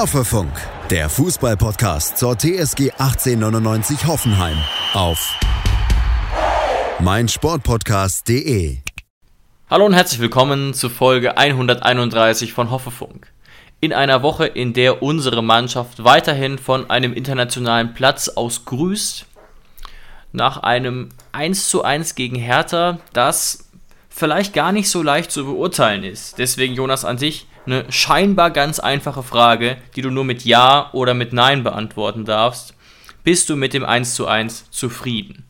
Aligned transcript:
Hoffefunk, 0.00 0.50
der 0.88 1.10
Fußballpodcast 1.10 2.16
zur 2.16 2.34
TSG 2.34 2.92
1899 2.92 4.06
Hoffenheim 4.06 4.56
auf 4.94 5.38
meinsportpodcast.de. 7.00 8.78
Hallo 9.68 9.84
und 9.84 9.92
herzlich 9.92 10.18
willkommen 10.18 10.72
zu 10.72 10.88
Folge 10.88 11.36
131 11.36 12.54
von 12.54 12.70
Hoffefunk. 12.70 13.30
In 13.80 13.92
einer 13.92 14.22
Woche, 14.22 14.46
in 14.46 14.72
der 14.72 15.02
unsere 15.02 15.42
Mannschaft 15.42 16.02
weiterhin 16.02 16.56
von 16.56 16.88
einem 16.88 17.12
internationalen 17.12 17.92
Platz 17.92 18.30
aus 18.30 18.64
grüßt, 18.64 19.26
nach 20.32 20.62
einem 20.62 21.10
1:1 21.32 22.14
gegen 22.14 22.36
Hertha, 22.36 23.00
das 23.12 23.68
vielleicht 24.08 24.54
gar 24.54 24.72
nicht 24.72 24.88
so 24.88 25.02
leicht 25.02 25.30
zu 25.30 25.44
beurteilen 25.44 26.04
ist. 26.04 26.38
Deswegen, 26.38 26.72
Jonas, 26.72 27.04
an 27.04 27.18
dich 27.18 27.49
eine 27.66 27.90
scheinbar 27.90 28.50
ganz 28.50 28.78
einfache 28.78 29.22
Frage, 29.22 29.76
die 29.96 30.02
du 30.02 30.10
nur 30.10 30.24
mit 30.24 30.44
Ja 30.44 30.90
oder 30.92 31.14
mit 31.14 31.32
Nein 31.32 31.62
beantworten 31.62 32.24
darfst. 32.24 32.74
Bist 33.22 33.48
du 33.48 33.56
mit 33.56 33.74
dem 33.74 33.84
1:1 33.84 34.70
zufrieden? 34.70 35.44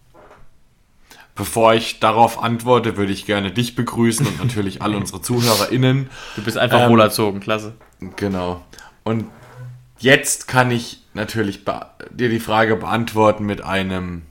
Bevor 1.36 1.74
ich 1.74 2.00
darauf 2.00 2.42
antworte, 2.42 2.96
würde 2.96 3.12
ich 3.12 3.24
gerne 3.24 3.50
dich 3.50 3.74
begrüßen 3.74 4.26
und 4.26 4.38
natürlich 4.40 4.82
alle 4.82 4.96
unsere 4.96 5.22
ZuhörerInnen. 5.22 6.10
Du 6.36 6.42
bist 6.42 6.58
einfach 6.58 6.82
ähm, 6.82 6.90
wohlerzogen, 6.90 7.40
klasse. 7.40 7.74
Genau. 8.16 8.64
Und 9.04 9.26
jetzt 9.98 10.48
kann 10.48 10.70
ich 10.70 11.02
natürlich 11.14 11.64
dir 12.10 12.28
die 12.28 12.40
Frage 12.40 12.76
beantworten 12.76 13.46
mit 13.46 13.62
einem 13.62 14.22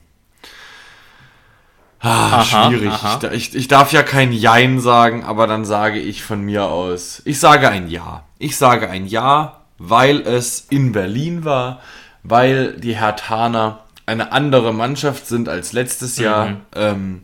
Ah, 2.00 2.38
aha, 2.38 2.68
schwierig. 2.70 2.90
Aha. 2.90 3.20
Ich, 3.32 3.54
ich, 3.54 3.68
darf 3.68 3.92
ja 3.92 4.02
kein 4.02 4.32
Jein 4.32 4.80
sagen, 4.80 5.22
aber 5.22 5.46
dann 5.46 5.66
sage 5.66 5.98
ich 5.98 6.22
von 6.22 6.40
mir 6.40 6.64
aus, 6.64 7.20
ich 7.26 7.38
sage 7.38 7.68
ein 7.68 7.88
Ja. 7.88 8.24
Ich 8.38 8.56
sage 8.56 8.88
ein 8.88 9.06
Ja, 9.06 9.60
weil 9.76 10.20
es 10.20 10.66
in 10.70 10.92
Berlin 10.92 11.44
war, 11.44 11.80
weil 12.22 12.72
die 12.72 12.96
Hertaner 12.96 13.80
eine 14.06 14.32
andere 14.32 14.72
Mannschaft 14.72 15.26
sind 15.26 15.48
als 15.48 15.72
letztes 15.72 16.18
mhm. 16.18 16.24
Jahr. 16.24 16.56
Ähm, 16.74 17.22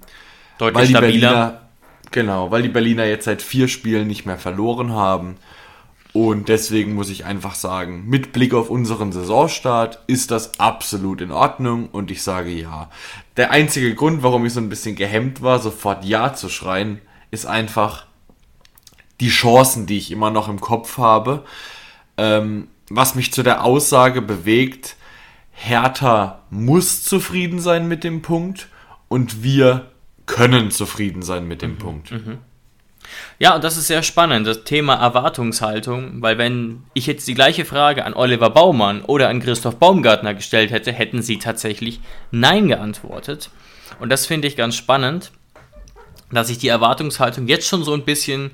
Deutlich 0.59 0.75
weil 0.77 0.87
die 0.87 0.93
stabiler. 0.93 1.29
Berliner, 1.31 1.61
genau, 2.11 2.51
weil 2.51 2.63
die 2.63 2.69
Berliner 2.69 3.07
jetzt 3.07 3.25
seit 3.25 3.41
vier 3.41 3.69
Spielen 3.69 4.07
nicht 4.07 4.27
mehr 4.27 4.39
verloren 4.39 4.93
haben. 4.93 5.37
Und 6.13 6.49
deswegen 6.49 6.95
muss 6.95 7.11
ich 7.11 7.27
einfach 7.27 7.55
sagen, 7.55 8.05
mit 8.07 8.33
Blick 8.33 8.55
auf 8.55 8.71
unseren 8.71 9.13
Saisonstart 9.13 9.99
ist 10.07 10.31
das 10.31 10.59
absolut 10.59 11.21
in 11.21 11.31
Ordnung 11.31 11.89
und 11.93 12.11
ich 12.11 12.23
sage 12.23 12.51
ja. 12.51 12.91
Der 13.37 13.51
einzige 13.51 13.95
Grund, 13.95 14.23
warum 14.23 14.47
ich 14.47 14.53
so 14.53 14.61
ein 14.61 14.69
bisschen 14.69 14.97
gehemmt 14.97 15.43
war, 15.43 15.59
sofort 15.59 16.05
ja 16.05 16.33
zu 16.33 16.49
schreien, 16.49 17.01
ist 17.31 17.47
einfach 17.47 18.07
die 19.21 19.29
Chancen, 19.29 19.87
die 19.87 19.99
ich 19.99 20.11
immer 20.11 20.31
noch 20.31 20.49
im 20.49 20.61
Kopf 20.61 20.99
habe. 20.99 21.45
Ähm, 22.17 22.69
was 22.89 23.15
mich 23.15 23.33
zu 23.33 23.43
der 23.43 23.65
Aussage 23.65 24.23
bewegt, 24.23 24.97
Hertha 25.53 26.43
muss 26.51 27.03
zufrieden 27.03 27.61
sein 27.61 27.89
mit 27.89 28.05
dem 28.05 28.23
Punkt 28.23 28.69
und 29.09 29.43
wir 29.43 29.91
können 30.27 30.71
zufrieden 30.71 31.23
sein 31.23 31.47
mit 31.47 31.63
dem 31.63 31.73
mhm, 31.73 31.79
Punkt. 31.79 32.11
Mhm. 32.13 32.39
Ja, 33.39 33.55
und 33.55 33.65
das 33.65 33.77
ist 33.77 33.87
sehr 33.87 34.03
spannend, 34.03 34.47
das 34.47 34.65
Thema 34.65 34.95
Erwartungshaltung, 34.95 36.23
weil 36.23 36.39
wenn 36.39 36.85
ich 36.95 37.07
jetzt 37.07 37.29
die 37.29 37.35
gleiche 37.35 37.65
Frage 37.65 38.05
an 38.05 38.15
Oliver 38.15 38.51
Baumann 38.51 39.03
oder 39.03 39.29
an 39.29 39.41
Christoph 39.41 39.77
Baumgartner 39.77 40.35
gestellt 40.35 40.71
hätte, 40.71 40.93
hätten 40.93 41.23
sie 41.23 41.39
tatsächlich 41.39 42.01
Nein 42.31 42.69
geantwortet. 42.69 43.51
Und 44.01 44.11
das 44.11 44.27
finde 44.27 44.49
ich 44.49 44.57
ganz 44.57 44.77
spannend, 44.77 45.33
dass 46.31 46.49
sich 46.49 46.59
die 46.59 46.69
Erwartungshaltung 46.69 47.47
jetzt 47.47 47.69
schon 47.69 47.85
so 47.85 47.95
ein 47.95 48.05
bisschen 48.05 48.51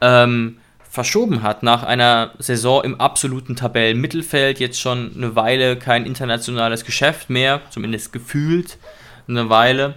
ähm, 0.00 0.58
verschoben 0.88 1.42
hat. 1.42 1.62
Nach 1.62 1.82
einer 1.82 2.32
Saison 2.38 2.84
im 2.84 3.00
absoluten 3.00 3.56
Tabellenmittelfeld, 3.56 4.60
jetzt 4.60 4.80
schon 4.80 5.12
eine 5.16 5.36
Weile 5.36 5.76
kein 5.76 6.06
internationales 6.06 6.84
Geschäft 6.84 7.30
mehr, 7.30 7.60
zumindest 7.70 8.12
gefühlt 8.12 8.78
eine 9.28 9.50
Weile. 9.50 9.94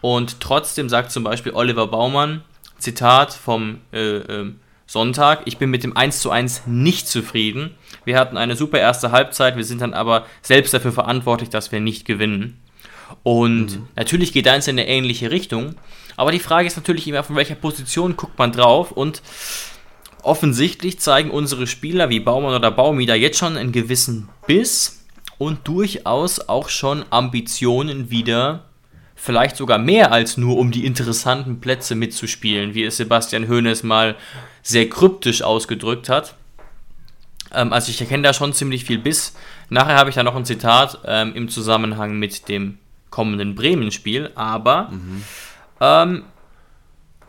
Und 0.00 0.40
trotzdem 0.40 0.88
sagt 0.88 1.12
zum 1.12 1.24
Beispiel 1.24 1.52
Oliver 1.52 1.86
Baumann, 1.86 2.42
Zitat 2.82 3.32
vom 3.32 3.78
äh, 3.92 4.16
äh, 4.16 4.52
Sonntag, 4.86 5.42
ich 5.46 5.56
bin 5.56 5.70
mit 5.70 5.84
dem 5.84 5.96
1 5.96 6.20
zu 6.20 6.30
1 6.30 6.66
nicht 6.66 7.08
zufrieden. 7.08 7.74
Wir 8.04 8.18
hatten 8.18 8.36
eine 8.36 8.56
super 8.56 8.78
erste 8.78 9.10
Halbzeit, 9.10 9.56
wir 9.56 9.64
sind 9.64 9.80
dann 9.80 9.94
aber 9.94 10.26
selbst 10.42 10.74
dafür 10.74 10.92
verantwortlich, 10.92 11.48
dass 11.48 11.72
wir 11.72 11.80
nicht 11.80 12.04
gewinnen. 12.04 12.60
Und 13.22 13.78
mhm. 13.78 13.88
natürlich 13.96 14.32
geht 14.32 14.48
eins 14.48 14.68
in 14.68 14.78
eine 14.78 14.88
ähnliche 14.88 15.30
Richtung, 15.30 15.76
aber 16.16 16.32
die 16.32 16.40
Frage 16.40 16.66
ist 16.66 16.76
natürlich 16.76 17.08
immer, 17.08 17.22
von 17.22 17.36
welcher 17.36 17.54
Position 17.54 18.16
guckt 18.16 18.38
man 18.38 18.52
drauf 18.52 18.92
und 18.92 19.22
offensichtlich 20.22 20.98
zeigen 21.00 21.30
unsere 21.30 21.66
Spieler 21.66 22.10
wie 22.10 22.20
Baumann 22.20 22.54
oder 22.54 22.70
Baumi 22.70 23.06
da 23.06 23.14
jetzt 23.14 23.38
schon 23.38 23.56
einen 23.56 23.72
gewissen 23.72 24.28
Biss 24.46 25.04
und 25.38 25.66
durchaus 25.66 26.48
auch 26.48 26.68
schon 26.68 27.04
Ambitionen 27.10 28.10
wieder 28.10 28.64
vielleicht 29.22 29.56
sogar 29.56 29.78
mehr 29.78 30.10
als 30.10 30.36
nur 30.36 30.58
um 30.58 30.72
die 30.72 30.84
interessanten 30.84 31.60
Plätze 31.60 31.94
mitzuspielen, 31.94 32.74
wie 32.74 32.82
es 32.82 32.96
Sebastian 32.96 33.48
Hoeneß 33.48 33.84
mal 33.84 34.16
sehr 34.62 34.88
kryptisch 34.88 35.42
ausgedrückt 35.42 36.08
hat. 36.08 36.34
Ähm, 37.52 37.72
also 37.72 37.90
ich 37.90 38.00
erkenne 38.00 38.24
da 38.24 38.34
schon 38.34 38.52
ziemlich 38.52 38.84
viel 38.84 38.98
Biss. 38.98 39.36
Nachher 39.68 39.94
habe 39.94 40.10
ich 40.10 40.16
da 40.16 40.24
noch 40.24 40.34
ein 40.34 40.44
Zitat 40.44 40.98
ähm, 41.06 41.36
im 41.36 41.48
Zusammenhang 41.48 42.18
mit 42.18 42.48
dem 42.48 42.78
kommenden 43.10 43.54
Bremen-Spiel, 43.54 44.32
aber 44.34 44.88
mhm. 44.90 45.22
ähm, 45.80 46.24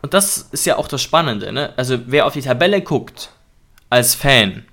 und 0.02 0.16
das 0.16 0.50
ist 0.52 0.66
ja 0.66 0.78
auch 0.78 0.88
das 0.88 1.02
Spannende, 1.02 1.54
ne? 1.54 1.74
also 1.78 2.00
wer 2.08 2.26
auf 2.26 2.34
die 2.34 2.42
Tabelle 2.42 2.82
guckt 2.82 3.30
als 3.90 4.16
Fan, 4.16 4.66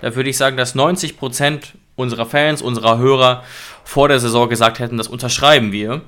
da 0.00 0.14
würde 0.14 0.28
ich 0.28 0.36
sagen, 0.36 0.58
dass 0.58 0.76
90% 0.76 1.72
unserer 1.96 2.26
Fans, 2.26 2.60
unserer 2.60 2.98
Hörer 2.98 3.42
vor 3.82 4.08
der 4.08 4.20
Saison 4.20 4.48
gesagt 4.48 4.78
hätten, 4.78 4.98
das 4.98 5.08
unterschreiben 5.08 5.72
wir. 5.72 6.02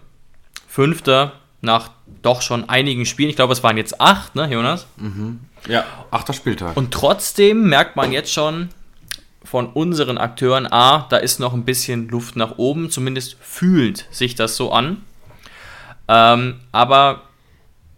Fünfter 0.79 1.33
nach 1.61 1.91
doch 2.23 2.41
schon 2.41 2.69
einigen 2.69 3.05
Spielen. 3.05 3.31
Ich 3.31 3.35
glaube, 3.35 3.53
es 3.53 3.65
waren 3.65 3.77
jetzt 3.77 4.01
acht, 4.01 4.37
ne, 4.37 4.49
Jonas? 4.49 4.87
Mhm. 4.97 5.41
Ja, 5.67 5.85
achter 6.13 6.33
Spieltag. 6.33 6.77
Und 6.77 6.95
trotzdem 6.95 7.69
merkt 7.69 7.97
man 7.97 8.13
jetzt 8.13 8.33
schon 8.33 8.69
von 9.43 9.67
unseren 9.67 10.19
Akteuren, 10.19 10.71
A, 10.71 11.09
da 11.11 11.17
ist 11.17 11.41
noch 11.41 11.53
ein 11.53 11.65
bisschen 11.65 12.07
Luft 12.07 12.37
nach 12.37 12.59
oben, 12.59 12.91
zumindest 12.93 13.39
fühlt 13.41 14.07
sich 14.13 14.37
das 14.37 14.55
so 14.55 14.71
an. 14.71 14.99
Ähm, 16.07 16.61
aber 16.71 17.23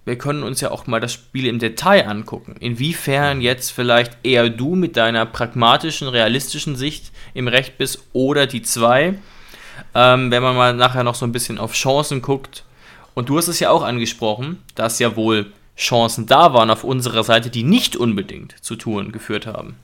wir 0.06 0.16
können 0.16 0.42
uns 0.42 0.62
ja 0.62 0.70
auch 0.70 0.86
mal 0.86 1.00
das 1.00 1.12
Spiel 1.12 1.48
im 1.48 1.58
Detail 1.58 2.08
angucken. 2.08 2.56
Inwiefern 2.60 3.42
jetzt 3.42 3.72
vielleicht 3.72 4.16
eher 4.22 4.48
du 4.48 4.74
mit 4.74 4.96
deiner 4.96 5.26
pragmatischen, 5.26 6.08
realistischen 6.08 6.76
Sicht 6.76 7.12
im 7.34 7.46
Recht 7.46 7.76
bist 7.76 8.04
oder 8.14 8.46
die 8.46 8.62
zwei. 8.62 9.18
Ähm, 9.94 10.30
wenn 10.30 10.42
man 10.42 10.56
mal 10.56 10.72
nachher 10.72 11.04
noch 11.04 11.14
so 11.14 11.26
ein 11.26 11.32
bisschen 11.32 11.58
auf 11.58 11.74
Chancen 11.74 12.22
guckt, 12.22 12.64
und 13.14 13.28
du 13.28 13.36
hast 13.36 13.48
es 13.48 13.60
ja 13.60 13.70
auch 13.70 13.82
angesprochen, 13.82 14.62
dass 14.74 14.98
ja 14.98 15.16
wohl 15.16 15.52
Chancen 15.76 16.26
da 16.26 16.52
waren 16.52 16.70
auf 16.70 16.84
unserer 16.84 17.24
Seite, 17.24 17.50
die 17.50 17.62
nicht 17.62 17.96
unbedingt 17.96 18.54
zu 18.62 18.76
Touren 18.76 19.12
geführt 19.12 19.46
haben. 19.46 19.76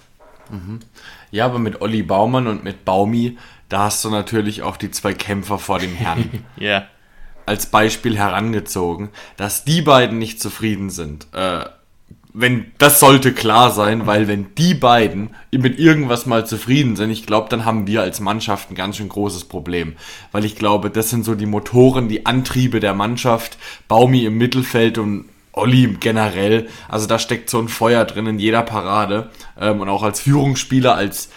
Mhm. 0.51 0.81
Ja, 1.31 1.47
aber 1.47 1.59
mit 1.59 1.81
Olli 1.81 2.03
Baumann 2.03 2.47
und 2.47 2.65
mit 2.65 2.85
Baumi, 2.85 3.39
da 3.69 3.85
hast 3.85 4.05
du 4.05 4.11
natürlich 4.11 4.63
auch 4.63 4.77
die 4.77 4.91
zwei 4.91 5.13
Kämpfer 5.13 5.59
vor 5.59 5.79
dem 5.79 5.95
Herrn 5.95 6.45
yeah. 6.61 6.87
als 7.47 7.67
Beispiel 7.67 8.17
herangezogen, 8.17 9.09
dass 9.37 9.65
die 9.65 9.83
beiden 9.83 10.19
nicht 10.19 10.41
zufrieden 10.41 10.91
sind. 10.91 11.27
Äh, 11.33 11.65
wenn 12.39 12.67
das 12.77 13.01
sollte 13.01 13.33
klar 13.33 13.71
sein, 13.71 14.07
weil 14.07 14.29
wenn 14.29 14.55
die 14.57 14.75
beiden 14.75 15.31
mit 15.53 15.79
irgendwas 15.79 16.27
mal 16.27 16.45
zufrieden 16.45 16.95
sind, 16.95 17.11
ich 17.11 17.25
glaube, 17.25 17.49
dann 17.49 17.65
haben 17.65 17.87
wir 17.87 18.03
als 18.03 18.21
Mannschaft 18.21 18.71
ein 18.71 18.75
ganz 18.75 18.99
schön 18.99 19.09
großes 19.09 19.45
Problem, 19.45 19.95
weil 20.33 20.45
ich 20.45 20.55
glaube, 20.55 20.91
das 20.91 21.09
sind 21.09 21.25
so 21.25 21.35
die 21.35 21.47
Motoren, 21.47 22.09
die 22.09 22.27
Antriebe 22.27 22.79
der 22.79 22.93
Mannschaft, 22.93 23.57
Baumi 23.89 24.27
im 24.27 24.37
Mittelfeld 24.37 24.99
und 24.99 25.25
Olli 25.53 25.97
generell, 25.99 26.69
also 26.91 27.07
da 27.07 27.19
steckt 27.19 27.49
so 27.49 27.59
ein 27.59 27.69
Feuer 27.69 28.05
drin 28.05 28.27
in 28.27 28.39
jeder 28.39 28.63
Parade. 28.63 29.31
Ähm, 29.59 29.81
und 29.81 29.89
auch 29.89 30.03
als 30.03 30.21
Führungsspieler, 30.21 30.95
als 30.95 31.31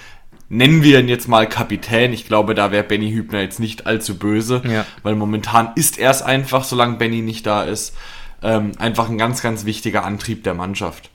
nennen 0.49 0.83
wir 0.83 0.99
ihn 0.99 1.07
jetzt 1.07 1.29
mal 1.29 1.47
Kapitän. 1.47 2.11
Ich 2.11 2.27
glaube, 2.27 2.55
da 2.55 2.71
wäre 2.71 2.83
Benny 2.83 3.11
Hübner 3.13 3.39
jetzt 3.39 3.61
nicht 3.61 3.87
allzu 3.87 4.19
böse, 4.19 4.61
ja. 4.69 4.85
weil 5.03 5.15
momentan 5.15 5.71
ist 5.75 5.97
er 5.97 6.11
es 6.11 6.21
einfach, 6.21 6.65
solange 6.65 6.97
Benny 6.97 7.21
nicht 7.21 7.45
da 7.45 7.63
ist 7.63 7.95
ähm, 8.43 8.71
einfach 8.77 9.09
ein 9.09 9.17
ganz, 9.17 9.41
ganz 9.41 9.65
wichtiger 9.65 10.03
Antrieb 10.03 10.43
der 10.43 10.53
Mannschaft. 10.53 11.09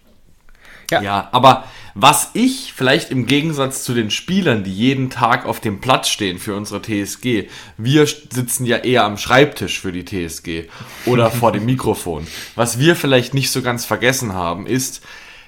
Ja. 0.90 1.00
ja, 1.00 1.28
aber 1.32 1.64
was 1.94 2.30
ich 2.34 2.72
vielleicht 2.74 3.10
im 3.10 3.26
Gegensatz 3.26 3.84
zu 3.84 3.94
den 3.94 4.10
Spielern, 4.10 4.64
die 4.64 4.72
jeden 4.72 5.10
Tag 5.10 5.46
auf 5.46 5.60
dem 5.60 5.80
Platz 5.80 6.08
stehen 6.08 6.38
für 6.38 6.54
unsere 6.54 6.82
TSG, 6.82 7.48
wir 7.78 8.06
sitzen 8.06 8.66
ja 8.66 8.78
eher 8.78 9.04
am 9.04 9.16
Schreibtisch 9.16 9.80
für 9.80 9.92
die 9.92 10.04
TSG 10.04 10.68
oder 11.06 11.30
vor 11.30 11.52
dem 11.52 11.64
Mikrofon. 11.66 12.26
Was 12.54 12.78
wir 12.78 12.96
vielleicht 12.96 13.32
nicht 13.32 13.50
so 13.50 13.62
ganz 13.62 13.84
vergessen 13.84 14.34
haben, 14.34 14.66
ist, 14.66 15.02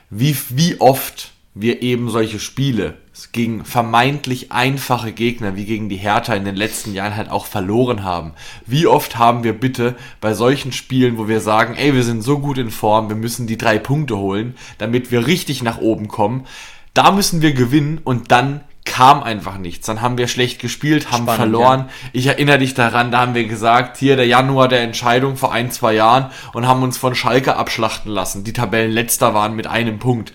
wie, 0.08 0.36
wie 0.50 0.80
oft 0.80 1.32
wir 1.54 1.82
eben 1.82 2.10
solche 2.10 2.38
Spiele 2.38 2.94
gegen 3.32 3.64
vermeintlich 3.64 4.52
einfache 4.52 5.12
Gegner 5.12 5.56
wie 5.56 5.64
gegen 5.64 5.88
die 5.88 5.96
Hertha 5.96 6.34
in 6.34 6.44
den 6.44 6.56
letzten 6.56 6.92
Jahren 6.92 7.16
halt 7.16 7.30
auch 7.30 7.46
verloren 7.46 8.04
haben. 8.04 8.32
Wie 8.66 8.86
oft 8.86 9.18
haben 9.18 9.42
wir 9.44 9.52
bitte 9.58 9.96
bei 10.20 10.34
solchen 10.34 10.72
Spielen, 10.72 11.18
wo 11.18 11.28
wir 11.28 11.40
sagen, 11.40 11.74
ey, 11.76 11.94
wir 11.94 12.04
sind 12.04 12.22
so 12.22 12.38
gut 12.38 12.58
in 12.58 12.70
Form, 12.70 13.08
wir 13.08 13.16
müssen 13.16 13.46
die 13.46 13.58
drei 13.58 13.78
Punkte 13.78 14.16
holen, 14.16 14.54
damit 14.78 15.10
wir 15.10 15.26
richtig 15.26 15.62
nach 15.62 15.78
oben 15.78 16.08
kommen, 16.08 16.46
da 16.94 17.10
müssen 17.10 17.42
wir 17.42 17.52
gewinnen 17.52 18.00
und 18.04 18.30
dann 18.32 18.60
kam 18.86 19.22
einfach 19.22 19.58
nichts. 19.58 19.86
Dann 19.86 20.00
haben 20.00 20.16
wir 20.16 20.28
schlecht 20.28 20.60
gespielt, 20.60 21.10
haben 21.10 21.24
Spannend, 21.24 21.40
verloren. 21.40 21.80
ja. 21.80 22.08
Ich 22.12 22.26
erinnere 22.26 22.58
dich 22.58 22.72
daran, 22.72 23.10
da 23.10 23.18
haben 23.20 23.34
wir 23.34 23.44
gesagt, 23.46 23.98
hier 23.98 24.16
der 24.16 24.26
Januar 24.26 24.68
der 24.68 24.80
Entscheidung 24.80 25.36
vor 25.36 25.52
ein, 25.52 25.70
zwei 25.70 25.92
Jahren 25.92 26.30
und 26.54 26.66
haben 26.66 26.82
uns 26.82 26.96
von 26.96 27.14
Schalke 27.14 27.56
abschlachten 27.56 28.10
lassen. 28.10 28.44
Die 28.44 28.54
Tabellenletzter 28.54 29.34
waren 29.34 29.54
mit 29.54 29.66
einem 29.66 29.98
Punkt. 29.98 30.32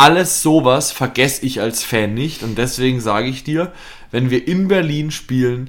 Alles 0.00 0.40
sowas 0.40 0.92
vergesse 0.92 1.44
ich 1.44 1.60
als 1.60 1.84
Fan 1.84 2.14
nicht 2.14 2.42
und 2.42 2.56
deswegen 2.56 3.02
sage 3.02 3.28
ich 3.28 3.44
dir, 3.44 3.70
wenn 4.10 4.30
wir 4.30 4.48
in 4.48 4.66
Berlin 4.66 5.10
spielen 5.10 5.68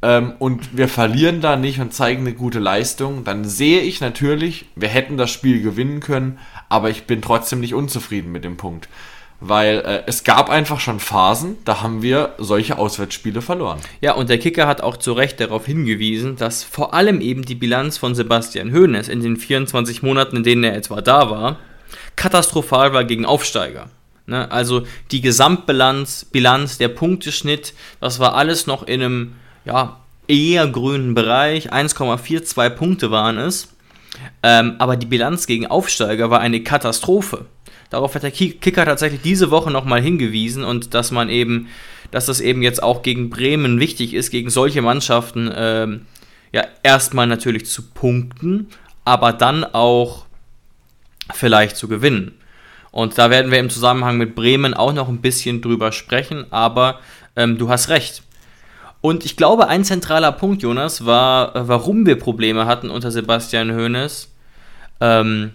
ähm, 0.00 0.32
und 0.38 0.78
wir 0.78 0.88
verlieren 0.88 1.42
da 1.42 1.56
nicht 1.56 1.78
und 1.78 1.92
zeigen 1.92 2.22
eine 2.22 2.32
gute 2.32 2.58
Leistung, 2.58 3.24
dann 3.24 3.44
sehe 3.44 3.80
ich 3.80 4.00
natürlich, 4.00 4.64
wir 4.76 4.88
hätten 4.88 5.18
das 5.18 5.30
Spiel 5.30 5.60
gewinnen 5.60 6.00
können, 6.00 6.38
aber 6.70 6.88
ich 6.88 7.04
bin 7.04 7.20
trotzdem 7.20 7.60
nicht 7.60 7.74
unzufrieden 7.74 8.32
mit 8.32 8.44
dem 8.44 8.56
Punkt. 8.56 8.88
Weil 9.40 9.80
äh, 9.80 10.04
es 10.06 10.24
gab 10.24 10.48
einfach 10.48 10.80
schon 10.80 10.98
Phasen, 10.98 11.58
da 11.66 11.82
haben 11.82 12.00
wir 12.00 12.34
solche 12.38 12.78
Auswärtsspiele 12.78 13.42
verloren. 13.42 13.80
Ja, 14.00 14.14
und 14.14 14.30
der 14.30 14.38
Kicker 14.38 14.66
hat 14.66 14.80
auch 14.80 14.96
zu 14.96 15.12
Recht 15.12 15.38
darauf 15.38 15.66
hingewiesen, 15.66 16.36
dass 16.36 16.64
vor 16.64 16.94
allem 16.94 17.20
eben 17.20 17.44
die 17.44 17.54
Bilanz 17.54 17.98
von 17.98 18.14
Sebastian 18.14 18.72
Hoeneß 18.72 19.08
in 19.08 19.20
den 19.20 19.36
24 19.36 20.02
Monaten, 20.02 20.36
in 20.36 20.44
denen 20.44 20.64
er 20.64 20.74
etwa 20.74 21.02
da 21.02 21.28
war, 21.28 21.58
katastrophal 22.16 22.92
war 22.92 23.04
gegen 23.04 23.24
Aufsteiger. 23.24 23.90
Ne? 24.26 24.50
Also 24.50 24.86
die 25.10 25.20
Gesamtbilanz, 25.20 26.26
Bilanz, 26.30 26.78
der 26.78 26.88
Punkteschnitt, 26.88 27.74
das 28.00 28.18
war 28.18 28.34
alles 28.34 28.66
noch 28.66 28.82
in 28.82 29.02
einem 29.02 29.32
ja, 29.64 30.00
eher 30.26 30.66
grünen 30.66 31.14
Bereich. 31.14 31.72
1,42 31.72 32.70
Punkte 32.70 33.10
waren 33.10 33.38
es. 33.38 33.68
Ähm, 34.42 34.76
aber 34.78 34.96
die 34.96 35.06
Bilanz 35.06 35.46
gegen 35.46 35.66
Aufsteiger 35.66 36.30
war 36.30 36.40
eine 36.40 36.62
Katastrophe. 36.62 37.46
Darauf 37.90 38.14
hat 38.14 38.22
der 38.22 38.30
Ki- 38.30 38.54
Kicker 38.54 38.84
tatsächlich 38.84 39.20
diese 39.22 39.50
Woche 39.50 39.70
nochmal 39.70 40.00
hingewiesen 40.00 40.64
und 40.64 40.94
dass 40.94 41.10
man 41.10 41.28
eben, 41.28 41.68
dass 42.10 42.26
das 42.26 42.40
eben 42.40 42.62
jetzt 42.62 42.82
auch 42.82 43.02
gegen 43.02 43.30
Bremen 43.30 43.78
wichtig 43.78 44.14
ist, 44.14 44.30
gegen 44.30 44.50
solche 44.50 44.82
Mannschaften 44.82 45.50
ähm, 45.54 46.06
ja 46.52 46.64
erstmal 46.82 47.26
natürlich 47.26 47.66
zu 47.66 47.82
punkten, 47.82 48.68
aber 49.04 49.32
dann 49.32 49.64
auch 49.64 50.25
vielleicht 51.34 51.76
zu 51.76 51.88
gewinnen. 51.88 52.38
Und 52.90 53.18
da 53.18 53.30
werden 53.30 53.50
wir 53.50 53.58
im 53.58 53.70
Zusammenhang 53.70 54.16
mit 54.16 54.34
Bremen 54.34 54.72
auch 54.72 54.92
noch 54.92 55.08
ein 55.08 55.20
bisschen 55.20 55.60
drüber 55.60 55.92
sprechen, 55.92 56.46
aber 56.50 57.00
ähm, 57.36 57.58
du 57.58 57.68
hast 57.68 57.88
recht. 57.90 58.22
Und 59.02 59.24
ich 59.24 59.36
glaube, 59.36 59.68
ein 59.68 59.84
zentraler 59.84 60.32
Punkt, 60.32 60.62
Jonas, 60.62 61.04
war, 61.04 61.54
äh, 61.54 61.68
warum 61.68 62.06
wir 62.06 62.18
Probleme 62.18 62.66
hatten 62.66 62.90
unter 62.90 63.10
Sebastian 63.10 63.76
Hoeneß. 63.76 64.32
Ähm, 65.00 65.52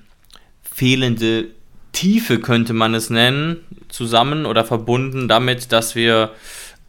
fehlende 0.61 1.47
Tiefe 1.91 2.39
könnte 2.39 2.73
man 2.73 2.93
es 2.93 3.09
nennen, 3.09 3.57
zusammen 3.89 4.45
oder 4.45 4.63
verbunden 4.63 5.27
damit, 5.27 5.71
dass 5.71 5.95
wir 5.95 6.31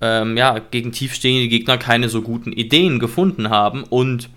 ähm, 0.00 0.36
ja, 0.36 0.58
gegen 0.58 0.92
tiefstehende 0.92 1.48
Gegner 1.48 1.78
keine 1.78 2.08
so 2.08 2.22
guten 2.22 2.52
Ideen 2.52 2.98
gefunden 2.98 3.50
haben. 3.50 3.84
Und 3.84 4.28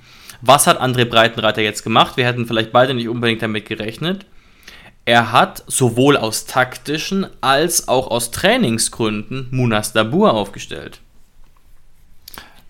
was 0.42 0.65
hat 0.68 0.81
André 0.81 1.06
Breitenreiter 1.06 1.62
jetzt 1.62 1.83
gemacht? 1.83 2.18
Wir 2.18 2.25
hätten 2.25 2.45
vielleicht 2.45 2.71
beide 2.71 2.94
nicht 2.94 3.09
unbedingt 3.09 3.42
damit 3.42 3.68
gerechnet. 3.68 4.25
Er 5.06 5.31
hat 5.31 5.63
sowohl 5.68 6.18
aus 6.18 6.46
taktischen 6.46 7.28
als 7.42 7.88
auch 7.88 8.07
aus 8.07 8.31
Trainingsgründen 8.31 9.48
Munas 9.52 9.94
Dabur 9.94 10.34
aufgestellt. 10.34 11.00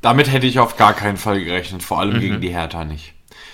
Damit 0.02 0.32
hätte 0.32 0.46
ich 0.46 0.60
auf 0.60 0.78
gar 0.78 0.94
keinen 0.94 1.18
Fall 1.18 1.44
gerechnet, 1.44 1.82
vor 1.82 2.00
allem 2.00 2.20
gegen 2.20 2.42
die 2.42 2.54
Hertha 2.54 2.86
nicht. 2.86 3.14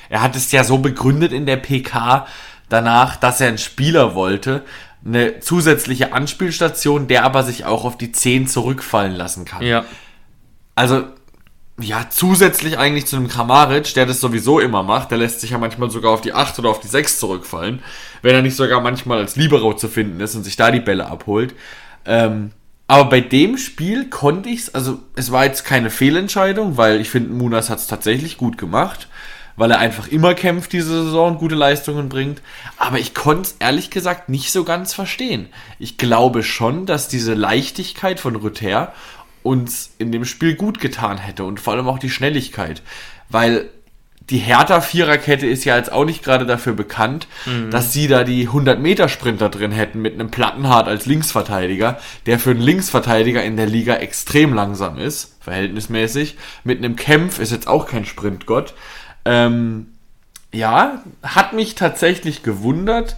Er 0.09 0.21
hat 0.21 0.35
es 0.35 0.51
ja 0.51 0.63
so 0.63 0.79
begründet 0.79 1.31
in 1.31 1.45
der 1.45 1.55
PK 1.57 2.27
danach, 2.67 3.15
dass 3.15 3.39
er 3.39 3.47
einen 3.47 3.57
Spieler 3.57 4.15
wollte, 4.15 4.65
eine 5.05 5.39
zusätzliche 5.39 6.13
Anspielstation, 6.13 7.07
der 7.07 7.23
aber 7.23 7.43
sich 7.43 7.65
auch 7.65 7.85
auf 7.85 7.97
die 7.97 8.11
10 8.11 8.47
zurückfallen 8.47 9.15
lassen 9.15 9.45
kann. 9.45 9.63
Ja. 9.63 9.85
Also, 10.75 11.05
ja, 11.81 12.07
zusätzlich 12.09 12.77
eigentlich 12.77 13.05
zu 13.05 13.15
einem 13.15 13.27
Kramaric, 13.27 13.93
der 13.93 14.05
das 14.05 14.19
sowieso 14.19 14.59
immer 14.59 14.83
macht, 14.83 15.11
der 15.11 15.17
lässt 15.17 15.41
sich 15.41 15.51
ja 15.51 15.57
manchmal 15.57 15.89
sogar 15.89 16.11
auf 16.11 16.21
die 16.21 16.33
8 16.33 16.59
oder 16.59 16.69
auf 16.69 16.79
die 16.79 16.87
6 16.87 17.19
zurückfallen, 17.19 17.83
wenn 18.21 18.35
er 18.35 18.41
nicht 18.41 18.55
sogar 18.55 18.81
manchmal 18.81 19.19
als 19.19 19.35
Libero 19.35 19.75
zu 19.75 19.87
finden 19.87 20.19
ist 20.19 20.35
und 20.35 20.43
sich 20.43 20.55
da 20.55 20.71
die 20.71 20.79
Bälle 20.79 21.07
abholt. 21.07 21.53
Ähm, 22.05 22.51
aber 22.87 23.09
bei 23.09 23.21
dem 23.21 23.57
Spiel 23.57 24.09
konnte 24.09 24.49
ich 24.49 24.59
es, 24.61 24.75
also 24.75 24.99
es 25.15 25.31
war 25.31 25.45
jetzt 25.45 25.63
keine 25.63 25.89
Fehlentscheidung, 25.89 26.75
weil 26.75 26.99
ich 26.99 27.09
finde, 27.09 27.31
Munas 27.31 27.69
hat 27.69 27.79
es 27.79 27.87
tatsächlich 27.87 28.37
gut 28.37 28.57
gemacht, 28.57 29.07
weil 29.55 29.71
er 29.71 29.79
einfach 29.79 30.07
immer 30.07 30.33
kämpft 30.33 30.73
diese 30.73 31.05
Saison 31.05 31.37
gute 31.37 31.55
Leistungen 31.55 32.09
bringt. 32.09 32.41
Aber 32.77 32.99
ich 32.99 33.13
konnte 33.13 33.43
es 33.43 33.55
ehrlich 33.59 33.91
gesagt 33.91 34.27
nicht 34.27 34.51
so 34.51 34.65
ganz 34.65 34.93
verstehen. 34.93 35.47
Ich 35.79 35.97
glaube 35.97 36.43
schon, 36.43 36.85
dass 36.85 37.07
diese 37.07 37.33
Leichtigkeit 37.33 38.19
von 38.19 38.35
Rüther 38.35 38.91
uns 39.43 39.91
in 39.97 40.11
dem 40.11 40.25
Spiel 40.25 40.55
gut 40.55 40.79
getan 40.79 41.17
hätte 41.17 41.43
und 41.43 41.59
vor 41.59 41.73
allem 41.73 41.87
auch 41.87 41.99
die 41.99 42.09
Schnelligkeit, 42.09 42.81
weil 43.29 43.69
die 44.29 44.37
Hertha 44.37 44.79
Viererkette 44.79 45.45
ist 45.45 45.65
ja 45.65 45.75
jetzt 45.75 45.91
auch 45.91 46.05
nicht 46.05 46.23
gerade 46.23 46.45
dafür 46.45 46.73
bekannt, 46.73 47.27
dass 47.69 47.91
sie 47.91 48.07
da 48.07 48.23
die 48.23 48.43
100 48.43 48.79
Meter 48.79 49.09
Sprinter 49.09 49.49
drin 49.49 49.71
hätten 49.71 50.01
mit 50.01 50.13
einem 50.13 50.31
Plattenhart 50.31 50.87
als 50.87 51.05
Linksverteidiger, 51.05 51.99
der 52.27 52.39
für 52.39 52.51
einen 52.51 52.61
Linksverteidiger 52.61 53.43
in 53.43 53.57
der 53.57 53.65
Liga 53.65 53.95
extrem 53.95 54.53
langsam 54.53 54.97
ist, 54.97 55.35
verhältnismäßig. 55.41 56.37
Mit 56.63 56.77
einem 56.77 56.95
Kempf 56.95 57.39
ist 57.39 57.51
jetzt 57.51 57.67
auch 57.67 57.87
kein 57.87 58.05
Sprintgott. 58.05 58.73
Ähm, 59.25 59.87
ja, 60.53 61.03
hat 61.23 61.51
mich 61.51 61.75
tatsächlich 61.75 62.41
gewundert, 62.41 63.17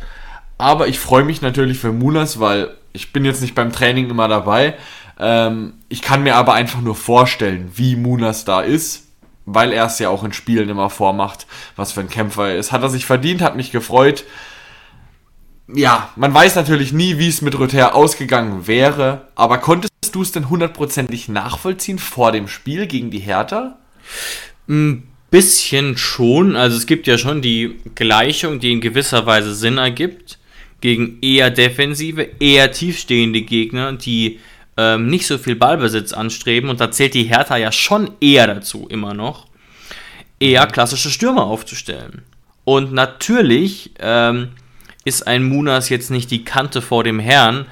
aber 0.58 0.88
ich 0.88 1.00
freue 1.00 1.26
mich 1.26 1.42
natürlich 1.42 1.78
für 1.78 1.92
Munas, 1.92 2.40
weil 2.40 2.72
ich 2.92 3.14
bin 3.14 3.24
jetzt 3.26 3.42
nicht 3.42 3.56
beim 3.56 3.72
Training 3.72 4.10
immer 4.10 4.28
dabei. 4.28 4.76
Ähm, 5.20 5.74
ich 5.90 6.02
kann 6.02 6.24
mir 6.24 6.36
aber 6.36 6.54
einfach 6.54 6.82
nur 6.82 6.96
vorstellen, 6.96 7.72
wie 7.76 7.96
Munas 7.96 8.46
da 8.46 8.62
ist, 8.62 9.08
weil 9.46 9.72
er 9.72 9.86
es 9.86 10.00
ja 10.00 10.10
auch 10.10 10.24
in 10.24 10.34
Spielen 10.34 10.70
immer 10.70 10.90
vormacht, 10.90 11.48
was 11.76 11.92
für 11.92 12.02
ein 12.02 12.10
Kämpfer 12.10 12.50
er 12.50 12.58
ist. 12.58 12.72
Hat 12.72 12.82
er 12.82 12.90
sich 12.90 13.06
verdient, 13.06 13.42
hat 13.42 13.56
mich 13.56 13.72
gefreut. 13.72 14.26
Ja, 15.68 16.10
man 16.16 16.34
weiß 16.34 16.56
natürlich 16.56 16.92
nie, 16.94 17.18
wie 17.20 17.30
es 17.30 17.42
mit 17.42 17.58
Rother 17.58 17.96
ausgegangen 17.96 18.68
wäre, 18.68 19.30
aber 19.36 19.60
konntest 19.60 19.92
du 20.12 20.22
es 20.22 20.32
denn 20.32 20.50
hundertprozentig 20.50 21.30
nachvollziehen 21.30 22.00
vor 22.00 22.32
dem 22.32 22.48
Spiel 22.48 22.86
gegen 22.86 23.12
die 23.12 23.20
Hertha? 23.20 23.78
Ein 24.68 25.08
bisschen 25.32 25.98
schon. 25.98 26.56
Also 26.56 26.78
es 26.78 26.86
gibt 26.86 27.08
ja 27.08 27.18
schon 27.18 27.42
die 27.42 27.80
Gleichung, 27.96 28.60
die 28.60 28.72
in 28.72 28.82
gewisser 28.82 29.26
Weise 29.26 29.56
Sinn 29.56 29.78
ergibt, 29.78 30.38
gegen 30.82 31.20
eher 31.22 31.50
defensive, 31.50 32.28
eher 32.40 32.72
tiefstehende 32.72 33.42
Gegner, 33.42 33.94
die 33.94 34.40
ähm, 34.78 35.08
nicht 35.08 35.28
so 35.28 35.38
viel 35.38 35.56
Ballbesitz 35.56 36.14
anstreben. 36.14 36.70
Und 36.70 36.80
da 36.80 36.92
zählt 36.92 37.14
die 37.14 37.24
Hertha 37.24 37.58
ja 37.58 37.72
schon 37.72 38.12
eher 38.20 38.48
dazu, 38.48 38.88
immer 38.90 39.14
noch, 39.14 39.48
eher 40.40 40.66
klassische 40.68 41.10
Stürmer 41.10 41.46
aufzustellen. 41.46 42.24
Und 42.66 42.94
natürlich 42.94 43.92
ähm, 44.00 44.50
ist 45.06 45.28
ein 45.28 45.44
Munas 45.44 45.90
jetzt 45.90 46.12
nicht 46.12 46.32
die 46.32 46.46
Kante 46.46 46.82
vor 46.82 47.04
dem 47.04 47.20
Herrn, 47.20 47.66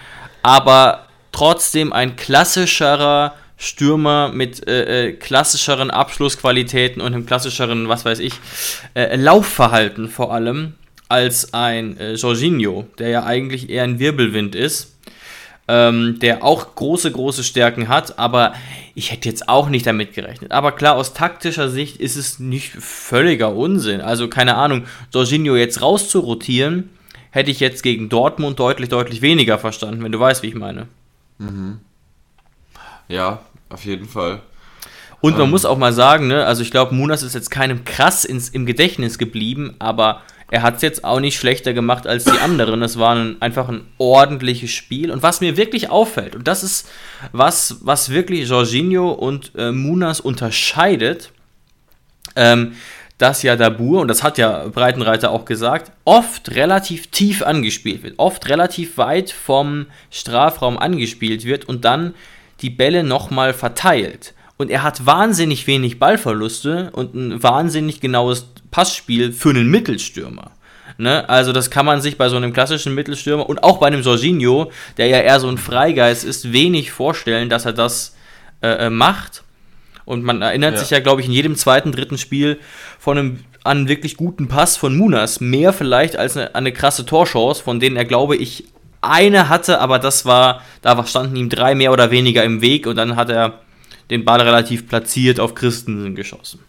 aber 0.44 1.08
trotzdem 1.32 1.94
ein 1.94 2.16
klassischerer 2.16 3.36
Stürmer 3.58 4.30
mit 4.34 4.68
äh, 4.68 5.10
äh, 5.10 5.14
klassischeren 5.14 5.92
Abschlussqualitäten 5.92 7.02
und 7.02 7.14
einem 7.14 7.26
klassischeren, 7.26 7.88
was 7.90 8.06
weiß 8.06 8.20
ich, 8.20 8.34
äh, 8.96 9.16
Laufverhalten 9.16 10.10
vor 10.10 10.34
allem 10.34 10.74
als 11.10 11.54
ein 11.54 11.98
äh, 11.98 12.14
Jorginho, 12.14 12.88
der 12.98 13.10
ja 13.10 13.24
eigentlich 13.24 13.70
eher 13.70 13.84
ein 13.84 14.00
Wirbelwind 14.00 14.56
ist, 14.56 14.96
ähm, 15.68 16.20
der 16.20 16.44
auch 16.44 16.76
große, 16.76 17.12
große 17.12 17.44
Stärken 17.44 17.88
hat, 17.88 18.20
aber 18.20 18.54
ich 18.96 19.12
hätte 19.12 19.30
jetzt 19.30 19.48
auch 19.48 19.70
nicht 19.70 19.86
damit 19.86 20.14
gerechnet. 20.14 20.52
Aber 20.52 20.74
klar, 20.74 20.96
aus 20.96 21.14
taktischer 21.14 21.70
Sicht 21.70 21.98
ist 21.98 22.16
es 22.16 22.40
nicht 22.40 22.72
völliger 22.72 23.56
Unsinn. 23.56 24.02
Also 24.02 24.28
keine 24.28 24.56
Ahnung, 24.56 24.86
Jorginho 25.14 25.56
jetzt 25.56 25.82
rauszurotieren, 25.82 26.90
hätte 27.30 27.52
ich 27.52 27.60
jetzt 27.60 27.84
gegen 27.84 28.10
Dortmund 28.10 28.60
deutlich, 28.60 28.90
deutlich 28.90 29.22
weniger 29.22 29.58
verstanden, 29.60 30.04
wenn 30.04 30.12
du 30.12 30.20
weißt, 30.20 30.44
wie 30.44 30.48
ich 30.48 30.56
meine. 30.56 30.88
Ja, 33.08 33.40
auf 33.70 33.86
jeden 33.86 34.08
Fall. 34.08 34.42
Und 35.22 35.38
man 35.38 35.50
muss 35.50 35.66
auch 35.66 35.78
mal 35.78 35.94
sagen, 35.94 36.28
ne, 36.28 36.46
also 36.46 36.64
ich 36.64 36.72
glaube, 36.72 36.96
Munas 36.96 37.22
ist 37.22 37.36
jetzt 37.36 37.52
keinem 37.52 37.86
krass 37.86 38.26
ins, 38.26 38.50
im 38.50 38.66
Gedächtnis 38.66 39.20
geblieben, 39.20 39.76
aber 39.78 40.22
er 40.52 40.62
hat 40.62 40.76
es 40.76 40.82
jetzt 40.82 41.06
auch 41.06 41.22
nicht 41.22 41.38
schlechter 41.38 41.74
gemacht 41.74 42.06
als 42.06 42.26
die 42.26 42.38
anderen. 42.40 42.84
Es 42.84 43.00
war 43.00 43.16
ein, 43.16 43.42
einfach 43.42 43.70
ein 43.70 43.88
ordentliches 43.98 44.70
Spiel. 44.70 45.10
Und 45.10 45.24
was 45.24 45.40
mir 45.40 45.56
wirklich 45.56 45.90
auffällt, 45.90 46.36
und 46.36 46.48
das 46.48 46.62
ist 46.62 46.90
was, 47.32 47.78
was 47.82 48.10
wirklich 48.10 48.50
Jorginho 48.50 49.12
und 49.12 49.54
äh, 49.58 49.72
Munas 49.72 50.20
unterscheidet, 50.20 51.32
ähm, 52.36 52.74
dass 53.18 53.44
ja 53.44 53.56
Dabur, 53.56 54.02
und 54.02 54.10
das 54.10 54.24
hat 54.24 54.38
ja 54.38 54.68
Breitenreiter 54.68 55.32
auch 55.32 55.46
gesagt, 55.46 55.94
oft 56.04 56.52
relativ 56.52 57.08
tief 57.08 57.44
angespielt 57.44 58.04
wird, 58.04 58.16
oft 58.18 58.50
relativ 58.50 58.98
weit 58.98 59.32
vom 59.32 59.86
Strafraum 60.10 60.78
angespielt 60.78 61.46
wird 61.46 61.64
und 61.66 61.86
dann 61.86 62.14
die 62.62 62.70
Bälle 62.70 63.04
nochmal 63.04 63.54
verteilt. 63.54 64.34
Und 64.62 64.70
er 64.70 64.84
hat 64.84 65.06
wahnsinnig 65.06 65.66
wenig 65.66 65.98
Ballverluste 65.98 66.92
und 66.94 67.16
ein 67.16 67.42
wahnsinnig 67.42 68.00
genaues 68.00 68.48
Passspiel 68.70 69.34
für 69.34 69.50
einen 69.50 69.70
Mittelstürmer. 69.70 70.52
Ne? 70.98 71.28
Also 71.28 71.52
das 71.52 71.72
kann 71.72 71.86
man 71.86 72.00
sich 72.00 72.16
bei 72.16 72.30
so 72.30 72.38
einem 72.38 72.54
klassischen 72.54 72.94
Mittelstürmer 72.94 73.50
und 73.50 73.64
auch 73.64 73.80
bei 73.80 73.88
einem 73.88 74.04
Jorginho, 74.04 74.72
der 74.98 75.08
ja 75.08 75.18
eher 75.18 75.40
so 75.40 75.50
ein 75.50 75.58
Freigeist 75.58 76.24
ist, 76.24 76.54
wenig 76.54 76.92
vorstellen, 76.92 77.50
dass 77.50 77.66
er 77.66 77.74
das 77.74 78.16
äh, 78.62 78.86
äh 78.86 78.90
macht. 78.92 79.44
Und 80.06 80.24
man 80.24 80.44
erinnert 80.44 80.74
ja. 80.74 80.80
sich 80.80 80.92
ja, 80.92 81.00
glaube 81.00 81.22
ich, 81.22 81.28
in 81.28 81.34
jedem 81.34 81.56
zweiten, 81.56 81.92
dritten 81.92 82.20
Spiel 82.20 82.60
von 83.00 83.18
einem 83.18 83.40
an 83.64 83.80
einen 83.80 83.88
wirklich 83.88 84.16
guten 84.16 84.48
Pass 84.48 84.78
von 84.78 84.96
Munas. 84.96 85.40
Mehr 85.40 85.74
vielleicht 85.74 86.18
als 86.18 86.38
eine, 86.38 86.54
eine 86.54 86.72
krasse 86.72 87.06
Torchance, 87.06 87.64
von 87.64 87.80
denen 87.80 87.96
er, 87.96 88.06
glaube 88.06 88.36
ich, 88.36 88.66
eine 89.02 89.50
hatte, 89.50 89.80
aber 89.80 89.98
das 89.98 90.26
war, 90.26 90.62
da 90.84 91.04
standen 91.06 91.36
ihm 91.36 91.50
drei 91.50 91.74
mehr 91.74 91.92
oder 91.92 92.12
weniger 92.12 92.44
im 92.44 92.62
Weg 92.62 92.86
und 92.86 92.96
dann 92.96 93.16
hat 93.16 93.30
er 93.30 93.62
den 94.12 94.26
Ball 94.26 94.42
relativ 94.42 94.88
platziert 94.88 95.40
auf 95.40 95.56
Christensen 95.56 96.14
geschossen. 96.14 96.60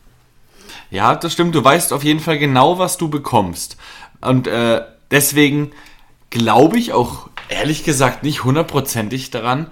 Ja, 0.90 1.14
das 1.14 1.32
stimmt. 1.32 1.54
Du 1.54 1.62
weißt 1.62 1.92
auf 1.92 2.04
jeden 2.04 2.20
Fall 2.20 2.38
genau, 2.38 2.78
was 2.78 2.96
du 2.96 3.08
bekommst. 3.08 3.76
Und 4.20 4.46
äh, 4.46 4.82
deswegen 5.10 5.72
glaube 6.30 6.78
ich 6.78 6.92
auch 6.92 7.28
ehrlich 7.48 7.84
gesagt 7.84 8.22
nicht 8.22 8.44
hundertprozentig 8.44 9.30
daran, 9.30 9.70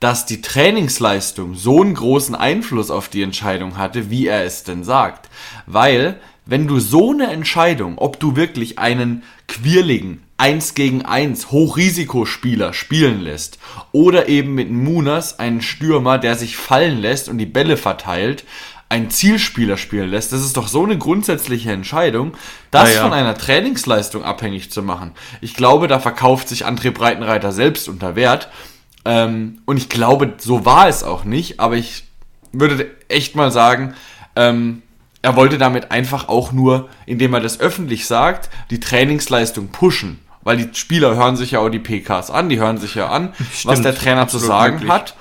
dass 0.00 0.24
die 0.24 0.40
Trainingsleistung 0.40 1.54
so 1.54 1.82
einen 1.82 1.94
großen 1.94 2.34
Einfluss 2.34 2.90
auf 2.90 3.08
die 3.08 3.22
Entscheidung 3.22 3.76
hatte, 3.76 4.10
wie 4.10 4.26
er 4.26 4.44
es 4.44 4.64
denn 4.64 4.82
sagt. 4.82 5.28
Weil, 5.66 6.18
wenn 6.50 6.66
du 6.66 6.80
so 6.80 7.12
eine 7.12 7.28
Entscheidung, 7.28 7.96
ob 7.96 8.18
du 8.18 8.34
wirklich 8.34 8.80
einen 8.80 9.22
quirligen 9.46 10.22
1 10.36 10.74
gegen 10.74 11.04
1 11.04 11.52
Hochrisikospieler 11.52 12.72
spielen 12.72 13.20
lässt 13.20 13.60
oder 13.92 14.28
eben 14.28 14.56
mit 14.56 14.68
Munas 14.68 15.38
einen 15.38 15.62
Stürmer, 15.62 16.18
der 16.18 16.34
sich 16.34 16.56
fallen 16.56 16.98
lässt 16.98 17.28
und 17.28 17.38
die 17.38 17.46
Bälle 17.46 17.76
verteilt, 17.76 18.44
einen 18.88 19.10
Zielspieler 19.10 19.76
spielen 19.76 20.10
lässt, 20.10 20.32
das 20.32 20.40
ist 20.40 20.56
doch 20.56 20.66
so 20.66 20.82
eine 20.82 20.98
grundsätzliche 20.98 21.70
Entscheidung, 21.70 22.36
das 22.72 22.96
ja, 22.96 23.02
von 23.02 23.12
einer 23.12 23.36
Trainingsleistung 23.36 24.24
abhängig 24.24 24.72
zu 24.72 24.82
machen. 24.82 25.12
Ich 25.40 25.54
glaube, 25.54 25.86
da 25.86 26.00
verkauft 26.00 26.48
sich 26.48 26.66
André 26.66 26.90
Breitenreiter 26.90 27.52
selbst 27.52 27.88
unter 27.88 28.16
Wert. 28.16 28.48
Ähm, 29.04 29.62
und 29.66 29.76
ich 29.76 29.88
glaube, 29.88 30.34
so 30.38 30.64
war 30.64 30.88
es 30.88 31.04
auch 31.04 31.22
nicht, 31.22 31.60
aber 31.60 31.76
ich 31.76 32.08
würde 32.50 32.90
echt 33.08 33.36
mal 33.36 33.52
sagen, 33.52 33.94
ähm, 34.34 34.82
er 35.22 35.36
wollte 35.36 35.58
damit 35.58 35.90
einfach 35.90 36.28
auch 36.28 36.52
nur, 36.52 36.88
indem 37.06 37.34
er 37.34 37.40
das 37.40 37.60
öffentlich 37.60 38.06
sagt, 38.06 38.48
die 38.70 38.80
Trainingsleistung 38.80 39.68
pushen. 39.68 40.20
Weil 40.42 40.56
die 40.56 40.74
Spieler 40.74 41.16
hören 41.16 41.36
sich 41.36 41.50
ja 41.50 41.58
auch 41.58 41.68
die 41.68 41.78
PKs 41.78 42.30
an, 42.30 42.48
die 42.48 42.58
hören 42.58 42.78
sich 42.78 42.94
ja 42.94 43.08
an, 43.08 43.34
Stimmt, 43.52 43.72
was 43.72 43.82
der 43.82 43.94
Trainer 43.94 44.26
zu 44.28 44.38
sagen 44.38 44.76
möglich. 44.76 44.90
hat. 44.90 45.14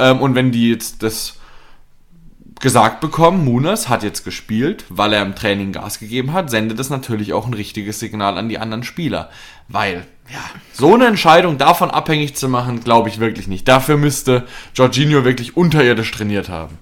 Ähm, 0.00 0.20
und 0.20 0.34
wenn 0.34 0.50
die 0.50 0.70
jetzt 0.70 1.04
das 1.04 1.38
gesagt 2.60 3.00
bekommen, 3.00 3.44
Munas 3.44 3.88
hat 3.88 4.02
jetzt 4.02 4.24
gespielt, 4.24 4.84
weil 4.88 5.12
er 5.12 5.22
im 5.22 5.34
Training 5.36 5.72
Gas 5.72 6.00
gegeben 6.00 6.32
hat, 6.32 6.50
sendet 6.50 6.78
das 6.78 6.90
natürlich 6.90 7.32
auch 7.32 7.46
ein 7.46 7.54
richtiges 7.54 8.00
Signal 8.00 8.38
an 8.38 8.48
die 8.48 8.58
anderen 8.58 8.82
Spieler. 8.82 9.30
Weil, 9.68 10.06
ja, 10.32 10.40
so 10.72 10.94
eine 10.94 11.06
Entscheidung 11.06 11.58
davon 11.58 11.90
abhängig 11.90 12.34
zu 12.34 12.48
machen, 12.48 12.82
glaube 12.82 13.08
ich 13.08 13.20
wirklich 13.20 13.46
nicht. 13.46 13.68
Dafür 13.68 13.96
müsste 13.96 14.46
Jorginho 14.74 15.24
wirklich 15.24 15.56
unterirdisch 15.56 16.10
trainiert 16.10 16.48
haben. 16.48 16.78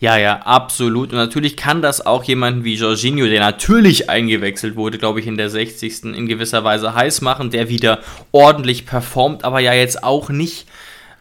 Ja, 0.00 0.16
ja, 0.16 0.38
absolut. 0.38 1.12
Und 1.12 1.18
natürlich 1.18 1.58
kann 1.58 1.82
das 1.82 2.04
auch 2.04 2.24
jemanden 2.24 2.64
wie 2.64 2.74
Jorginho, 2.74 3.26
der 3.26 3.40
natürlich 3.40 4.08
eingewechselt 4.08 4.74
wurde, 4.74 4.96
glaube 4.96 5.20
ich, 5.20 5.26
in 5.26 5.36
der 5.36 5.50
60. 5.50 6.04
in 6.04 6.26
gewisser 6.26 6.64
Weise 6.64 6.94
heiß 6.94 7.20
machen, 7.20 7.50
der 7.50 7.68
wieder 7.68 8.00
ordentlich 8.32 8.86
performt, 8.86 9.44
aber 9.44 9.60
ja 9.60 9.74
jetzt 9.74 10.02
auch 10.02 10.30
nicht 10.30 10.66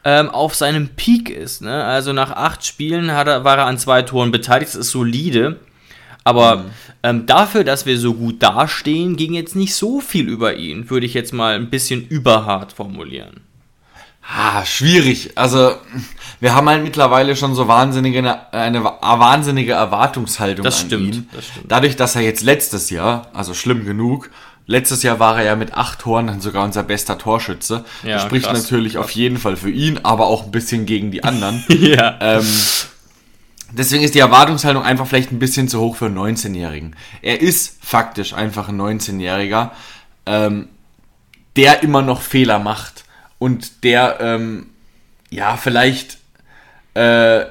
ähm, 0.05 0.29
auf 0.29 0.55
seinem 0.55 0.87
Peak 0.89 1.29
ist. 1.29 1.61
Ne? 1.61 1.83
Also 1.83 2.13
nach 2.13 2.31
acht 2.31 2.65
Spielen 2.65 3.09
er, 3.09 3.43
war 3.43 3.57
er 3.57 3.65
an 3.65 3.77
zwei 3.77 4.01
Toren 4.01 4.31
beteiligt, 4.31 4.69
das 4.69 4.79
ist 4.79 4.91
solide. 4.91 5.59
Aber 6.23 6.57
mhm. 6.57 6.65
ähm, 7.03 7.25
dafür, 7.25 7.65
dass 7.65 7.85
wir 7.85 7.97
so 7.97 8.13
gut 8.13 8.41
dastehen, 8.41 9.17
ging 9.17 9.33
jetzt 9.33 9.57
nicht 9.57 9.75
so 9.75 9.99
viel 9.99 10.29
über 10.29 10.55
ihn, 10.55 10.89
würde 10.89 11.05
ich 11.05 11.13
jetzt 11.13 11.33
mal 11.33 11.55
ein 11.55 11.69
bisschen 11.69 12.07
überhart 12.07 12.71
formulieren. 12.71 13.41
Ah, 14.21 14.63
schwierig. 14.63 15.31
Also, 15.35 15.73
wir 16.39 16.55
haben 16.55 16.69
halt 16.69 16.83
mittlerweile 16.83 17.35
schon 17.35 17.53
so 17.53 17.67
wahnsinnige, 17.67 18.19
eine 18.53 18.83
wahnsinnige 18.83 19.73
Erwartungshaltung 19.73 20.63
das 20.63 20.81
an 20.81 20.87
stimmt, 20.87 21.15
ihn. 21.15 21.29
Das 21.33 21.45
stimmt. 21.47 21.71
Dadurch, 21.71 21.95
dass 21.95 22.15
er 22.15 22.21
jetzt 22.21 22.43
letztes 22.43 22.89
Jahr, 22.89 23.27
also 23.33 23.53
schlimm 23.53 23.85
genug, 23.85 24.29
letztes 24.65 25.03
Jahr 25.03 25.19
war 25.19 25.39
er 25.39 25.45
ja 25.45 25.55
mit 25.55 25.73
acht 25.73 25.99
Toren 25.99 26.27
dann 26.27 26.39
sogar 26.39 26.63
unser 26.63 26.83
bester 26.83 27.17
Torschütze. 27.17 27.83
Ja, 28.03 28.13
das 28.13 28.23
spricht 28.23 28.45
krass, 28.45 28.61
natürlich 28.61 28.93
krass. 28.93 29.03
auf 29.03 29.11
jeden 29.11 29.37
Fall 29.37 29.57
für 29.57 29.71
ihn, 29.71 29.99
aber 30.03 30.27
auch 30.27 30.45
ein 30.45 30.51
bisschen 30.51 30.85
gegen 30.85 31.11
die 31.11 31.23
anderen. 31.23 31.63
ja. 31.69 32.17
Ähm, 32.21 32.47
deswegen 33.71 34.03
ist 34.03 34.15
die 34.15 34.19
Erwartungshaltung 34.19 34.83
einfach 34.83 35.07
vielleicht 35.07 35.31
ein 35.31 35.39
bisschen 35.39 35.67
zu 35.67 35.79
hoch 35.79 35.97
für 35.97 36.05
einen 36.05 36.17
19-Jährigen. 36.17 36.95
Er 37.21 37.41
ist 37.41 37.77
faktisch 37.81 38.33
einfach 38.33 38.69
ein 38.69 38.79
19-Jähriger, 38.79 39.71
ähm, 40.25 40.69
der 41.55 41.83
immer 41.83 42.01
noch 42.01 42.21
Fehler 42.21 42.59
macht 42.59 43.03
und 43.39 43.83
der 43.83 44.19
ähm, 44.21 44.67
ja 45.31 45.57
vielleicht 45.57 46.18
äh, 46.99 47.45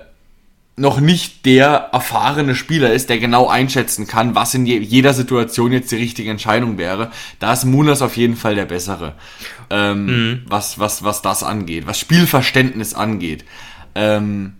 noch 0.77 1.01
nicht 1.01 1.45
der 1.47 1.89
erfahrene 1.93 2.55
Spieler 2.55 2.93
ist, 2.93 3.09
der 3.09 3.19
genau 3.19 3.49
einschätzen 3.49 4.07
kann, 4.07 4.35
was 4.35 4.55
in 4.55 4.67
je 4.67 4.79
jeder 4.79 5.13
Situation 5.13 5.73
jetzt 5.73 5.91
die 5.91 5.97
richtige 5.97 6.31
Entscheidung 6.31 6.79
wäre. 6.79 7.11
Da 7.41 7.53
ist 7.53 7.65
Munas 7.65 8.03
auf 8.03 8.17
jeden 8.17 8.37
Fall 8.37 8.55
der 8.55 8.67
bessere, 8.67 9.15
ähm, 9.71 10.07
mhm. 10.07 10.43
was, 10.47 10.79
was, 10.79 11.03
was 11.03 11.23
das 11.23 11.43
angeht, 11.43 11.87
was 11.87 11.99
Spielverständnis 11.99 12.95
angeht. 12.95 13.45
Ähm, 13.95 14.53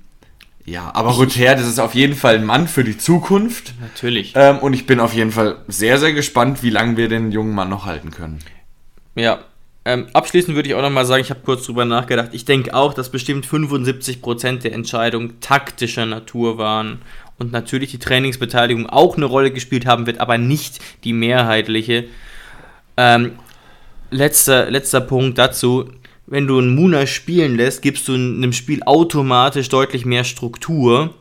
ja, 0.65 0.91
aber 0.95 1.11
Ruther, 1.11 1.55
das 1.55 1.67
ist 1.67 1.79
auf 1.79 1.95
jeden 1.95 2.15
Fall 2.15 2.37
ein 2.37 2.45
Mann 2.45 2.67
für 2.67 2.85
die 2.85 2.99
Zukunft. 2.99 3.75
Natürlich. 3.81 4.33
Ähm, 4.35 4.59
und 4.59 4.73
ich 4.73 4.87
bin 4.87 5.01
auf 5.01 5.15
jeden 5.15 5.33
Fall 5.33 5.59
sehr, 5.69 5.99
sehr 5.99 6.13
gespannt, 6.13 6.63
wie 6.63 6.71
lange 6.71 6.97
wir 6.97 7.09
den 7.09 7.31
jungen 7.31 7.55
Mann 7.55 7.69
noch 7.69 7.87
halten 7.87 8.11
können. 8.11 8.41
Ja, 9.15 9.39
ähm, 9.85 10.09
abschließend 10.13 10.55
würde 10.55 10.69
ich 10.69 10.75
auch 10.75 10.83
nochmal 10.83 11.07
sagen, 11.07 11.23
ich 11.23 11.31
habe 11.31 11.41
kurz 11.45 11.65
drüber 11.65 11.85
nachgedacht. 11.85 12.31
Ich 12.33 12.45
denke 12.45 12.75
auch, 12.75 12.93
dass 12.93 13.11
bestimmt 13.11 13.47
75% 13.47 14.59
der 14.61 14.73
Entscheidungen 14.73 15.41
taktischer 15.41 16.07
Natur 16.07 16.59
waren 16.59 17.01
und 17.39 17.53
natürlich 17.53 17.93
die 17.93 17.99
Trainingsbeteiligung 17.99 18.89
auch 18.89 19.17
eine 19.17 19.27
Rolle 19.27 19.51
gespielt 19.51 19.87
haben 19.87 20.07
wird, 20.07 20.21
aber 20.21 20.39
nicht 20.39 20.81
die 21.05 21.13
mehrheitliche. 21.13 22.05
Ähm, 22.97 23.39
letzter, 24.11 24.71
letzter 24.71 25.01
Punkt 25.01 25.39
dazu. 25.39 25.91
Wenn 26.27 26.47
du 26.47 26.59
einen 26.59 26.75
Muna 26.75 27.07
spielen 27.07 27.57
lässt, 27.57 27.81
gibst 27.81 28.09
du 28.09 28.15
einem 28.15 28.53
Spiel 28.53 28.83
automatisch 28.83 29.71
deutlich 29.71 30.05
mehr 30.05 30.25
Struktur, 30.25 31.15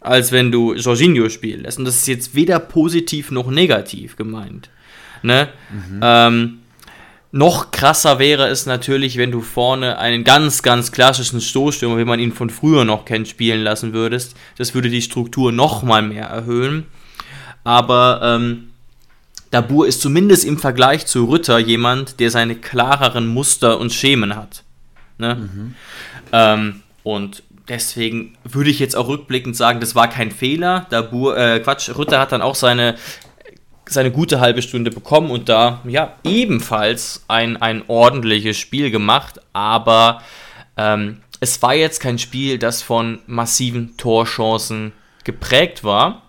als 0.00 0.32
wenn 0.32 0.50
du 0.50 0.74
Jorginho 0.74 1.28
spielen 1.28 1.62
lässt. 1.62 1.78
Und 1.78 1.84
das 1.84 1.96
ist 1.96 2.08
jetzt 2.08 2.34
weder 2.34 2.58
positiv 2.58 3.30
noch 3.30 3.50
negativ 3.50 4.16
gemeint. 4.16 4.70
Ne? 5.22 5.50
Mhm. 5.70 6.00
Ähm, 6.02 6.58
noch 7.32 7.70
krasser 7.70 8.18
wäre 8.18 8.48
es 8.48 8.66
natürlich, 8.66 9.16
wenn 9.16 9.30
du 9.30 9.40
vorne 9.40 9.98
einen 9.98 10.24
ganz, 10.24 10.62
ganz 10.62 10.90
klassischen 10.90 11.40
Stoßstürmer, 11.40 11.98
wie 11.98 12.04
man 12.04 12.18
ihn 12.18 12.32
von 12.32 12.50
früher 12.50 12.84
noch 12.84 13.04
kennt, 13.04 13.28
spielen 13.28 13.62
lassen 13.62 13.92
würdest. 13.92 14.36
Das 14.58 14.74
würde 14.74 14.90
die 14.90 15.02
Struktur 15.02 15.52
noch 15.52 15.82
mal 15.82 16.02
mehr 16.02 16.26
erhöhen. 16.26 16.86
Aber 17.62 18.20
ähm, 18.22 18.70
Dabur 19.50 19.86
ist 19.86 20.00
zumindest 20.00 20.44
im 20.44 20.58
Vergleich 20.58 21.06
zu 21.06 21.24
Rütter 21.24 21.58
jemand, 21.58 22.20
der 22.20 22.30
seine 22.30 22.56
klareren 22.56 23.26
Muster 23.26 23.78
und 23.78 23.92
Schemen 23.92 24.36
hat. 24.36 24.64
Ne? 25.18 25.34
Mhm. 25.34 25.74
Ähm, 26.32 26.82
und 27.02 27.42
deswegen 27.68 28.36
würde 28.44 28.70
ich 28.70 28.78
jetzt 28.78 28.96
auch 28.96 29.08
rückblickend 29.08 29.56
sagen, 29.56 29.80
das 29.80 29.94
war 29.94 30.08
kein 30.08 30.30
Fehler. 30.30 30.86
Dabur, 30.90 31.36
äh, 31.36 31.60
Quatsch, 31.60 31.90
Rütter 31.90 32.18
hat 32.18 32.32
dann 32.32 32.42
auch 32.42 32.54
seine 32.54 32.96
seine 33.90 34.10
gute 34.10 34.40
halbe 34.40 34.62
Stunde 34.62 34.90
bekommen 34.90 35.30
und 35.30 35.48
da 35.48 35.80
ja 35.84 36.14
ebenfalls 36.24 37.24
ein, 37.28 37.56
ein 37.56 37.82
ordentliches 37.88 38.56
Spiel 38.56 38.90
gemacht, 38.90 39.40
aber 39.52 40.22
ähm, 40.76 41.20
es 41.40 41.60
war 41.62 41.74
jetzt 41.74 42.00
kein 42.00 42.18
Spiel, 42.18 42.58
das 42.58 42.82
von 42.82 43.20
massiven 43.26 43.96
Torchancen 43.96 44.92
geprägt 45.24 45.84
war. 45.84 46.22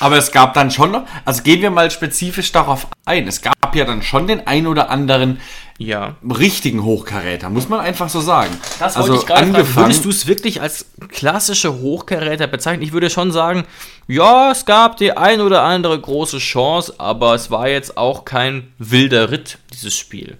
Aber 0.00 0.16
es 0.16 0.32
gab 0.32 0.54
dann 0.54 0.70
schon 0.70 0.90
noch, 0.92 1.04
also 1.24 1.42
gehen 1.42 1.62
wir 1.62 1.70
mal 1.70 1.90
spezifisch 1.90 2.52
darauf 2.52 2.88
ein, 3.04 3.28
es 3.28 3.42
gab 3.42 3.74
ja 3.74 3.84
dann 3.84 4.02
schon 4.02 4.26
den 4.26 4.46
ein 4.46 4.66
oder 4.66 4.90
anderen 4.90 5.40
ja. 5.78 6.16
richtigen 6.22 6.84
Hochkaräter, 6.84 7.50
muss 7.50 7.68
man 7.68 7.80
einfach 7.80 8.08
so 8.08 8.20
sagen. 8.20 8.56
Das 8.78 8.96
also 8.96 9.14
ich 9.14 9.30
angefangen, 9.30 9.66
fragen. 9.66 9.86
Würdest 9.86 10.04
du 10.04 10.10
es 10.10 10.26
wirklich 10.26 10.60
als 10.60 10.86
klassische 11.08 11.80
Hochkaräter 11.80 12.46
bezeichnen? 12.46 12.82
Ich 12.82 12.92
würde 12.92 13.10
schon 13.10 13.32
sagen, 13.32 13.64
ja, 14.06 14.50
es 14.50 14.66
gab 14.66 14.96
die 14.96 15.16
ein 15.16 15.40
oder 15.40 15.62
andere 15.62 15.98
große 15.98 16.38
Chance, 16.38 16.94
aber 16.98 17.34
es 17.34 17.50
war 17.50 17.68
jetzt 17.68 17.96
auch 17.96 18.24
kein 18.24 18.72
wilder 18.78 19.30
Ritt, 19.30 19.58
dieses 19.72 19.96
Spiel. 19.96 20.38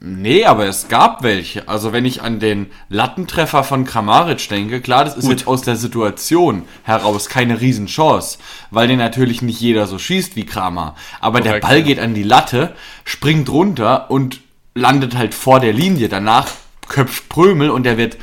Nee, 0.00 0.44
aber 0.44 0.66
es 0.66 0.86
gab 0.88 1.24
welche. 1.24 1.68
Also 1.68 1.92
wenn 1.92 2.04
ich 2.04 2.22
an 2.22 2.38
den 2.38 2.70
Lattentreffer 2.88 3.64
von 3.64 3.84
Kramaric 3.84 4.48
denke, 4.48 4.80
klar, 4.80 5.04
das 5.04 5.16
ist 5.16 5.22
Gut. 5.22 5.32
jetzt 5.32 5.48
aus 5.48 5.62
der 5.62 5.74
Situation 5.74 6.62
heraus 6.84 7.28
keine 7.28 7.60
Riesenchance, 7.60 8.38
weil 8.70 8.86
den 8.86 8.98
natürlich 8.98 9.42
nicht 9.42 9.60
jeder 9.60 9.88
so 9.88 9.98
schießt 9.98 10.36
wie 10.36 10.46
Kramer. 10.46 10.94
Aber 11.20 11.40
Korrekt, 11.40 11.54
der 11.54 11.68
Ball 11.68 11.78
ja. 11.78 11.84
geht 11.84 11.98
an 11.98 12.14
die 12.14 12.22
Latte, 12.22 12.74
springt 13.04 13.48
runter 13.48 14.08
und 14.08 14.40
landet 14.74 15.16
halt 15.16 15.34
vor 15.34 15.58
der 15.58 15.72
Linie. 15.72 16.08
Danach 16.08 16.46
köpft 16.88 17.28
Prömel 17.28 17.70
und 17.70 17.82
der 17.82 17.98
wird 17.98 18.18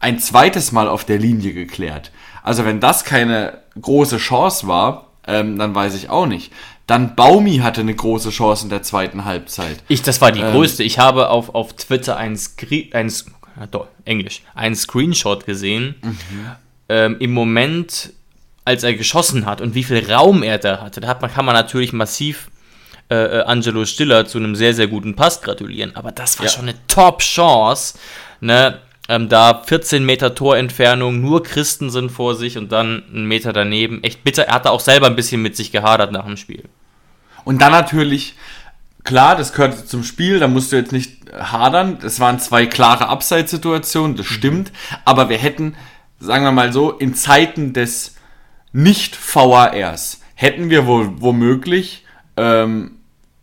ein 0.00 0.18
zweites 0.18 0.72
Mal 0.72 0.88
auf 0.88 1.06
der 1.06 1.18
Linie 1.18 1.54
geklärt. 1.54 2.12
Also 2.42 2.66
wenn 2.66 2.80
das 2.80 3.04
keine 3.04 3.60
große 3.80 4.18
Chance 4.18 4.68
war, 4.68 5.06
ähm, 5.26 5.58
dann 5.58 5.74
weiß 5.74 5.94
ich 5.94 6.10
auch 6.10 6.26
nicht. 6.26 6.52
Dann 6.86 7.14
Baumi 7.14 7.58
hatte 7.58 7.80
eine 7.80 7.94
große 7.94 8.30
Chance 8.30 8.64
in 8.64 8.70
der 8.70 8.82
zweiten 8.82 9.24
Halbzeit. 9.24 9.82
Ich, 9.88 10.02
das 10.02 10.20
war 10.20 10.32
die 10.32 10.40
Ähm. 10.40 10.52
größte. 10.52 10.82
Ich 10.82 10.98
habe 10.98 11.30
auf, 11.30 11.54
auf 11.54 11.74
Twitter 11.74 12.16
ein, 12.16 12.36
Screen, 12.36 12.92
ein, 12.92 13.10
ah, 13.58 13.66
doch, 13.70 13.86
Englisch, 14.04 14.42
einen 14.54 14.76
Screenshot 14.76 15.46
gesehen. 15.46 15.94
Ähm, 16.90 17.16
Im 17.20 17.32
Moment, 17.32 18.12
als 18.66 18.82
er 18.82 18.92
geschossen 18.94 19.46
hat 19.46 19.62
und 19.62 19.74
wie 19.74 19.84
viel 19.84 20.10
Raum 20.12 20.42
er 20.42 20.58
da 20.58 20.80
hatte, 20.82 21.00
da 21.00 21.08
hat 21.08 21.22
man, 21.22 21.32
kann 21.32 21.46
man 21.46 21.54
natürlich 21.54 21.92
massiv 21.94 22.50
äh, 23.10 23.14
äh, 23.16 23.42
Angelo 23.44 23.84
Stiller 23.86 24.26
zu 24.26 24.36
einem 24.38 24.54
sehr, 24.54 24.74
sehr 24.74 24.86
guten 24.86 25.14
Pass 25.16 25.40
gratulieren. 25.40 25.96
Aber 25.96 26.12
das 26.12 26.38
war 26.38 26.46
Ja. 26.46 26.52
schon 26.52 26.68
eine 26.68 26.74
Top-Chance. 26.88 27.98
Ne? 28.40 28.78
Ähm, 29.08 29.28
da 29.28 29.62
14 29.64 30.04
Meter 30.04 30.34
Torentfernung, 30.34 31.20
nur 31.20 31.42
Christensen 31.42 32.08
vor 32.08 32.34
sich 32.34 32.56
und 32.56 32.72
dann 32.72 33.02
einen 33.12 33.26
Meter 33.26 33.52
daneben. 33.52 34.02
Echt 34.02 34.24
bitter. 34.24 34.44
Er 34.44 34.54
hatte 34.54 34.70
auch 34.70 34.80
selber 34.80 35.06
ein 35.06 35.16
bisschen 35.16 35.42
mit 35.42 35.56
sich 35.56 35.72
gehadert 35.72 36.10
nach 36.10 36.24
dem 36.24 36.36
Spiel. 36.36 36.64
Und 37.44 37.60
dann 37.60 37.72
natürlich, 37.72 38.34
klar, 39.04 39.36
das 39.36 39.52
gehört 39.52 39.88
zum 39.88 40.04
Spiel, 40.04 40.38
da 40.38 40.48
musst 40.48 40.72
du 40.72 40.76
jetzt 40.76 40.92
nicht 40.92 41.30
hadern. 41.32 41.98
Es 42.02 42.18
waren 42.20 42.38
zwei 42.38 42.64
klare 42.66 43.08
Abseitssituationen, 43.08 44.16
das 44.16 44.26
stimmt. 44.26 44.72
Aber 45.04 45.28
wir 45.28 45.38
hätten, 45.38 45.76
sagen 46.18 46.44
wir 46.44 46.52
mal 46.52 46.72
so, 46.72 46.90
in 46.90 47.14
Zeiten 47.14 47.74
des 47.74 48.16
Nicht-VARs 48.72 50.20
hätten 50.34 50.70
wir 50.70 50.86
wohl 50.86 51.20
womöglich 51.20 52.04
ähm, 52.36 52.92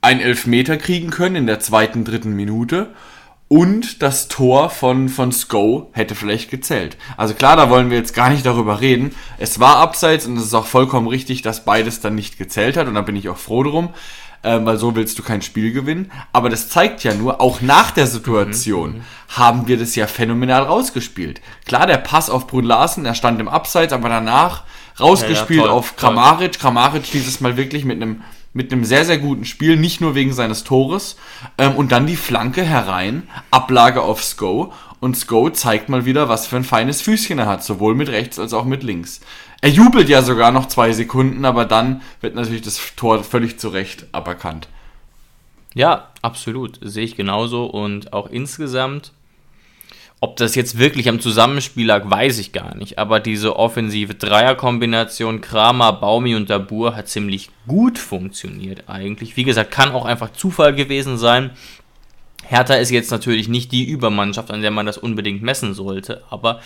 ein 0.02 0.20
Elfmeter 0.20 0.78
kriegen 0.78 1.12
können 1.12 1.36
in 1.36 1.48
der 1.48 1.60
zweiten, 1.60 2.04
dritten 2.04 2.34
Minute. 2.34 2.90
Und 3.52 4.02
das 4.02 4.30
Tor 4.30 4.70
von, 4.70 5.10
von 5.10 5.34
Sko 5.34 5.90
hätte 5.92 6.16
vielleicht 6.16 6.50
gezählt. 6.50 6.96
Also 7.18 7.34
klar, 7.34 7.58
da 7.58 7.70
wollen 7.70 7.90
wir 7.90 7.98
jetzt 7.98 8.14
gar 8.14 8.30
nicht 8.30 8.46
darüber 8.46 8.80
reden. 8.80 9.14
Es 9.40 9.60
war 9.60 9.76
abseits 9.76 10.26
und 10.26 10.38
es 10.38 10.46
ist 10.46 10.54
auch 10.54 10.68
vollkommen 10.68 11.10
richtig, 11.10 11.42
dass 11.42 11.66
beides 11.66 12.00
dann 12.00 12.16
nicht 12.16 12.38
gezählt 12.38 12.78
hat. 12.78 12.88
Und 12.88 12.94
da 12.94 13.02
bin 13.02 13.18
ich 13.18 13.28
auch 13.28 13.36
froh 13.36 13.64
drum, 13.64 13.90
äh, 14.42 14.58
weil 14.64 14.78
so 14.78 14.96
willst 14.96 15.20
du 15.20 15.24
kein 15.24 15.42
Spiel 15.42 15.74
gewinnen. 15.74 16.14
Aber 16.32 16.50
das 16.50 16.70
zeigt 16.70 17.04
ja 17.04 17.14
nur, 17.14 17.42
auch 17.42 17.60
nach 17.60 17.92
der 17.92 18.08
Situation 18.08 19.02
haben 19.28 19.68
wir 19.68 19.78
das 19.78 19.96
ja 19.96 20.08
phänomenal 20.08 20.64
rausgespielt. 20.64 21.42
Klar, 21.66 21.88
der 21.88 21.98
Pass 21.98 22.30
auf 22.30 22.48
Brun 22.48 22.64
Larsen, 22.64 23.06
er 23.06 23.16
stand 23.16 23.42
im 23.42 23.50
Abseits, 23.50 23.92
aber 23.92 24.08
danach 24.08 24.64
rausgespielt 24.98 25.60
Ja, 25.60 25.66
ja, 25.66 25.72
toll, 25.72 25.78
auf 25.78 25.90
toll. 25.90 25.98
Kramaric. 26.00 26.58
Kramaric 26.58 27.12
dieses 27.12 27.42
Mal 27.42 27.58
wirklich 27.58 27.84
mit 27.84 28.02
einem 28.02 28.22
mit 28.54 28.72
einem 28.72 28.84
sehr, 28.84 29.06
sehr 29.06 29.18
guten 29.18 29.46
Spiel, 29.46 29.78
nicht 29.78 30.02
nur 30.02 30.16
wegen 30.16 30.34
seines 30.34 30.64
Tores. 30.64 31.16
Ähm, 31.58 31.76
und 31.76 31.92
dann 31.92 32.08
die 32.08 32.16
Flanke 32.16 32.64
herein, 32.64 33.24
Ablage 33.50 34.02
auf 34.02 34.24
Sko. 34.24 34.74
Und 35.00 35.18
Sko 35.18 35.50
zeigt 35.50 35.90
mal 35.90 36.06
wieder, 36.06 36.30
was 36.30 36.48
für 36.48 36.58
ein 36.58 36.64
feines 36.64 37.02
Füßchen 37.02 37.40
er 37.40 37.48
hat, 37.48 37.64
sowohl 37.64 37.96
mit 37.96 38.10
rechts 38.10 38.40
als 38.40 38.54
auch 38.54 38.66
mit 38.66 38.84
links. 38.84 39.22
Er 39.62 39.70
jubelt 39.70 40.10
ja 40.10 40.22
sogar 40.22 40.52
noch 40.52 40.68
zwei 40.68 40.92
Sekunden, 40.92 41.46
aber 41.46 41.66
dann 41.66 42.02
wird 42.20 42.36
natürlich 42.36 42.62
das 42.62 42.80
Tor 42.96 43.24
völlig 43.24 43.60
zu 43.60 43.70
Recht 43.70 44.08
aberkannt. 44.12 44.68
Ja, 45.74 46.10
absolut. 46.22 46.80
Sehe 46.82 47.06
ich 47.06 47.16
genauso. 47.16 47.66
Und 47.66 48.12
auch 48.14 48.28
insgesamt, 48.28 49.14
ob 50.24 50.38
das 50.38 50.54
jetzt 50.54 50.78
wirklich 50.78 51.10
am 51.10 51.20
Zusammenspiel 51.20 51.88
lag, 51.88 52.08
weiß 52.08 52.38
ich 52.38 52.54
gar 52.54 52.76
nicht. 52.76 53.00
Aber 53.00 53.20
diese 53.20 53.56
offensive 53.56 54.14
Dreierkombination 54.14 55.42
Kramer, 55.42 55.94
Baumi 55.94 56.36
und 56.36 56.48
Dabur 56.52 56.96
hat 56.96 57.08
ziemlich 57.08 57.50
gut 57.68 57.98
funktioniert 57.98 58.84
eigentlich. 58.88 59.36
Wie 59.36 59.44
gesagt, 59.44 59.72
kann 59.72 59.92
auch 59.92 60.06
einfach 60.06 60.32
Zufall 60.32 60.76
gewesen 60.76 61.18
sein. 61.18 61.50
Hertha 62.46 62.76
ist 62.76 62.92
jetzt 62.92 63.10
natürlich 63.10 63.48
nicht 63.48 63.72
die 63.72 63.90
Übermannschaft, 63.90 64.52
an 64.52 64.62
der 64.62 64.70
man 64.70 64.86
das 64.86 65.00
unbedingt 65.00 65.42
messen 65.42 65.74
sollte. 65.74 66.24
Aber 66.30 66.62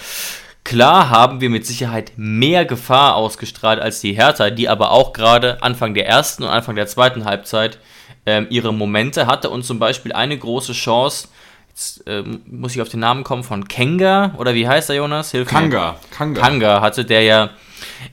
klar 0.66 1.10
haben 1.10 1.40
wir 1.40 1.50
mit 1.50 1.66
Sicherheit 1.66 2.12
mehr 2.18 2.66
Gefahr 2.66 3.16
ausgestrahlt 3.16 3.80
als 3.80 4.02
die 4.02 4.18
Hertha, 4.18 4.50
die 4.50 4.68
aber 4.68 4.92
auch 4.92 5.14
gerade 5.14 5.64
Anfang 5.64 5.94
der 5.94 6.08
ersten 6.08 6.44
und 6.44 6.50
Anfang 6.50 6.76
der 6.76 6.88
zweiten 6.88 7.24
Halbzeit 7.24 7.80
ähm, 8.26 8.48
ihre 8.50 8.74
Momente 8.74 9.28
hatte 9.28 9.50
und 9.50 9.64
zum 9.64 9.80
Beispiel 9.80 10.12
eine 10.12 10.38
große 10.38 10.74
Chance, 10.74 11.30
jetzt 11.76 12.04
ähm, 12.08 12.42
muss 12.50 12.74
ich 12.74 12.82
auf 12.82 12.88
den 12.88 13.02
Namen 13.02 13.26
kommen, 13.26 13.44
von 13.44 13.68
Kenga, 13.68 14.34
oder 14.38 14.54
wie 14.54 14.66
heißt 14.66 14.88
der 14.88 14.96
Jonas? 14.96 15.32
Hilf 15.32 15.52
mir. 15.52 15.60
Kanga, 15.60 16.00
Kanga. 16.10 16.42
Kanga 16.42 16.82
hatte, 16.82 17.04
der 17.04 17.24
ja 17.24 17.50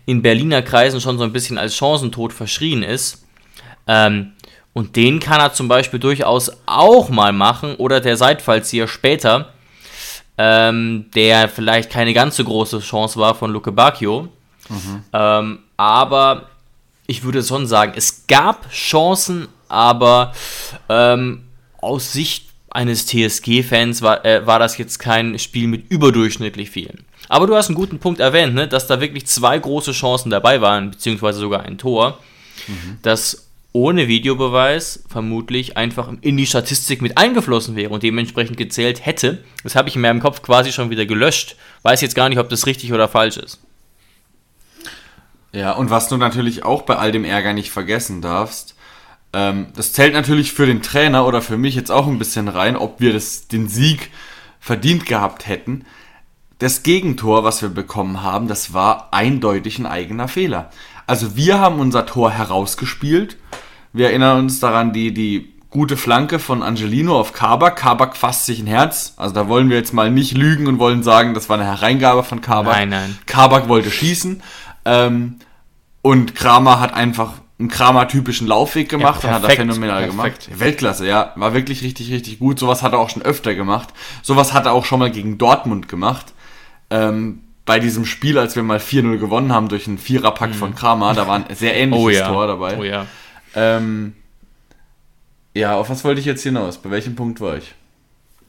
in 0.05 0.21
Berliner 0.21 0.63
Kreisen 0.63 1.01
schon 1.01 1.17
so 1.17 1.23
ein 1.23 1.33
bisschen 1.33 1.59
als 1.59 1.77
Chancentod 1.77 2.33
verschrien 2.33 2.83
ist. 2.83 3.25
Ähm, 3.87 4.33
und 4.73 4.97
den 4.97 5.21
kann 5.21 5.41
er 5.41 5.53
zum 5.53 5.69
Beispiel 5.69 6.01
durchaus 6.01 6.51
auch 6.67 7.09
mal 7.09 7.33
machen 7.33 7.77
oder 7.77 8.01
der 8.01 8.17
Seitfallzieher 8.17 8.89
später, 8.89 9.53
ähm, 10.39 11.07
der 11.15 11.49
vielleicht 11.49 11.89
keine 11.89 12.15
ganz 12.15 12.37
so 12.37 12.45
große 12.45 12.81
Chance 12.81 13.21
war 13.21 13.37
von 13.37 13.53
Luke 13.53 13.71
Bacchio. 13.71 14.29
Ähm, 15.13 15.59
aber 15.77 16.49
ich 17.07 17.23
würde 17.23 17.45
schon 17.45 17.69
sagen, 17.69 17.93
es 17.95 18.27
gab 18.27 18.69
Chancen, 18.73 19.47
aber 19.69 20.33
ähm, 20.89 21.45
aus 21.81 22.13
Sicht 22.13 22.52
eines 22.73 23.07
TSG-Fans 23.07 24.03
war, 24.03 24.25
äh, 24.25 24.47
war 24.47 24.59
das 24.59 24.79
jetzt 24.79 24.99
kein 24.99 25.39
Spiel 25.39 25.69
mit 25.69 25.91
überdurchschnittlich 25.91 26.71
vielen. 26.71 27.05
Aber 27.29 27.47
du 27.47 27.55
hast 27.55 27.69
einen 27.69 27.77
guten 27.77 27.99
Punkt 27.99 28.21
erwähnt, 28.21 28.55
ne, 28.55 28.69
dass 28.69 28.87
da 28.87 29.01
wirklich 29.01 29.27
zwei 29.27 29.59
große 29.59 29.93
Chancen 29.93 30.31
dabei 30.31 30.61
waren, 30.61 30.91
beziehungsweise 30.91 31.39
sogar 31.41 31.63
ein 31.63 31.79
Tor, 31.79 32.19
das 33.03 33.49
ohne 33.73 34.07
Videobeweis 34.07 35.03
vermutlich 35.09 35.77
einfach 35.77 36.13
in 36.21 36.37
die 36.37 36.47
Statistik 36.47 37.01
mit 37.01 37.17
eingeflossen 37.17 37.75
wäre 37.75 37.91
und 37.91 38.03
dementsprechend 38.03 38.59
gezählt 38.59 39.05
hätte. 39.07 39.43
Das 39.63 39.75
habe 39.75 39.89
ich 39.89 39.97
in 39.97 40.03
meinem 40.03 40.21
Kopf 40.21 40.43
quasi 40.43 40.73
schon 40.73 40.91
wieder 40.91 41.07
gelöscht. 41.07 41.57
Weiß 41.83 42.03
jetzt 42.03 42.15
gar 42.15 42.29
nicht, 42.29 42.39
ob 42.39 42.51
das 42.51 42.67
richtig 42.67 42.93
oder 42.93 43.09
falsch 43.09 43.39
ist. 43.39 43.61
Ja, 45.53 45.73
und 45.73 45.91
was 45.91 46.09
du 46.09 46.17
natürlich 46.17 46.65
auch 46.65 46.83
bei 46.83 46.97
all 46.97 47.13
dem 47.13 47.25
Ärger 47.25 47.53
nicht 47.53 47.71
vergessen 47.71 48.23
darfst, 48.23 48.72
ähm, 49.33 49.69
das 49.75 49.93
zählt 49.93 50.13
natürlich 50.13 50.53
für 50.53 50.67
den 50.67 50.83
Trainer 50.83 51.27
oder 51.27 51.43
für 51.43 51.57
mich 51.57 51.75
jetzt 51.75 51.91
auch 51.91 52.07
ein 52.07 52.19
bisschen 52.19 52.49
rein, 52.49 52.77
ob 52.77 53.01
wir 53.01 53.13
das, 53.13 53.49
den 53.49 53.69
Sieg 53.69 54.11
verdient 54.61 55.07
gehabt 55.07 55.47
hätten. 55.47 55.85
Das 56.59 56.83
Gegentor, 56.83 57.43
was 57.43 57.63
wir 57.63 57.71
bekommen 57.71 58.23
haben, 58.23 58.47
das 58.47 58.73
war 58.73 59.09
eindeutig 59.13 59.79
ein 59.79 59.87
eigener 59.87 60.29
Fehler. 60.29 60.71
Also 61.07 61.35
wir 61.35 61.59
haben 61.59 61.81
unser 61.81 62.07
Tor 62.07 62.31
herausgespielt. 62.31 63.37
Wir 63.93 64.09
erinnern 64.09 64.39
uns 64.39 64.61
daran, 64.61 64.93
die, 64.93 65.13
die 65.13 65.53
gute 65.71 65.97
Flanke 65.97 66.39
von 66.39 66.63
Angelino 66.63 67.19
auf 67.19 67.33
Kabak. 67.33 67.77
Kabak 67.77 68.17
fasst 68.17 68.47
sich 68.47 68.61
ein 68.61 68.67
Herz. 68.67 69.15
Also 69.17 69.35
da 69.35 69.49
wollen 69.49 69.71
wir 69.71 69.77
jetzt 69.77 69.93
mal 69.93 70.11
nicht 70.11 70.37
lügen 70.37 70.69
und 70.69 70.79
wollen 70.79 71.03
sagen, 71.03 71.35
das 71.35 71.49
war 71.49 71.59
eine 71.59 71.67
Hereingabe 71.67 72.23
von 72.23 72.41
Kabak. 72.41 72.75
Nein, 72.77 72.91
nein. 72.91 73.19
Kabak 73.27 73.69
wollte 73.69 73.91
schießen. 73.91 74.43
Ähm, 74.85 75.39
und 76.03 76.35
Kramer 76.35 76.79
hat 76.79 76.95
einfach 76.95 77.35
einen 77.63 77.71
Kramer-typischen 77.71 78.47
Laufweg 78.47 78.89
gemacht 78.89 79.23
Ja, 79.23 79.29
und 79.31 79.35
hat 79.35 79.43
er 79.43 79.47
perfekt, 79.49 79.61
phänomenal 79.73 80.09
perfekt. 80.09 80.47
gemacht. 80.47 80.61
Weltklasse, 80.61 81.07
ja. 81.07 81.33
War 81.37 81.55
wirklich 81.55 81.83
richtig, 81.83 82.11
richtig 82.13 82.39
gut. 82.39 82.59
Sowas 82.59 82.83
hat 82.83 82.93
er 82.93 82.99
auch 82.99 83.11
schon 83.11 83.23
öfter 83.23 83.55
gemacht. 83.55 83.89
Sowas 84.23 84.53
hat 84.53 84.67
er 84.67 84.73
auch 84.73 84.85
schon 84.85 84.99
mal 84.99 85.11
gegen 85.11 85.39
Dortmund 85.39 85.89
gemacht. 85.89 86.27
Ähm, 86.91 87.41
bei 87.65 87.79
diesem 87.79 88.05
Spiel, 88.05 88.39
als 88.39 88.57
wir 88.57 88.63
mal 88.63 88.79
4-0 88.79 89.19
gewonnen 89.19 89.53
haben 89.53 89.69
durch 89.69 89.87
einen 89.87 89.99
Viererpack 89.99 90.55
von 90.55 90.75
Kramer, 90.75 91.15
da 91.15 91.27
war 91.29 91.37
ein 91.37 91.45
sehr 91.55 91.77
ähnliches 91.77 92.05
Oh 92.05 92.09
ja. 92.11 92.29
Tor 92.29 92.47
dabei. 92.49 92.77
Oh 92.79 92.83
ja. 92.85 93.07
ähm, 93.55 94.15
ja, 95.55 95.77
auf 95.77 95.89
was 95.91 96.03
wollte 96.05 96.21
ich 96.21 96.27
jetzt 96.27 96.43
hinaus? 96.43 96.79
Bei 96.79 96.91
welchem 96.91 97.15
Punkt 97.15 97.41
war 97.41 97.57
ich? 97.57 97.73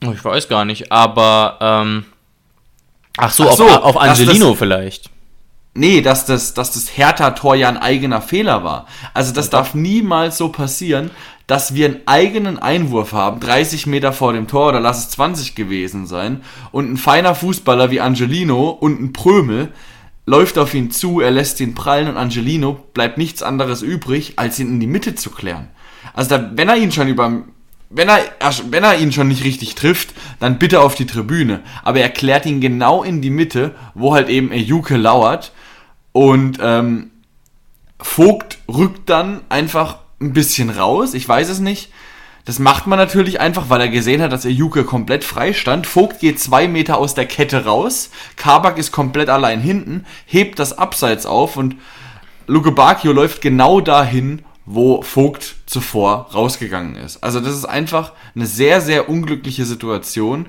Ich 0.02 0.26
weiß 0.26 0.48
gar 0.50 0.66
nicht, 0.66 0.92
aber 0.92 1.58
ähm, 1.62 2.06
ach 3.18 3.32
so, 3.32 3.48
Ach 3.50 3.54
so, 3.54 3.68
auf, 3.70 3.84
auf 3.96 3.98
Angelino 3.98 4.50
das- 4.50 4.58
vielleicht. 4.60 5.10
Nee, 5.76 6.02
dass 6.02 6.26
das, 6.26 6.54
dass 6.54 6.74
das 6.74 6.98
Hertha-Tor 6.98 7.56
ja 7.56 7.68
ein 7.68 7.78
eigener 7.78 8.22
Fehler 8.22 8.64
war. 8.64 8.86
Also 9.16 9.34
das 9.34 9.50
darf 9.50 9.74
niemals 9.74 10.38
so 10.38 10.50
passieren, 10.50 11.10
dass 11.48 11.74
wir 11.74 11.88
einen 11.88 12.02
eigenen 12.06 12.60
Einwurf 12.60 13.12
haben, 13.12 13.40
30 13.40 13.88
Meter 13.88 14.14
vor 14.14 14.34
dem 14.34 14.48
Tor 14.48 14.70
oder 14.70 14.80
lass 14.80 15.00
es 15.00 15.10
20 15.10 15.56
gewesen 15.56 16.06
sein, 16.06 16.44
und 16.72 16.92
ein 16.92 16.98
feiner 16.98 17.36
Fußballer 17.36 17.90
wie 17.92 18.02
Angelino 18.02 18.70
und 18.70 19.02
ein 19.02 19.14
Prömel 19.14 19.72
läuft 20.26 20.58
auf 20.58 20.74
ihn 20.74 20.92
zu, 20.92 21.20
er 21.20 21.32
lässt 21.32 21.60
ihn 21.60 21.76
prallen 21.76 22.08
und 22.08 22.18
Angelino 22.18 22.80
bleibt 22.94 23.18
nichts 23.18 23.44
anderes 23.44 23.82
übrig, 23.82 24.34
als 24.38 24.60
ihn 24.60 24.70
in 24.70 24.80
die 24.80 24.88
Mitte 24.88 25.16
zu 25.16 25.32
klären. 25.32 25.70
Also 26.14 26.38
da, 26.38 26.52
wenn 26.56 26.70
er 26.70 26.78
ihn 26.78 26.92
schon 26.92 27.08
über 27.08 27.44
wenn 27.96 28.10
er, 28.10 28.22
wenn 28.70 28.84
er 28.84 28.98
ihn 28.98 29.12
schon 29.12 29.28
nicht 29.28 29.44
richtig 29.44 29.76
trifft, 29.76 30.14
dann 30.40 30.58
bitte 30.58 30.82
auf 30.82 30.96
die 30.96 31.06
Tribüne. 31.06 31.62
Aber 31.84 32.00
er 32.00 32.10
klärt 32.10 32.46
ihn 32.46 32.60
genau 32.60 33.04
in 33.04 33.22
die 33.22 33.30
Mitte, 33.30 33.76
wo 33.94 34.14
halt 34.14 34.30
eben 34.30 34.52
Ejuke 34.52 34.98
lauert. 34.98 35.52
Und 36.12 36.58
ähm, 36.62 37.12
Vogt 38.00 38.58
rückt 38.68 39.10
dann 39.10 39.42
einfach 39.50 40.00
ein 40.20 40.34
bisschen 40.34 40.70
raus. 40.70 41.14
Ich 41.14 41.28
weiß 41.28 41.50
es 41.50 41.60
nicht. 41.60 41.92
Das 42.46 42.60
macht 42.60 42.88
man 42.88 43.00
natürlich 43.00 43.40
einfach, 43.40 43.70
weil 43.70 43.80
er 43.80 43.88
gesehen 43.88 44.22
hat, 44.22 44.34
dass 44.34 44.44
Ejuke 44.44 44.84
komplett 44.84 45.24
frei 45.24 45.54
stand. 45.54 45.88
Vogt 45.88 46.20
geht 46.20 46.40
zwei 46.40 46.68
Meter 46.68 46.98
aus 46.98 47.14
der 47.14 47.26
Kette 47.26 47.64
raus. 47.64 48.10
Kabak 48.36 48.78
ist 48.78 48.92
komplett 48.92 49.30
allein 49.30 49.62
hinten, 49.62 50.06
hebt 50.26 50.60
das 50.60 50.78
Abseits 50.78 51.26
auf 51.26 51.56
und 51.56 51.78
Luke 52.46 52.74
Bacchio 52.74 53.14
läuft 53.14 53.42
genau 53.42 53.80
dahin, 53.80 54.42
wo 54.66 55.02
Vogt 55.02 55.56
zuvor 55.66 56.30
rausgegangen 56.34 56.96
ist. 56.96 57.24
Also 57.24 57.40
das 57.40 57.54
ist 57.56 57.66
einfach 57.66 58.14
eine 58.36 58.46
sehr, 58.46 58.80
sehr 58.82 59.10
unglückliche 59.10 59.66
Situation. 59.66 60.46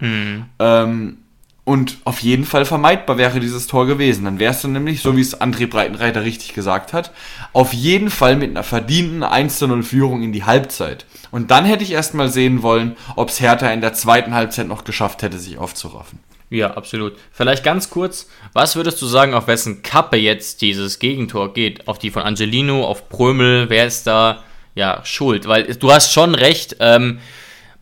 Ähm, 0.59 1.19
Und 1.67 1.97
auf 2.05 2.19
jeden 2.21 2.45
Fall 2.45 2.67
vermeidbar 2.67 3.17
wäre 3.17 3.41
dieses 3.41 3.67
Tor 3.67 3.87
gewesen. 3.87 4.27
Dann 4.27 4.39
wärst 4.39 4.65
du 4.65 4.69
nämlich, 4.69 5.01
so 5.01 5.17
wie 5.17 5.23
es 5.23 5.41
André 5.41 5.67
Breitenreiter 5.67 6.23
richtig 6.23 6.53
gesagt 6.53 6.93
hat, 6.93 7.11
auf 7.55 7.73
jeden 7.73 8.11
Fall 8.11 8.37
mit 8.37 8.51
einer 8.51 8.63
verdienten 8.65 9.23
1 9.23 9.63
0 9.63 9.83
Führung 9.83 10.23
in 10.23 10.33
die 10.33 10.45
Halbzeit. 10.45 11.07
Und 11.31 11.51
dann 11.51 11.65
hätte 11.65 11.83
ich 11.83 11.93
erstmal 11.93 12.29
sehen 12.29 12.63
wollen, 12.63 12.97
ob 13.17 13.31
es 13.31 13.41
Hertha 13.41 13.69
in 13.73 13.81
der 13.81 13.95
zweiten 13.95 14.35
Halbzeit 14.35 14.69
noch 14.69 14.85
geschafft 14.85 15.23
hätte, 15.23 15.39
sich 15.39 15.57
aufzuraffen. 15.57 16.19
Ja, 16.51 16.73
absolut. 16.73 17.15
Vielleicht 17.33 17.65
ganz 17.65 17.91
kurz, 17.91 18.29
was 18.53 18.77
würdest 18.77 19.01
du 19.03 19.07
sagen, 19.07 19.35
auf 19.35 19.47
wessen 19.47 19.83
Kappe 19.83 20.17
jetzt 20.17 20.63
dieses 20.63 20.99
Gegentor 20.99 21.53
geht? 21.53 21.89
Auf 21.89 21.99
die 21.99 22.11
von 22.11 22.23
Angelino, 22.23 22.85
auf 22.85 23.09
Prömel, 23.09 23.71
wer 23.71 23.87
ist 23.87 24.07
da 24.07 24.45
ja 24.75 25.01
schuld? 25.05 25.49
Weil 25.49 25.65
du 25.65 25.91
hast 25.91 26.13
schon 26.13 26.35
recht, 26.35 26.77
ähm, 26.81 27.19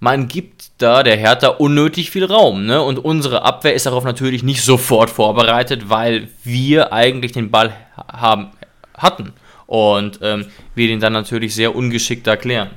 man 0.01 0.27
gibt 0.27 0.71
da 0.79 1.03
der 1.03 1.17
Hertha 1.17 1.49
unnötig 1.49 2.11
viel 2.11 2.25
Raum. 2.25 2.67
Ne? 2.67 2.83
Und 2.83 2.99
unsere 2.99 3.43
Abwehr 3.43 3.75
ist 3.75 3.87
darauf 3.87 4.05
natürlich 4.05 4.43
nicht 4.43 4.63
sofort 4.63 5.11
vorbereitet, 5.11 5.89
weil 5.91 6.29
wir 6.43 6.93
eigentlich 6.93 7.33
den 7.33 7.51
Ball 7.51 7.73
haben, 7.97 8.51
hatten. 8.97 9.33
Und 9.67 10.19
ähm, 10.23 10.47
wir 10.75 10.89
den 10.89 11.01
dann 11.01 11.13
natürlich 11.13 11.55
sehr 11.55 11.75
ungeschickt 11.75 12.27
erklären. 12.27 12.71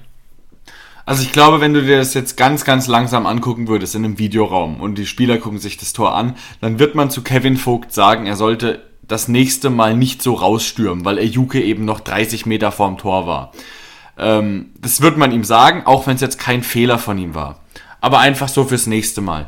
Also 1.05 1.21
ich 1.21 1.31
glaube, 1.31 1.61
wenn 1.61 1.73
du 1.73 1.83
dir 1.83 1.97
das 1.97 2.13
jetzt 2.13 2.35
ganz, 2.35 2.65
ganz 2.65 2.87
langsam 2.87 3.25
angucken 3.25 3.67
würdest 3.67 3.93
in 3.95 4.03
einem 4.03 4.17
Videoraum 4.17 4.79
und 4.79 4.97
die 4.97 5.05
Spieler 5.05 5.37
gucken 5.37 5.59
sich 5.59 5.77
das 5.77 5.93
Tor 5.93 6.15
an, 6.15 6.35
dann 6.61 6.79
wird 6.79 6.95
man 6.95 7.09
zu 7.09 7.21
Kevin 7.21 7.57
Vogt 7.57 7.93
sagen, 7.93 8.25
er 8.25 8.35
sollte 8.35 8.81
das 9.03 9.27
nächste 9.27 9.69
Mal 9.69 9.95
nicht 9.95 10.23
so 10.23 10.33
rausstürmen, 10.33 11.05
weil 11.05 11.19
er 11.19 11.25
Juke 11.25 11.61
eben 11.61 11.85
noch 11.85 11.99
30 11.99 12.47
Meter 12.47 12.71
vorm 12.71 12.97
Tor 12.97 13.27
war. 13.27 13.51
Ähm, 14.17 14.71
das 14.81 15.01
wird 15.01 15.17
man 15.17 15.31
ihm 15.31 15.43
sagen, 15.43 15.83
auch 15.85 16.07
wenn 16.07 16.15
es 16.15 16.21
jetzt 16.21 16.39
kein 16.39 16.63
Fehler 16.63 16.97
von 16.97 17.19
ihm 17.19 17.35
war 17.35 17.59
aber 18.05 18.19
einfach 18.19 18.49
so 18.49 18.65
fürs 18.65 18.85
nächste 18.85 19.21
Mal. 19.21 19.47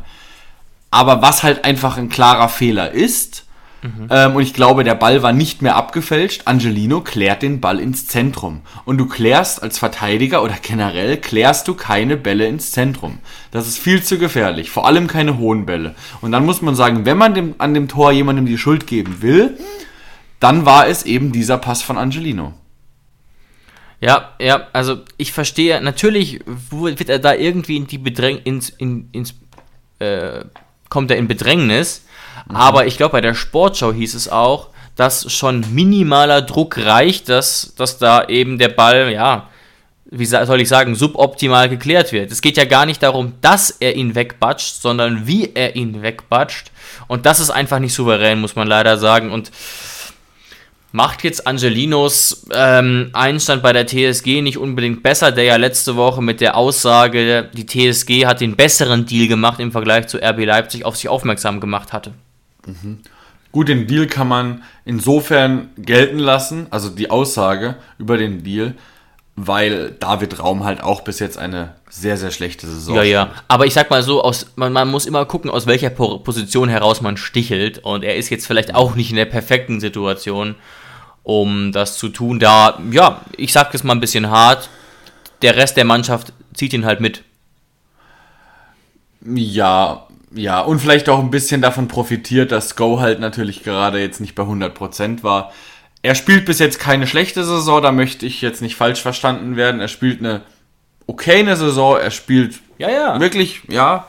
Aber 0.89 1.21
was 1.21 1.43
halt 1.43 1.63
einfach 1.63 1.97
ein 1.97 2.09
klarer 2.09 2.49
Fehler 2.49 2.91
ist, 2.91 3.45
mhm. 3.81 4.07
ähm, 4.09 4.35
und 4.35 4.41
ich 4.41 4.53
glaube, 4.53 4.83
der 4.83 4.95
Ball 4.95 5.23
war 5.23 5.33
nicht 5.33 5.61
mehr 5.61 5.75
abgefälscht, 5.75 6.43
Angelino 6.45 7.01
klärt 7.01 7.41
den 7.41 7.61
Ball 7.61 7.79
ins 7.79 8.07
Zentrum. 8.07 8.61
Und 8.85 8.97
du 8.97 9.07
klärst 9.07 9.61
als 9.63 9.79
Verteidiger 9.79 10.43
oder 10.43 10.55
generell 10.61 11.17
klärst 11.17 11.67
du 11.67 11.73
keine 11.73 12.17
Bälle 12.17 12.47
ins 12.47 12.71
Zentrum. 12.71 13.19
Das 13.51 13.67
ist 13.67 13.77
viel 13.77 14.03
zu 14.03 14.17
gefährlich, 14.17 14.69
vor 14.69 14.85
allem 14.85 15.07
keine 15.07 15.37
hohen 15.37 15.65
Bälle. 15.65 15.95
Und 16.21 16.31
dann 16.31 16.45
muss 16.45 16.61
man 16.61 16.75
sagen, 16.75 17.05
wenn 17.05 17.17
man 17.17 17.33
dem, 17.33 17.55
an 17.57 17.73
dem 17.73 17.87
Tor 17.87 18.11
jemandem 18.11 18.45
die 18.45 18.57
Schuld 18.57 18.87
geben 18.87 19.21
will, 19.21 19.57
dann 20.39 20.65
war 20.65 20.87
es 20.87 21.03
eben 21.03 21.31
dieser 21.31 21.57
Pass 21.57 21.81
von 21.81 21.97
Angelino. 21.97 22.53
Ja, 23.99 24.35
ja, 24.39 24.67
also 24.73 24.99
ich 25.17 25.31
verstehe, 25.31 25.81
natürlich 25.81 26.41
wird 26.45 27.09
er 27.09 27.19
da 27.19 27.33
irgendwie 27.33 27.77
in 27.77 27.87
die 27.87 27.97
Bedräng 27.97 28.37
ins, 28.43 28.69
in, 28.69 29.09
ins, 29.11 29.33
äh, 29.99 30.45
kommt 30.89 31.09
er 31.09 31.17
in 31.17 31.27
Bedrängnis, 31.27 32.05
mhm. 32.49 32.55
aber 32.55 32.85
ich 32.85 32.97
glaube, 32.97 33.13
bei 33.13 33.21
der 33.21 33.33
Sportschau 33.33 33.93
hieß 33.93 34.13
es 34.15 34.29
auch, 34.29 34.69
dass 34.95 35.31
schon 35.31 35.63
minimaler 35.73 36.41
Druck 36.41 36.77
reicht, 36.77 37.29
dass, 37.29 37.73
dass 37.75 37.97
da 37.97 38.25
eben 38.27 38.57
der 38.57 38.69
Ball, 38.69 39.11
ja, 39.11 39.47
wie 40.09 40.25
soll 40.25 40.61
ich 40.61 40.69
sagen, 40.69 40.95
suboptimal 40.95 41.69
geklärt 41.69 42.11
wird. 42.11 42.31
Es 42.31 42.41
geht 42.41 42.57
ja 42.57 42.65
gar 42.65 42.85
nicht 42.85 43.03
darum, 43.03 43.33
dass 43.41 43.69
er 43.69 43.95
ihn 43.95 44.15
wegbatscht, 44.15 44.81
sondern 44.81 45.27
wie 45.27 45.51
er 45.53 45.75
ihn 45.75 46.01
wegbatscht. 46.01 46.71
Und 47.07 47.25
das 47.25 47.39
ist 47.39 47.49
einfach 47.49 47.79
nicht 47.79 47.93
souverän, 47.93 48.39
muss 48.39 48.55
man 48.55 48.67
leider 48.67 48.97
sagen. 48.97 49.31
Und 49.31 49.51
macht 50.91 51.23
jetzt 51.23 51.45
Angelinos 51.45 52.47
ähm, 52.53 53.09
Einstand 53.13 53.61
bei 53.61 53.73
der 53.73 53.85
TSG 53.85 54.41
nicht 54.41 54.57
unbedingt 54.57 55.03
besser, 55.03 55.31
der 55.31 55.43
ja 55.43 55.55
letzte 55.57 55.95
Woche 55.95 56.23
mit 56.23 56.41
der 56.41 56.55
Aussage, 56.55 57.49
die 57.53 57.65
TSG 57.65 58.25
hat 58.25 58.41
den 58.41 58.55
besseren 58.55 59.05
Deal 59.05 59.27
gemacht 59.27 59.59
im 59.59 59.71
Vergleich 59.71 60.07
zu 60.07 60.17
RB 60.17 60.45
Leipzig, 60.45 60.85
auf 60.85 60.95
sich 60.95 61.09
aufmerksam 61.09 61.59
gemacht 61.59 61.91
hatte. 61.91 62.13
Mhm. 62.65 62.99
Gut, 63.51 63.69
den 63.69 63.87
Deal 63.87 64.07
kann 64.07 64.27
man 64.27 64.63
insofern 64.85 65.69
gelten 65.77 66.19
lassen, 66.19 66.67
also 66.69 66.89
die 66.89 67.09
Aussage 67.09 67.75
über 67.97 68.17
den 68.17 68.43
Deal, 68.43 68.75
weil 69.35 69.91
David 69.99 70.39
Raum 70.39 70.63
halt 70.63 70.81
auch 70.81 71.01
bis 71.01 71.19
jetzt 71.19 71.37
eine 71.37 71.75
sehr, 71.89 72.17
sehr 72.17 72.31
schlechte 72.31 72.67
Saison 72.67 72.95
Ja, 72.95 73.03
ja. 73.03 73.31
Aber 73.47 73.65
ich 73.65 73.73
sag 73.73 73.89
mal 73.89 74.03
so, 74.03 74.23
aus, 74.23 74.47
man, 74.55 74.73
man 74.73 74.89
muss 74.89 75.05
immer 75.05 75.25
gucken, 75.25 75.49
aus 75.49 75.67
welcher 75.67 75.91
Position 75.91 76.69
heraus 76.69 77.01
man 77.01 77.17
stichelt. 77.17 77.79
Und 77.79 78.03
er 78.03 78.15
ist 78.15 78.29
jetzt 78.29 78.47
vielleicht 78.47 78.73
auch 78.75 78.95
nicht 78.95 79.11
in 79.11 79.15
der 79.15 79.25
perfekten 79.25 79.79
Situation, 79.79 80.55
um 81.23 81.71
das 81.71 81.97
zu 81.97 82.09
tun. 82.09 82.39
Da, 82.39 82.79
ja, 82.91 83.21
ich 83.37 83.53
sag 83.53 83.73
es 83.73 83.83
mal 83.83 83.93
ein 83.93 83.99
bisschen 83.99 84.29
hart, 84.29 84.69
der 85.43 85.55
Rest 85.55 85.77
der 85.77 85.85
Mannschaft 85.85 86.33
zieht 86.53 86.73
ihn 86.73 86.85
halt 86.85 86.99
mit. 86.99 87.23
Ja, 89.21 90.06
ja, 90.33 90.61
und 90.61 90.79
vielleicht 90.79 91.09
auch 91.09 91.19
ein 91.19 91.31
bisschen 91.31 91.61
davon 91.61 91.87
profitiert, 91.87 92.51
dass 92.51 92.75
Go 92.75 92.99
halt 92.99 93.19
natürlich 93.19 93.63
gerade 93.63 93.99
jetzt 93.99 94.19
nicht 94.19 94.35
bei 94.35 94.43
100% 94.43 95.23
war. 95.23 95.51
Er 96.01 96.15
spielt 96.15 96.45
bis 96.45 96.59
jetzt 96.59 96.79
keine 96.79 97.07
schlechte 97.07 97.43
Saison, 97.43 97.81
da 97.81 97.91
möchte 97.91 98.25
ich 98.25 98.41
jetzt 98.41 98.61
nicht 98.61 98.75
falsch 98.75 99.01
verstanden 99.01 99.55
werden. 99.55 99.81
Er 99.81 99.87
spielt 99.87 100.19
eine 100.19 100.41
okay 101.07 101.39
eine 101.39 101.55
Saison, 101.55 101.97
er 101.97 102.11
spielt 102.11 102.59
ja, 102.77 102.89
ja. 102.89 103.19
wirklich, 103.19 103.61
ja, 103.69 104.05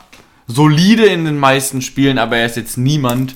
solide 0.47 1.05
in 1.05 1.25
den 1.25 1.37
meisten 1.37 1.81
Spielen, 1.81 2.17
aber 2.17 2.37
er 2.37 2.45
ist 2.45 2.57
jetzt 2.57 2.77
niemand, 2.77 3.35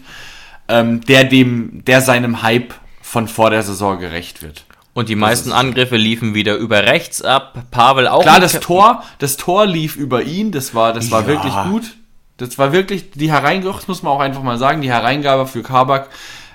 ähm, 0.68 1.02
der 1.02 1.24
dem, 1.24 1.84
der 1.86 2.02
seinem 2.02 2.42
Hype 2.44 2.74
von 3.02 3.28
vor 3.28 3.50
der 3.50 3.64
Saison 3.64 4.00
gerecht 4.00 4.44
wird. 4.44 4.66
Und 4.94 5.10
die 5.10 5.16
meisten 5.16 5.52
Angriffe 5.52 5.98
liefen 5.98 6.36
wieder 6.36 6.56
über 6.56 6.84
rechts 6.84 7.24
ab. 7.24 7.66
Pavel 7.72 8.08
auch. 8.08 8.22
Klar, 8.22 8.40
das 8.40 8.60
Tor, 8.60 9.04
das 9.18 9.38
Tor 9.38 9.66
lief 9.66 9.96
über 9.96 10.22
ihn. 10.22 10.52
Das 10.52 10.76
war, 10.76 10.94
das 10.94 11.10
war 11.10 11.22
ja. 11.22 11.28
wirklich 11.28 11.54
gut. 11.64 11.96
Das 12.38 12.58
war 12.58 12.72
wirklich 12.72 13.12
die 13.12 13.32
Hereingabe, 13.32 13.80
muss 13.88 14.04
man 14.04 14.14
auch 14.14 14.20
einfach 14.20 14.44
mal 14.44 14.58
sagen, 14.58 14.82
die 14.82 14.92
Hereingabe 14.92 15.48
für 15.48 15.64
Kabak 15.64 16.10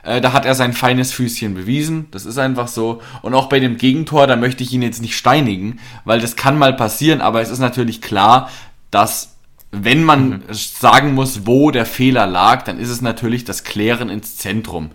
äh, 0.08 0.20
da 0.20 0.32
hat 0.32 0.46
er 0.46 0.54
sein 0.54 0.72
feines 0.72 1.12
Füßchen 1.12 1.54
bewiesen. 1.54 2.06
Das 2.12 2.24
ist 2.24 2.38
einfach 2.38 2.68
so. 2.68 3.02
Und 3.22 3.34
auch 3.34 3.48
bei 3.48 3.60
dem 3.60 3.76
Gegentor, 3.76 4.26
da 4.26 4.36
möchte 4.36 4.62
ich 4.62 4.72
ihn 4.72 4.82
jetzt 4.82 5.02
nicht 5.02 5.16
steinigen, 5.16 5.80
weil 6.04 6.20
das 6.20 6.34
kann 6.36 6.58
mal 6.58 6.72
passieren, 6.72 7.20
aber 7.20 7.42
es 7.42 7.50
ist 7.50 7.58
natürlich 7.58 8.00
klar, 8.00 8.50
dass 8.90 9.36
wenn 9.70 10.02
man 10.02 10.28
mhm. 10.30 10.42
sagen 10.50 11.14
muss, 11.14 11.46
wo 11.46 11.70
der 11.70 11.84
Fehler 11.84 12.26
lag, 12.26 12.62
dann 12.62 12.78
ist 12.78 12.88
es 12.88 13.02
natürlich 13.02 13.44
das 13.44 13.64
Klären 13.64 14.08
ins 14.08 14.38
Zentrum. 14.38 14.90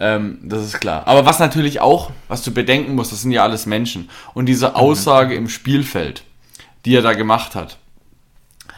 Ähm, 0.00 0.38
das 0.42 0.64
ist 0.64 0.80
klar. 0.80 1.06
Aber 1.06 1.26
was 1.26 1.38
natürlich 1.38 1.80
auch, 1.80 2.10
was 2.28 2.42
du 2.42 2.50
bedenken 2.50 2.94
musst, 2.94 3.12
das 3.12 3.22
sind 3.22 3.32
ja 3.32 3.42
alles 3.42 3.66
Menschen. 3.66 4.08
Und 4.32 4.46
diese 4.46 4.70
mhm. 4.70 4.76
Aussage 4.76 5.34
mhm. 5.34 5.42
im 5.42 5.48
Spielfeld, 5.50 6.22
die 6.86 6.94
er 6.94 7.02
da 7.02 7.12
gemacht 7.12 7.54
hat, 7.54 7.76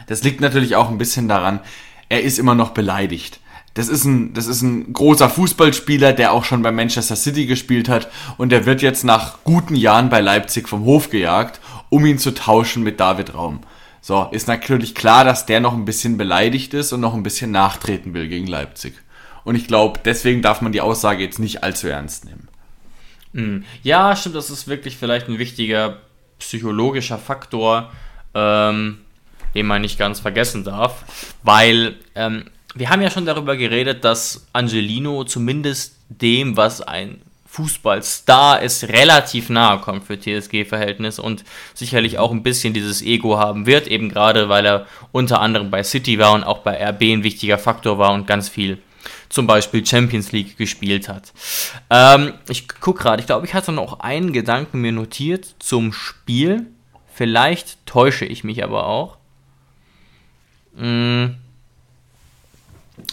das 0.09 0.23
liegt 0.23 0.41
natürlich 0.41 0.75
auch 0.75 0.89
ein 0.89 0.97
bisschen 0.97 1.29
daran, 1.29 1.61
er 2.09 2.23
ist 2.23 2.37
immer 2.37 2.55
noch 2.55 2.71
beleidigt 2.71 3.39
das 3.79 3.87
ist 3.87 4.03
ein, 4.03 4.33
das 4.33 4.47
ist 4.47 4.61
ein 4.61 4.91
großer 4.91 5.29
Fußballspieler, 5.29 6.13
der 6.13 6.33
auch 6.33 6.43
schon 6.43 6.61
bei 6.61 6.71
Manchester 6.71 7.15
City 7.15 7.45
gespielt 7.45 7.87
hat 7.87 8.09
und 8.37 8.49
der 8.49 8.65
wird 8.65 8.81
jetzt 8.81 9.03
nach 9.03 9.43
guten 9.43 9.75
Jahren 9.75 10.09
bei 10.09 10.21
Leipzig 10.21 10.67
vom 10.67 10.83
Hof 10.85 11.09
gejagt, 11.09 11.61
um 11.89 12.05
ihn 12.05 12.17
zu 12.17 12.33
tauschen 12.33 12.83
mit 12.83 12.99
David 12.99 13.33
Raum. 13.33 13.61
So, 14.01 14.27
ist 14.31 14.47
natürlich 14.47 14.95
klar, 14.95 15.23
dass 15.23 15.45
der 15.45 15.59
noch 15.59 15.73
ein 15.73 15.85
bisschen 15.85 16.17
beleidigt 16.17 16.73
ist 16.73 16.93
und 16.93 17.01
noch 17.01 17.13
ein 17.13 17.23
bisschen 17.23 17.51
nachtreten 17.51 18.13
will 18.13 18.27
gegen 18.27 18.47
Leipzig. 18.47 18.95
Und 19.43 19.55
ich 19.55 19.67
glaube, 19.67 19.99
deswegen 20.03 20.41
darf 20.41 20.61
man 20.61 20.71
die 20.71 20.81
Aussage 20.81 21.23
jetzt 21.23 21.39
nicht 21.39 21.63
allzu 21.63 21.87
ernst 21.87 22.25
nehmen. 22.25 22.47
Hm. 23.33 23.63
Ja, 23.83 24.15
stimmt, 24.15 24.35
das 24.35 24.49
ist 24.49 24.67
wirklich 24.67 24.97
vielleicht 24.97 25.27
ein 25.27 25.37
wichtiger 25.37 25.99
psychologischer 26.39 27.17
Faktor, 27.17 27.91
ähm, 28.33 28.99
den 29.55 29.65
man 29.65 29.81
nicht 29.81 29.97
ganz 29.97 30.19
vergessen 30.19 30.63
darf, 30.63 31.03
weil 31.43 31.95
ähm, 32.15 32.45
wir 32.75 32.89
haben 32.89 33.01
ja 33.01 33.09
schon 33.09 33.25
darüber 33.25 33.57
geredet, 33.57 34.03
dass 34.03 34.47
Angelino 34.53 35.23
zumindest 35.23 35.95
dem, 36.09 36.55
was 36.55 36.81
ein 36.81 37.21
Fußballstar 37.47 38.61
ist, 38.61 38.89
relativ 38.89 39.49
nahe 39.49 39.79
kommt 39.79 40.03
für 40.03 40.19
TSG-Verhältnis 40.19 41.17
und 41.17 41.43
sicherlich 41.73 42.19
auch 42.19 42.31
ein 42.31 42.43
bisschen 42.43 42.73
dieses 42.73 43.01
Ego 43.01 43.39
haben 43.39 43.65
wird, 43.65 43.87
eben 43.87 44.09
gerade 44.09 44.49
weil 44.49 44.65
er 44.65 44.85
unter 45.11 45.41
anderem 45.41 45.71
bei 45.71 45.83
City 45.83 46.19
war 46.19 46.33
und 46.33 46.43
auch 46.43 46.59
bei 46.59 46.77
RB 46.89 47.01
ein 47.01 47.23
wichtiger 47.23 47.57
Faktor 47.57 47.97
war 47.97 48.13
und 48.13 48.27
ganz 48.27 48.49
viel 48.49 48.77
zum 49.29 49.47
Beispiel 49.47 49.85
Champions 49.85 50.31
League 50.31 50.57
gespielt 50.57 51.09
hat. 51.09 51.33
Ähm, 51.89 52.33
ich 52.49 52.67
gucke 52.67 53.03
gerade, 53.03 53.19
ich 53.19 53.27
glaube, 53.27 53.45
ich 53.45 53.53
hatte 53.53 53.71
noch 53.71 53.99
einen 53.99 54.31
Gedanken 54.31 54.81
mir 54.81 54.91
notiert 54.91 55.55
zum 55.59 55.91
Spiel. 55.93 56.67
Vielleicht 57.13 57.85
täusche 57.85 58.25
ich 58.25 58.43
mich 58.43 58.63
aber 58.63 58.85
auch. 58.85 59.18
Hm. 60.79 61.35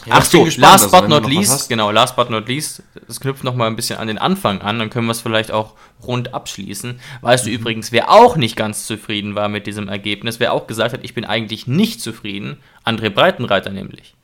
Ja, 0.05 0.14
Ach 0.18 0.24
so, 0.24 0.44
gespannt, 0.44 0.72
last 0.72 0.85
also, 0.85 1.00
but 1.00 1.09
not 1.09 1.29
least, 1.29 1.68
genau, 1.68 1.90
last 1.90 2.16
but 2.16 2.31
not 2.31 2.48
least, 2.48 2.83
das 3.07 3.20
knüpft 3.20 3.44
nochmal 3.44 3.68
ein 3.68 3.76
bisschen 3.76 3.98
an 3.98 4.09
den 4.09 4.18
Anfang 4.18 4.61
an, 4.61 4.79
dann 4.79 4.90
können 4.90 5.07
wir 5.07 5.12
es 5.12 5.20
vielleicht 5.20 5.50
auch 5.50 5.74
rund 6.02 6.35
abschließen. 6.35 7.00
Weißt 7.22 7.44
mhm. 7.44 7.50
du 7.50 7.55
übrigens, 7.55 7.92
wer 7.92 8.11
auch 8.11 8.37
nicht 8.37 8.57
ganz 8.57 8.87
zufrieden 8.87 9.35
war 9.35 9.48
mit 9.48 9.66
diesem 9.66 9.88
Ergebnis, 9.88 10.38
wer 10.38 10.52
auch 10.52 10.66
gesagt 10.66 10.92
hat, 10.92 11.00
ich 11.02 11.14
bin 11.14 11.24
eigentlich 11.24 11.66
nicht 11.66 12.00
zufrieden, 12.00 12.59
André 12.85 13.11
Breitenreiter 13.11 13.70
nämlich. 13.70 14.14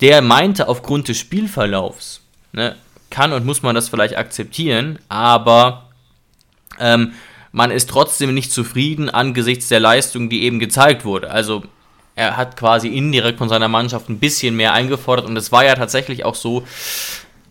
Der 0.00 0.22
meinte, 0.22 0.68
aufgrund 0.68 1.08
des 1.08 1.18
Spielverlaufs, 1.18 2.20
ne, 2.52 2.76
kann 3.10 3.32
und 3.32 3.44
muss 3.44 3.62
man 3.62 3.74
das 3.74 3.88
vielleicht 3.88 4.16
akzeptieren, 4.16 4.98
aber 5.08 5.88
ähm, 6.78 7.12
man 7.52 7.70
ist 7.70 7.90
trotzdem 7.90 8.34
nicht 8.34 8.52
zufrieden 8.52 9.10
angesichts 9.10 9.68
der 9.68 9.80
Leistung, 9.80 10.28
die 10.28 10.42
eben 10.42 10.58
gezeigt 10.58 11.04
wurde. 11.04 11.30
Also 11.30 11.64
er 12.18 12.36
hat 12.36 12.56
quasi 12.56 12.88
indirekt 12.88 13.38
von 13.38 13.48
seiner 13.48 13.68
Mannschaft 13.68 14.08
ein 14.08 14.18
bisschen 14.18 14.56
mehr 14.56 14.72
eingefordert 14.72 15.26
und 15.26 15.36
es 15.36 15.52
war 15.52 15.64
ja 15.64 15.74
tatsächlich 15.76 16.24
auch 16.24 16.34
so, 16.34 16.64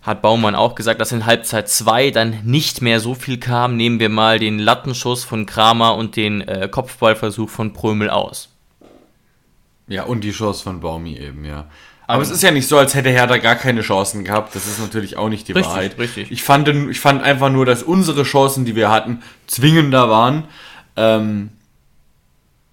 hat 0.02 0.22
Baumann 0.22 0.56
auch 0.56 0.76
gesagt, 0.76 1.00
dass 1.00 1.12
in 1.14 1.26
Halbzeit 1.26 1.70
2 1.70 2.12
dann 2.12 2.40
nicht 2.44 2.82
mehr 2.82 3.00
so 3.00 3.14
viel 3.14 3.40
kam. 3.40 3.78
Nehmen 3.78 4.00
wir 4.00 4.10
mal 4.10 4.40
den 4.40 4.60
Lattenschuss 4.60 5.24
von 5.24 5.46
Kramer 5.46 5.96
und 5.96 6.16
den 6.16 6.42
äh, 6.42 6.68
Kopfballversuch 6.70 7.50
von 7.50 7.74
Prömel 7.74 8.10
aus. 8.10 8.50
Ja, 9.88 10.04
und 10.04 10.22
die 10.26 10.32
Chance 10.32 10.64
von 10.64 10.82
Baumi 10.82 11.18
eben, 11.18 11.46
ja. 11.46 11.68
Aber 12.08 12.22
es 12.22 12.30
ist 12.30 12.44
ja 12.44 12.52
nicht 12.52 12.68
so, 12.68 12.78
als 12.78 12.94
hätte 12.94 13.10
Hertha 13.10 13.38
gar 13.38 13.56
keine 13.56 13.82
Chancen 13.82 14.24
gehabt. 14.24 14.56
Das 14.56 14.66
ist 14.66 14.80
natürlich 14.80 15.18
auch 15.18 15.28
nicht 15.30 15.48
die 15.48 15.54
Richtig, 15.54 15.74
Wahrheit. 15.74 15.98
richtig. 15.98 16.32
Ich 16.32 16.44
fand, 16.44 16.68
ich 16.70 17.00
fand 17.00 17.22
einfach 17.22 17.50
nur, 17.50 17.66
dass 17.66 17.84
unsere 17.84 18.24
Chancen, 18.24 18.64
die 18.64 18.76
wir 18.76 18.90
hatten, 18.90 19.24
zwingender 19.46 20.10
waren. 20.10 20.46
Ähm, 20.96 21.50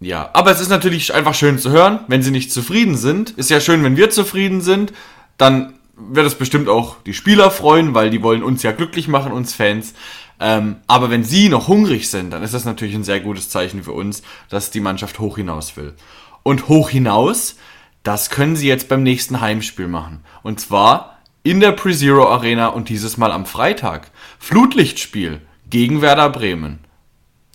ja, 0.04 0.30
aber 0.32 0.50
es 0.50 0.60
ist 0.60 0.68
natürlich 0.68 1.14
einfach 1.14 1.34
schön 1.34 1.58
zu 1.58 1.70
hören, 1.70 2.00
wenn 2.08 2.22
sie 2.22 2.30
nicht 2.30 2.52
zufrieden 2.52 2.96
sind. 2.96 3.30
Ist 3.30 3.50
ja 3.50 3.60
schön, 3.60 3.82
wenn 3.84 3.96
wir 3.96 4.10
zufrieden 4.10 4.60
sind. 4.60 4.92
Dann 5.38 5.74
wird 5.96 6.26
es 6.26 6.34
bestimmt 6.34 6.68
auch 6.68 6.96
die 7.06 7.14
Spieler 7.14 7.50
freuen, 7.50 7.94
weil 7.94 8.10
die 8.10 8.22
wollen 8.22 8.42
uns 8.42 8.62
ja 8.62 8.72
glücklich 8.72 9.08
machen, 9.08 9.32
uns 9.32 9.54
Fans. 9.54 9.94
Ähm, 10.40 10.76
aber 10.86 11.10
wenn 11.10 11.24
sie 11.24 11.48
noch 11.48 11.68
hungrig 11.68 12.10
sind, 12.10 12.30
dann 12.30 12.42
ist 12.42 12.54
das 12.54 12.64
natürlich 12.64 12.94
ein 12.94 13.04
sehr 13.04 13.20
gutes 13.20 13.48
Zeichen 13.48 13.82
für 13.82 13.92
uns, 13.92 14.22
dass 14.48 14.70
die 14.70 14.80
Mannschaft 14.80 15.18
hoch 15.18 15.36
hinaus 15.36 15.76
will. 15.76 15.94
Und 16.42 16.68
hoch 16.68 16.90
hinaus, 16.90 17.56
das 18.02 18.30
können 18.30 18.56
sie 18.56 18.68
jetzt 18.68 18.88
beim 18.88 19.02
nächsten 19.02 19.40
Heimspiel 19.40 19.88
machen. 19.88 20.20
Und 20.42 20.60
zwar 20.60 21.18
in 21.42 21.60
der 21.60 21.72
Pre-Zero 21.72 22.28
Arena 22.28 22.68
und 22.68 22.88
dieses 22.88 23.16
Mal 23.16 23.32
am 23.32 23.46
Freitag. 23.46 24.10
Flutlichtspiel 24.38 25.40
gegen 25.70 26.02
Werder 26.02 26.30
Bremen. 26.30 26.80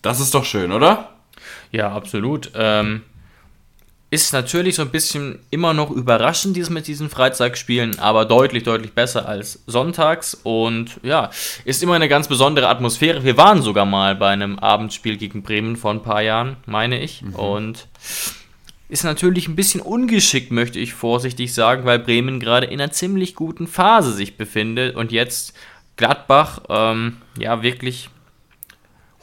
Das 0.01 0.19
ist 0.19 0.33
doch 0.33 0.45
schön, 0.45 0.71
oder? 0.71 1.18
Ja, 1.71 1.91
absolut. 1.91 2.51
Ähm, 2.55 3.03
ist 4.11 4.33
natürlich 4.33 4.75
so 4.75 4.81
ein 4.81 4.89
bisschen 4.89 5.39
immer 5.51 5.73
noch 5.73 5.91
überraschend, 5.91 6.55
dies 6.55 6.71
mit 6.71 6.87
diesen 6.87 7.09
Freitagsspielen, 7.09 7.99
aber 7.99 8.25
deutlich, 8.25 8.63
deutlich 8.63 8.93
besser 8.93 9.27
als 9.27 9.61
sonntags. 9.67 10.33
Und 10.33 10.99
ja, 11.03 11.29
ist 11.63 11.83
immer 11.83 11.93
eine 11.93 12.09
ganz 12.09 12.27
besondere 12.27 12.69
Atmosphäre. 12.69 13.23
Wir 13.23 13.37
waren 13.37 13.61
sogar 13.61 13.85
mal 13.85 14.15
bei 14.15 14.29
einem 14.29 14.57
Abendspiel 14.57 15.17
gegen 15.17 15.43
Bremen 15.43 15.75
vor 15.75 15.91
ein 15.91 16.01
paar 16.01 16.23
Jahren, 16.23 16.57
meine 16.65 16.99
ich. 16.99 17.21
Mhm. 17.21 17.35
Und 17.35 17.87
ist 18.89 19.03
natürlich 19.03 19.47
ein 19.47 19.55
bisschen 19.55 19.81
ungeschickt, 19.81 20.51
möchte 20.51 20.79
ich 20.79 20.95
vorsichtig 20.95 21.53
sagen, 21.53 21.85
weil 21.85 21.99
Bremen 21.99 22.39
gerade 22.39 22.65
in 22.65 22.81
einer 22.81 22.91
ziemlich 22.91 23.35
guten 23.35 23.67
Phase 23.67 24.11
sich 24.13 24.37
befindet 24.37 24.95
und 24.95 25.11
jetzt 25.11 25.53
Gladbach 25.97 26.61
ähm, 26.69 27.17
ja 27.37 27.61
wirklich 27.61 28.09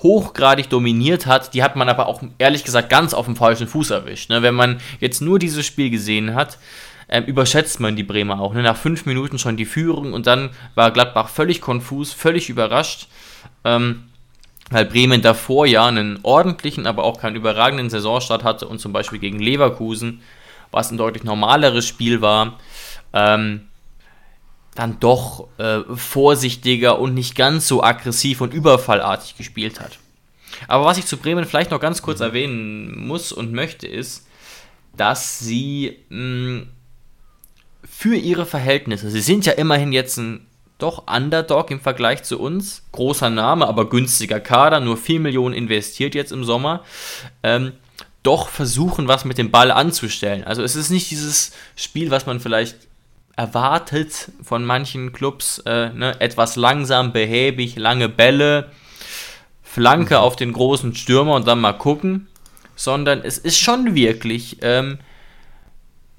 hochgradig 0.02 0.68
dominiert 0.68 1.26
hat, 1.26 1.54
die 1.54 1.62
hat 1.62 1.76
man 1.76 1.88
aber 1.88 2.06
auch 2.06 2.22
ehrlich 2.38 2.64
gesagt 2.64 2.90
ganz 2.90 3.14
auf 3.14 3.26
dem 3.26 3.36
falschen 3.36 3.66
Fuß 3.66 3.90
erwischt. 3.90 4.30
Ne? 4.30 4.42
Wenn 4.42 4.54
man 4.54 4.80
jetzt 5.00 5.22
nur 5.22 5.38
dieses 5.38 5.64
Spiel 5.64 5.90
gesehen 5.90 6.34
hat, 6.34 6.58
ähm, 7.08 7.24
überschätzt 7.24 7.80
man 7.80 7.96
die 7.96 8.02
Bremer 8.02 8.40
auch. 8.40 8.52
Ne? 8.52 8.62
Nach 8.62 8.76
fünf 8.76 9.06
Minuten 9.06 9.38
schon 9.38 9.56
die 9.56 9.64
Führung 9.64 10.12
und 10.12 10.26
dann 10.26 10.50
war 10.74 10.90
Gladbach 10.90 11.28
völlig 11.28 11.60
konfus, 11.60 12.12
völlig 12.12 12.48
überrascht. 12.48 13.08
Ähm, 13.64 14.04
weil 14.70 14.84
Bremen 14.84 15.22
davor 15.22 15.66
ja 15.66 15.86
einen 15.86 16.18
ordentlichen, 16.22 16.86
aber 16.86 17.04
auch 17.04 17.20
keinen 17.20 17.36
überragenden 17.36 17.90
Saisonstart 17.90 18.42
hatte 18.42 18.66
und 18.66 18.80
zum 18.80 18.92
Beispiel 18.92 19.18
gegen 19.18 19.38
Leverkusen, 19.38 20.22
was 20.72 20.90
ein 20.90 20.96
deutlich 20.96 21.22
normaleres 21.22 21.86
Spiel 21.86 22.20
war, 22.20 22.58
ähm, 23.12 23.68
dann 24.76 25.00
doch 25.00 25.48
äh, 25.58 25.80
vorsichtiger 25.94 26.98
und 26.98 27.14
nicht 27.14 27.34
ganz 27.34 27.66
so 27.66 27.82
aggressiv 27.82 28.40
und 28.40 28.54
überfallartig 28.54 29.36
gespielt 29.36 29.80
hat. 29.80 29.98
Aber 30.68 30.84
was 30.84 30.98
ich 30.98 31.06
zu 31.06 31.16
Bremen 31.16 31.44
vielleicht 31.44 31.70
noch 31.70 31.80
ganz 31.80 32.02
kurz 32.02 32.20
mhm. 32.20 32.26
erwähnen 32.26 33.06
muss 33.06 33.32
und 33.32 33.52
möchte, 33.52 33.86
ist, 33.86 34.26
dass 34.96 35.38
sie 35.38 35.98
mh, 36.08 36.66
für 37.84 38.16
ihre 38.16 38.46
Verhältnisse, 38.46 39.10
sie 39.10 39.20
sind 39.20 39.46
ja 39.46 39.52
immerhin 39.52 39.92
jetzt 39.92 40.18
ein 40.18 40.46
doch 40.78 41.06
Underdog 41.06 41.70
im 41.70 41.80
Vergleich 41.80 42.22
zu 42.22 42.38
uns. 42.38 42.82
Großer 42.92 43.30
Name, 43.30 43.66
aber 43.66 43.88
günstiger 43.88 44.40
Kader, 44.40 44.80
nur 44.80 44.98
4 44.98 45.20
Millionen 45.20 45.54
investiert 45.54 46.14
jetzt 46.14 46.32
im 46.32 46.44
Sommer. 46.44 46.84
Ähm, 47.42 47.72
doch 48.22 48.48
versuchen, 48.48 49.08
was 49.08 49.24
mit 49.24 49.38
dem 49.38 49.50
Ball 49.50 49.70
anzustellen. 49.70 50.44
Also 50.44 50.62
es 50.62 50.76
ist 50.76 50.90
nicht 50.90 51.10
dieses 51.10 51.52
Spiel, 51.76 52.10
was 52.10 52.26
man 52.26 52.40
vielleicht 52.40 52.76
erwartet 53.36 54.32
von 54.42 54.64
manchen 54.64 55.12
Clubs. 55.12 55.58
Äh, 55.66 55.90
ne? 55.90 56.20
Etwas 56.20 56.56
langsam, 56.56 57.12
behäbig, 57.12 57.76
lange 57.76 58.08
Bälle, 58.08 58.70
Flanke 59.62 60.14
mhm. 60.14 60.20
auf 60.20 60.36
den 60.36 60.52
großen 60.52 60.94
Stürmer 60.94 61.34
und 61.34 61.46
dann 61.46 61.60
mal 61.60 61.74
gucken. 61.74 62.26
Sondern 62.74 63.22
es 63.22 63.38
ist 63.38 63.58
schon 63.58 63.94
wirklich 63.94 64.58
ähm, 64.60 64.98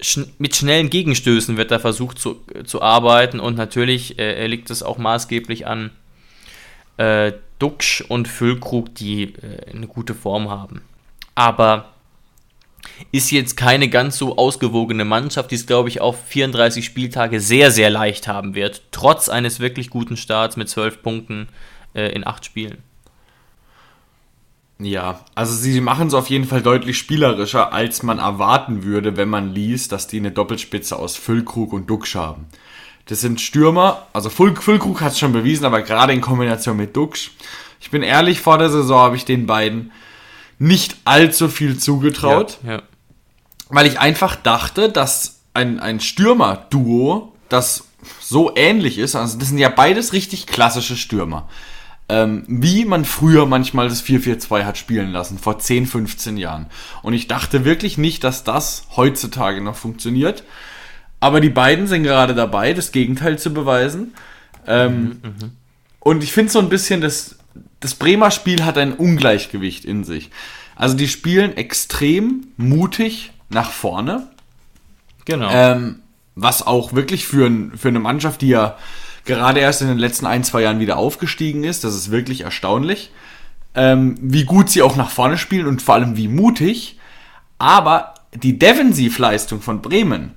schn 0.00 0.32
mit 0.38 0.56
schnellen 0.56 0.90
Gegenstößen 0.90 1.56
wird 1.56 1.70
da 1.70 1.78
versucht 1.78 2.18
zu, 2.18 2.42
zu 2.64 2.82
arbeiten 2.82 3.38
und 3.38 3.56
natürlich 3.56 4.18
äh, 4.18 4.46
liegt 4.46 4.70
es 4.70 4.82
auch 4.82 4.98
maßgeblich 4.98 5.66
an 5.66 5.90
äh, 6.96 7.32
Duxch 7.58 8.04
und 8.08 8.28
Füllkrug, 8.28 8.94
die 8.94 9.34
äh, 9.34 9.70
eine 9.72 9.86
gute 9.86 10.14
Form 10.14 10.50
haben. 10.50 10.82
Aber 11.34 11.92
ist 13.12 13.30
jetzt 13.30 13.56
keine 13.56 13.88
ganz 13.88 14.18
so 14.18 14.36
ausgewogene 14.36 15.04
Mannschaft, 15.04 15.50
die 15.50 15.54
es, 15.54 15.66
glaube 15.66 15.88
ich, 15.88 16.00
auf 16.00 16.24
34 16.26 16.84
Spieltage 16.84 17.40
sehr, 17.40 17.70
sehr 17.70 17.90
leicht 17.90 18.28
haben 18.28 18.54
wird, 18.54 18.82
trotz 18.90 19.28
eines 19.28 19.60
wirklich 19.60 19.90
guten 19.90 20.16
Starts 20.16 20.56
mit 20.56 20.68
12 20.68 21.02
Punkten 21.02 21.48
äh, 21.94 22.12
in 22.12 22.26
8 22.26 22.44
Spielen. 22.44 22.78
Ja, 24.80 25.20
also 25.34 25.54
sie 25.54 25.80
machen 25.80 26.06
es 26.06 26.14
auf 26.14 26.30
jeden 26.30 26.44
Fall 26.44 26.62
deutlich 26.62 26.98
spielerischer, 26.98 27.72
als 27.72 28.04
man 28.04 28.20
erwarten 28.20 28.84
würde, 28.84 29.16
wenn 29.16 29.28
man 29.28 29.52
liest, 29.52 29.90
dass 29.90 30.06
die 30.06 30.18
eine 30.18 30.30
Doppelspitze 30.30 30.96
aus 30.96 31.16
Füllkrug 31.16 31.72
und 31.72 31.90
Duxch 31.90 32.14
haben. 32.14 32.46
Das 33.06 33.20
sind 33.20 33.40
Stürmer, 33.40 34.06
also 34.12 34.30
Füll 34.30 34.54
Füllkrug 34.54 35.00
hat 35.00 35.12
es 35.12 35.18
schon 35.18 35.32
bewiesen, 35.32 35.64
aber 35.64 35.82
gerade 35.82 36.12
in 36.12 36.20
Kombination 36.20 36.76
mit 36.76 36.94
Duxch. 36.94 37.32
Ich 37.80 37.90
bin 37.90 38.02
ehrlich, 38.02 38.40
vor 38.40 38.58
der 38.58 38.68
Saison 38.68 39.00
habe 39.00 39.16
ich 39.16 39.24
den 39.24 39.46
beiden 39.46 39.90
nicht 40.58 40.96
allzu 41.04 41.48
viel 41.48 41.78
zugetraut, 41.78 42.58
ja, 42.64 42.72
ja. 42.72 42.82
weil 43.68 43.86
ich 43.86 44.00
einfach 44.00 44.36
dachte, 44.36 44.90
dass 44.90 45.40
ein, 45.54 45.80
ein 45.80 46.00
Stürmer-Duo, 46.00 47.32
das 47.48 47.84
so 48.20 48.52
ähnlich 48.56 48.98
ist, 48.98 49.16
also 49.16 49.38
das 49.38 49.48
sind 49.48 49.58
ja 49.58 49.68
beides 49.68 50.12
richtig 50.12 50.46
klassische 50.46 50.96
Stürmer 50.96 51.48
ähm, 52.08 52.44
wie 52.48 52.84
man 52.84 53.04
früher 53.04 53.46
manchmal 53.46 53.88
das 53.88 54.02
4-4-2 54.02 54.64
hat 54.64 54.78
spielen 54.78 55.12
lassen, 55.12 55.38
vor 55.38 55.58
10, 55.58 55.86
15 55.86 56.36
Jahren. 56.38 56.66
Und 57.02 57.12
ich 57.12 57.28
dachte 57.28 57.64
wirklich 57.64 57.98
nicht, 57.98 58.24
dass 58.24 58.44
das 58.44 58.86
heutzutage 58.96 59.60
noch 59.60 59.76
funktioniert. 59.76 60.44
Aber 61.20 61.40
die 61.40 61.50
beiden 61.50 61.86
sind 61.86 62.04
gerade 62.04 62.34
dabei, 62.34 62.72
das 62.72 62.92
Gegenteil 62.92 63.38
zu 63.38 63.52
beweisen. 63.52 64.14
Ähm, 64.66 65.02
mhm, 65.02 65.20
mh. 65.22 65.50
Und 66.00 66.22
ich 66.22 66.32
finde 66.32 66.50
so 66.50 66.60
ein 66.60 66.70
bisschen, 66.70 67.00
das, 67.00 67.36
das 67.80 67.94
Bremer 67.94 68.30
Spiel 68.30 68.64
hat 68.64 68.78
ein 68.78 68.92
Ungleichgewicht 68.92 69.84
in 69.84 70.04
sich. 70.04 70.30
Also 70.76 70.96
die 70.96 71.08
spielen 71.08 71.56
extrem 71.56 72.48
mutig 72.56 73.32
nach 73.50 73.70
vorne. 73.70 74.28
Genau. 75.24 75.50
Ähm, 75.50 76.00
was 76.34 76.66
auch 76.66 76.92
wirklich 76.92 77.26
für, 77.26 77.46
ein, 77.46 77.72
für 77.76 77.88
eine 77.88 78.00
Mannschaft, 78.00 78.40
die 78.42 78.48
ja 78.48 78.76
gerade 79.24 79.60
erst 79.60 79.82
in 79.82 79.88
den 79.88 79.98
letzten 79.98 80.26
ein, 80.26 80.44
zwei 80.44 80.62
Jahren 80.62 80.80
wieder 80.80 80.96
aufgestiegen 80.96 81.64
ist. 81.64 81.84
Das 81.84 81.94
ist 81.94 82.10
wirklich 82.10 82.42
erstaunlich. 82.42 83.10
Ähm, 83.74 84.16
wie 84.20 84.44
gut 84.44 84.70
sie 84.70 84.82
auch 84.82 84.96
nach 84.96 85.10
vorne 85.10 85.36
spielen 85.36 85.66
und 85.66 85.82
vor 85.82 85.96
allem 85.96 86.16
wie 86.16 86.28
mutig. 86.28 86.98
Aber 87.58 88.14
die 88.34 88.58
Defensivleistung 88.58 89.60
von 89.60 89.82
Bremen, 89.82 90.34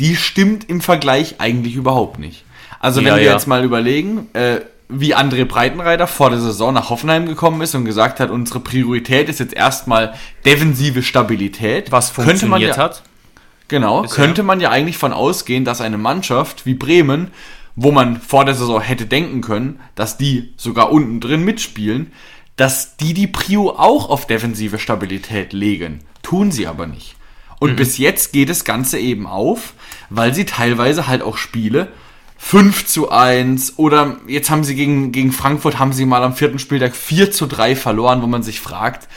die 0.00 0.16
stimmt 0.16 0.68
im 0.68 0.80
Vergleich 0.80 1.36
eigentlich 1.38 1.76
überhaupt 1.76 2.18
nicht. 2.18 2.44
Also 2.80 3.00
wenn 3.00 3.08
ja, 3.08 3.16
wir 3.16 3.22
ja. 3.22 3.32
jetzt 3.32 3.46
mal 3.46 3.64
überlegen, 3.64 4.28
äh, 4.34 4.60
wie 4.88 5.14
André 5.14 5.44
Breitenreiter 5.44 6.06
vor 6.06 6.30
der 6.30 6.40
Saison 6.40 6.74
nach 6.74 6.90
Hoffenheim 6.90 7.26
gekommen 7.26 7.60
ist 7.62 7.74
und 7.74 7.84
gesagt 7.84 8.20
hat, 8.20 8.30
unsere 8.30 8.60
Priorität 8.60 9.28
ist 9.28 9.40
jetzt 9.40 9.54
erstmal 9.54 10.14
defensive 10.44 11.02
Stabilität. 11.02 11.90
Was 11.90 12.10
funktioniert 12.10 12.76
ja, 12.76 12.82
hat. 12.82 13.02
Genau, 13.68 14.02
Bisher. 14.02 14.24
könnte 14.24 14.42
man 14.42 14.60
ja 14.60 14.70
eigentlich 14.70 14.98
von 14.98 15.12
ausgehen, 15.12 15.64
dass 15.64 15.80
eine 15.80 15.98
Mannschaft 15.98 16.66
wie 16.66 16.74
Bremen 16.74 17.30
wo 17.76 17.90
man 17.90 18.20
vor 18.20 18.44
der 18.44 18.54
Saison 18.54 18.80
hätte 18.80 19.06
denken 19.06 19.40
können, 19.40 19.80
dass 19.94 20.16
die 20.16 20.52
sogar 20.56 20.92
unten 20.92 21.20
drin 21.20 21.44
mitspielen, 21.44 22.12
dass 22.56 22.96
die 22.96 23.14
die 23.14 23.26
Prio 23.26 23.70
auch 23.70 24.10
auf 24.10 24.26
defensive 24.26 24.78
Stabilität 24.78 25.52
legen. 25.52 26.00
Tun 26.22 26.52
sie 26.52 26.66
aber 26.66 26.86
nicht. 26.86 27.16
Und 27.58 27.72
mhm. 27.72 27.76
bis 27.76 27.98
jetzt 27.98 28.32
geht 28.32 28.48
das 28.48 28.64
Ganze 28.64 28.98
eben 28.98 29.26
auf, 29.26 29.74
weil 30.08 30.34
sie 30.34 30.44
teilweise 30.44 31.06
halt 31.06 31.22
auch 31.22 31.36
Spiele 31.36 31.88
5 32.46 32.84
zu 32.84 33.10
1 33.10 33.78
oder 33.78 34.18
jetzt 34.26 34.50
haben 34.50 34.64
sie 34.64 34.74
gegen, 34.74 35.12
gegen 35.12 35.32
Frankfurt 35.32 35.78
haben 35.78 35.94
sie 35.94 36.04
mal 36.04 36.22
am 36.22 36.36
vierten 36.36 36.58
Spieltag 36.58 36.94
4 36.94 37.30
zu 37.30 37.46
3 37.46 37.74
verloren, 37.74 38.20
wo 38.20 38.26
man 38.26 38.42
sich 38.42 38.60
fragt, 38.60 39.08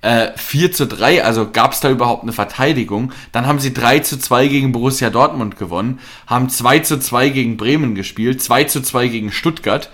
äh, 0.00 0.28
4 0.34 0.72
zu 0.72 0.86
3, 0.86 1.22
also 1.22 1.50
gab 1.50 1.72
es 1.74 1.80
da 1.80 1.90
überhaupt 1.90 2.22
eine 2.22 2.32
Verteidigung. 2.32 3.12
Dann 3.32 3.46
haben 3.46 3.58
sie 3.58 3.74
3 3.74 3.98
zu 3.98 4.18
2 4.18 4.48
gegen 4.48 4.72
Borussia 4.72 5.10
Dortmund 5.10 5.58
gewonnen, 5.58 5.98
haben 6.26 6.48
2 6.48 6.78
zu 6.78 6.98
2 6.98 7.28
gegen 7.28 7.58
Bremen 7.58 7.94
gespielt, 7.94 8.42
2 8.42 8.64
zu 8.64 8.80
2 8.80 9.08
gegen 9.08 9.30
Stuttgart. 9.30 9.90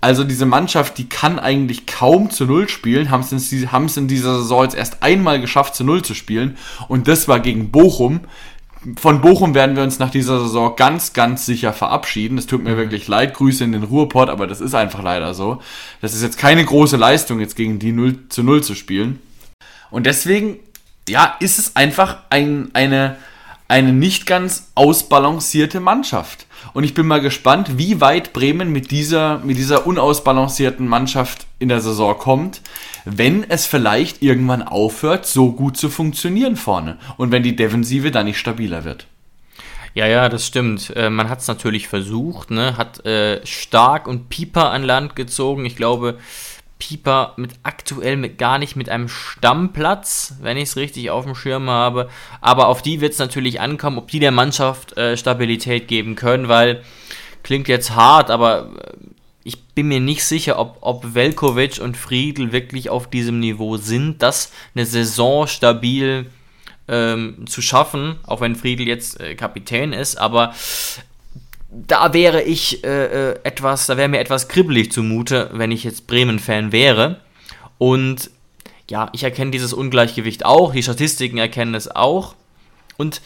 Also 0.00 0.24
diese 0.24 0.46
Mannschaft, 0.46 0.96
die 0.96 1.10
kann 1.10 1.38
eigentlich 1.38 1.84
kaum 1.84 2.30
zu 2.30 2.46
Null 2.46 2.70
spielen, 2.70 3.10
haben 3.10 3.20
es 3.20 3.32
in, 3.52 3.68
in 4.02 4.08
dieser 4.08 4.38
Saison 4.38 4.62
jetzt 4.62 4.76
erst 4.76 5.02
einmal 5.02 5.42
geschafft, 5.42 5.74
zu 5.74 5.84
Null 5.84 6.00
zu 6.00 6.14
spielen. 6.14 6.56
Und 6.88 7.06
das 7.06 7.28
war 7.28 7.38
gegen 7.38 7.70
Bochum. 7.70 8.20
Von 8.96 9.20
Bochum 9.20 9.54
werden 9.54 9.76
wir 9.76 9.82
uns 9.82 9.98
nach 9.98 10.10
dieser 10.10 10.40
Saison 10.40 10.74
ganz, 10.74 11.12
ganz 11.12 11.44
sicher 11.44 11.74
verabschieden. 11.74 12.38
Es 12.38 12.46
tut 12.46 12.64
mir 12.64 12.78
wirklich 12.78 13.08
leid. 13.08 13.34
Grüße 13.34 13.62
in 13.62 13.72
den 13.72 13.82
Ruhrpott, 13.82 14.30
aber 14.30 14.46
das 14.46 14.62
ist 14.62 14.74
einfach 14.74 15.02
leider 15.02 15.34
so. 15.34 15.60
Das 16.00 16.14
ist 16.14 16.22
jetzt 16.22 16.38
keine 16.38 16.64
große 16.64 16.96
Leistung, 16.96 17.40
jetzt 17.40 17.56
gegen 17.56 17.78
die 17.78 17.92
0 17.92 18.28
zu 18.30 18.42
0 18.42 18.62
zu 18.62 18.74
spielen. 18.74 19.20
Und 19.90 20.06
deswegen, 20.06 20.58
ja, 21.08 21.36
ist 21.40 21.58
es 21.58 21.76
einfach 21.76 22.18
ein, 22.30 22.70
eine, 22.72 23.16
eine 23.68 23.92
nicht 23.92 24.24
ganz 24.24 24.70
ausbalancierte 24.74 25.80
Mannschaft. 25.80 26.46
Und 26.72 26.84
ich 26.84 26.94
bin 26.94 27.06
mal 27.06 27.20
gespannt, 27.20 27.78
wie 27.78 28.00
weit 28.00 28.32
Bremen 28.32 28.72
mit 28.72 28.90
dieser, 28.90 29.38
mit 29.38 29.58
dieser 29.58 29.86
unausbalancierten 29.86 30.86
Mannschaft 30.86 31.46
in 31.58 31.68
der 31.68 31.80
Saison 31.80 32.16
kommt, 32.16 32.62
wenn 33.04 33.48
es 33.48 33.66
vielleicht 33.66 34.22
irgendwann 34.22 34.62
aufhört, 34.62 35.26
so 35.26 35.52
gut 35.52 35.76
zu 35.76 35.88
funktionieren 35.88 36.56
vorne. 36.56 36.98
Und 37.16 37.32
wenn 37.32 37.42
die 37.42 37.56
Defensive 37.56 38.10
dann 38.10 38.26
nicht 38.26 38.38
stabiler 38.38 38.84
wird. 38.84 39.06
Ja, 39.94 40.06
ja, 40.06 40.28
das 40.28 40.46
stimmt. 40.46 40.92
Äh, 40.94 41.10
man 41.10 41.28
hat 41.28 41.40
es 41.40 41.48
natürlich 41.48 41.88
versucht, 41.88 42.50
ne? 42.50 42.76
hat 42.76 43.04
äh, 43.04 43.44
Stark 43.44 44.06
und 44.06 44.28
Pieper 44.28 44.70
an 44.70 44.84
Land 44.84 45.16
gezogen. 45.16 45.64
Ich 45.64 45.74
glaube, 45.74 46.18
Pieper 46.80 47.34
mit 47.36 47.52
aktuell 47.62 48.16
mit 48.16 48.38
gar 48.38 48.58
nicht 48.58 48.74
mit 48.74 48.88
einem 48.88 49.08
Stammplatz, 49.08 50.34
wenn 50.42 50.56
ich 50.56 50.64
es 50.64 50.76
richtig 50.76 51.10
auf 51.10 51.24
dem 51.24 51.36
Schirm 51.36 51.70
habe. 51.70 52.10
Aber 52.40 52.66
auf 52.66 52.82
die 52.82 53.00
wird 53.00 53.12
es 53.12 53.20
natürlich 53.20 53.60
ankommen, 53.60 53.98
ob 53.98 54.10
die 54.10 54.18
der 54.18 54.32
Mannschaft 54.32 54.96
äh, 54.96 55.16
Stabilität 55.16 55.86
geben 55.86 56.16
können, 56.16 56.48
weil 56.48 56.82
klingt 57.44 57.68
jetzt 57.68 57.94
hart, 57.94 58.30
aber 58.30 58.70
äh, 58.82 58.96
ich 59.44 59.62
bin 59.68 59.88
mir 59.88 60.00
nicht 60.00 60.24
sicher, 60.24 60.58
ob, 60.58 60.78
ob 60.80 61.14
Velkovic 61.14 61.80
und 61.80 61.96
Friedl 61.96 62.52
wirklich 62.52 62.90
auf 62.90 63.08
diesem 63.08 63.38
Niveau 63.38 63.76
sind, 63.76 64.22
das 64.22 64.52
eine 64.74 64.84
Saison 64.84 65.46
stabil 65.46 66.26
ähm, 66.88 67.46
zu 67.46 67.62
schaffen, 67.62 68.16
auch 68.26 68.40
wenn 68.40 68.56
Friedl 68.56 68.86
jetzt 68.86 69.20
äh, 69.20 69.34
Kapitän 69.36 69.92
ist, 69.92 70.16
aber 70.16 70.54
da 71.70 72.12
wäre 72.12 72.42
ich 72.42 72.84
äh, 72.84 73.30
äh, 73.30 73.38
etwas, 73.44 73.86
da 73.86 73.96
wäre 73.96 74.08
mir 74.08 74.18
etwas 74.18 74.48
kribbelig 74.48 74.90
zumute, 74.90 75.50
wenn 75.52 75.70
ich 75.70 75.84
jetzt 75.84 76.06
Bremen-Fan 76.06 76.72
wäre. 76.72 77.20
Und 77.78 78.30
ja, 78.88 79.08
ich 79.12 79.22
erkenne 79.22 79.52
dieses 79.52 79.72
Ungleichgewicht 79.72 80.44
auch, 80.44 80.72
die 80.72 80.82
Statistiken 80.82 81.38
erkennen 81.38 81.74
es 81.74 81.88
auch. 81.88 82.34
Und 82.96 83.22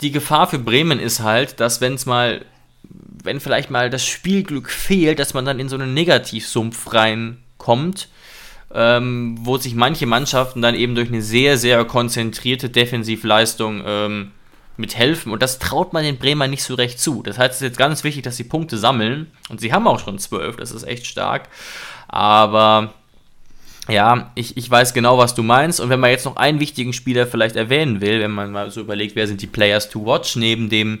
die 0.00 0.12
Gefahr 0.12 0.46
für 0.46 0.60
Bremen 0.60 1.00
ist 1.00 1.20
halt, 1.20 1.60
dass 1.60 1.80
wenn 1.80 1.94
es 1.94 2.06
mal, 2.06 2.44
wenn 3.22 3.40
vielleicht 3.40 3.70
mal 3.70 3.90
das 3.90 4.06
Spielglück 4.06 4.70
fehlt, 4.70 5.18
dass 5.18 5.34
man 5.34 5.44
dann 5.44 5.58
in 5.58 5.68
so 5.68 5.76
einen 5.76 5.92
Negativsumpf 5.92 6.94
reinkommt, 6.94 8.08
ähm, 8.72 9.36
wo 9.40 9.58
sich 9.58 9.74
manche 9.74 10.06
Mannschaften 10.06 10.62
dann 10.62 10.74
eben 10.74 10.94
durch 10.94 11.08
eine 11.08 11.20
sehr, 11.20 11.58
sehr 11.58 11.84
konzentrierte 11.84 12.70
Defensivleistung 12.70 13.82
ähm, 13.84 14.30
mithelfen. 14.78 15.32
Und 15.32 15.42
das 15.42 15.58
traut 15.58 15.92
man 15.92 16.04
den 16.04 16.18
Bremer 16.18 16.46
nicht 16.46 16.62
so 16.62 16.74
recht 16.74 17.00
zu. 17.00 17.22
Das 17.22 17.38
heißt, 17.38 17.50
es 17.50 17.56
ist 17.56 17.68
jetzt 17.68 17.78
ganz 17.78 18.04
wichtig, 18.04 18.22
dass 18.22 18.36
sie 18.36 18.44
Punkte 18.44 18.78
sammeln. 18.78 19.30
Und 19.48 19.60
sie 19.60 19.72
haben 19.72 19.86
auch 19.86 20.00
schon 20.00 20.18
zwölf, 20.18 20.56
das 20.56 20.70
ist 20.70 20.84
echt 20.84 21.06
stark. 21.06 21.48
Aber 22.08 22.94
ja, 23.88 24.30
ich, 24.34 24.56
ich 24.56 24.70
weiß 24.70 24.92
genau, 24.94 25.18
was 25.18 25.34
du 25.34 25.42
meinst. 25.42 25.80
Und 25.80 25.88
wenn 25.88 26.00
man 26.00 26.10
jetzt 26.10 26.26
noch 26.26 26.36
einen 26.36 26.60
wichtigen 26.60 26.92
Spieler 26.92 27.26
vielleicht 27.26 27.56
erwähnen 27.56 28.00
will, 28.00 28.20
wenn 28.20 28.30
man 28.30 28.52
mal 28.52 28.70
so 28.70 28.80
überlegt, 28.80 29.16
wer 29.16 29.26
sind 29.26 29.42
die 29.42 29.46
Players 29.46 29.88
to 29.88 30.04
watch, 30.04 30.36
neben 30.36 30.68
dem 30.68 31.00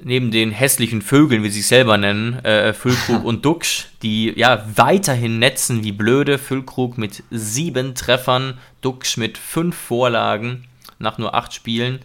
neben 0.00 0.30
den 0.30 0.52
hässlichen 0.52 1.02
Vögeln, 1.02 1.42
wie 1.42 1.48
sie 1.48 1.58
sich 1.58 1.66
selber 1.66 1.96
nennen, 1.96 2.34
äh, 2.44 2.72
Füllkrug 2.72 3.24
und 3.24 3.44
Duxch, 3.44 3.88
die 4.02 4.32
ja 4.36 4.64
weiterhin 4.76 5.38
netzen 5.38 5.82
wie 5.82 5.92
blöde. 5.92 6.38
Füllkrug 6.38 6.98
mit 6.98 7.24
sieben 7.30 7.94
Treffern, 7.94 8.58
Duxch 8.80 9.16
mit 9.16 9.38
fünf 9.38 9.76
Vorlagen 9.76 10.64
nach 10.98 11.18
nur 11.18 11.34
acht 11.34 11.52
Spielen 11.52 12.00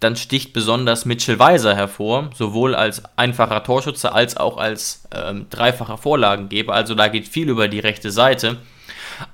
dann 0.00 0.16
sticht 0.16 0.52
besonders 0.52 1.06
Mitchell 1.06 1.38
Weiser 1.38 1.74
hervor, 1.74 2.30
sowohl 2.34 2.74
als 2.74 3.02
einfacher 3.16 3.62
Torschütze 3.64 4.12
als 4.12 4.36
auch 4.36 4.58
als 4.58 5.08
ähm, 5.14 5.46
dreifacher 5.48 5.96
Vorlagengeber. 5.96 6.74
Also 6.74 6.94
da 6.94 7.08
geht 7.08 7.28
viel 7.28 7.48
über 7.48 7.68
die 7.68 7.80
rechte 7.80 8.10
Seite. 8.10 8.58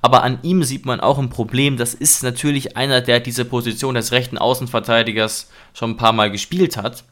Aber 0.01 0.23
an 0.23 0.39
ihm 0.43 0.63
sieht 0.63 0.85
man 0.85 1.01
auch 1.01 1.19
ein 1.19 1.29
Problem. 1.29 1.75
Das 1.75 1.93
ist 1.93 2.23
natürlich 2.23 2.77
einer, 2.77 3.01
der 3.01 3.19
diese 3.19 3.43
Position 3.43 3.95
des 3.95 4.13
rechten 4.13 4.37
Außenverteidigers 4.37 5.49
schon 5.73 5.91
ein 5.91 5.97
paar 5.97 6.13
Mal 6.13 6.31
gespielt 6.31 6.77
hat. 6.77 7.03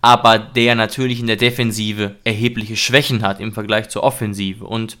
Aber 0.00 0.40
der 0.40 0.74
natürlich 0.74 1.20
in 1.20 1.28
der 1.28 1.36
Defensive 1.36 2.16
erhebliche 2.24 2.76
Schwächen 2.76 3.22
hat 3.22 3.38
im 3.38 3.52
Vergleich 3.52 3.88
zur 3.88 4.02
Offensive. 4.02 4.64
Und 4.64 4.98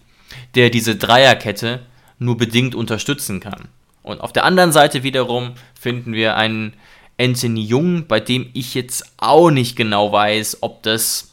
der 0.54 0.70
diese 0.70 0.94
Dreierkette 0.94 1.80
nur 2.20 2.36
bedingt 2.36 2.76
unterstützen 2.76 3.40
kann. 3.40 3.68
Und 4.04 4.20
auf 4.20 4.32
der 4.32 4.44
anderen 4.44 4.72
Seite 4.72 5.02
wiederum 5.02 5.54
finden 5.78 6.12
wir 6.12 6.36
einen 6.36 6.74
Anthony 7.22 7.62
Jung, 7.62 8.06
bei 8.06 8.20
dem 8.20 8.50
ich 8.52 8.74
jetzt 8.74 9.04
auch 9.16 9.50
nicht 9.50 9.76
genau 9.76 10.12
weiß, 10.12 10.58
ob 10.60 10.82
das, 10.82 11.32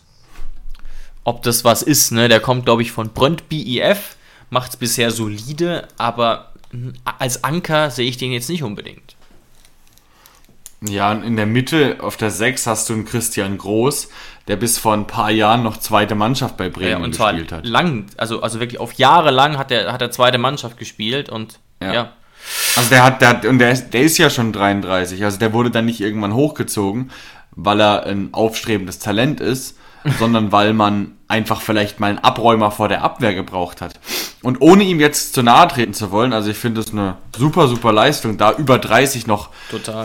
ob 1.23 1.41
das 1.43 1.63
was 1.63 1.81
ist. 1.81 2.11
Ne? 2.11 2.29
Der 2.29 2.39
kommt, 2.39 2.65
glaube 2.65 2.81
ich, 2.81 2.91
von 2.91 3.09
Brøndby 3.09 3.79
IF, 3.79 4.15
macht 4.49 4.71
es 4.71 4.77
bisher 4.77 5.11
solide, 5.11 5.87
aber 5.97 6.53
als 7.17 7.43
Anker 7.43 7.89
sehe 7.89 8.07
ich 8.07 8.17
den 8.17 8.31
jetzt 8.31 8.49
nicht 8.49 8.63
unbedingt. 8.63 9.15
Ja, 10.81 11.11
und 11.11 11.23
in 11.23 11.35
der 11.35 11.45
Mitte 11.45 11.97
auf 11.99 12.15
der 12.15 12.31
6 12.31 12.67
hast 12.67 12.89
du 12.89 12.93
einen 12.93 13.05
Christian 13.05 13.57
Groß, 13.57 14.09
der 14.47 14.55
bis 14.55 14.77
vor 14.77 14.93
ein 14.93 15.07
paar 15.07 15.29
Jahren 15.29 15.61
noch 15.63 15.77
zweite 15.77 16.15
Mannschaft 16.15 16.55
bei 16.55 16.69
Bremen 16.69 16.89
ja, 16.89 16.97
und 16.97 17.17
gespielt 17.17 17.51
hat. 17.51 17.65
Lang, 17.65 18.05
also, 18.15 18.41
also 18.41 18.61
wirklich 18.61 18.79
auf 18.79 18.93
Jahre 18.93 19.31
lang 19.31 19.57
hat 19.57 19.71
er, 19.71 19.91
hat 19.91 20.01
er 20.01 20.11
zweite 20.11 20.37
Mannschaft 20.37 20.77
gespielt 20.77 21.29
und 21.29 21.59
ja. 21.81 21.93
ja. 21.93 22.13
Also 22.75 22.89
der 22.89 23.03
hat, 23.03 23.21
der 23.21 23.29
hat, 23.29 23.45
und 23.45 23.59
der 23.59 23.71
ist, 23.71 23.91
der 23.91 24.01
ist 24.01 24.17
ja 24.17 24.29
schon 24.29 24.51
33, 24.53 25.23
also 25.23 25.37
der 25.37 25.53
wurde 25.53 25.71
dann 25.71 25.85
nicht 25.85 26.01
irgendwann 26.01 26.33
hochgezogen, 26.33 27.11
weil 27.51 27.81
er 27.81 28.05
ein 28.05 28.29
aufstrebendes 28.31 28.99
Talent 28.99 29.39
ist, 29.39 29.77
sondern 30.19 30.51
weil 30.51 30.73
man 30.73 31.17
einfach 31.27 31.61
vielleicht 31.61 31.99
mal 31.99 32.07
einen 32.07 32.19
Abräumer 32.19 32.71
vor 32.71 32.87
der 32.87 33.03
Abwehr 33.03 33.33
gebraucht 33.33 33.81
hat. 33.81 33.99
Und 34.41 34.61
ohne 34.61 34.83
ihm 34.83 34.99
jetzt 34.99 35.33
zu 35.33 35.43
nahe 35.43 35.67
treten 35.67 35.93
zu 35.93 36.11
wollen, 36.11 36.33
also 36.33 36.49
ich 36.49 36.57
finde 36.57 36.81
es 36.81 36.91
eine 36.91 37.17
super, 37.37 37.67
super 37.67 37.91
Leistung, 37.91 38.37
da 38.37 38.53
über 38.53 38.79
30 38.79 39.27
noch 39.27 39.49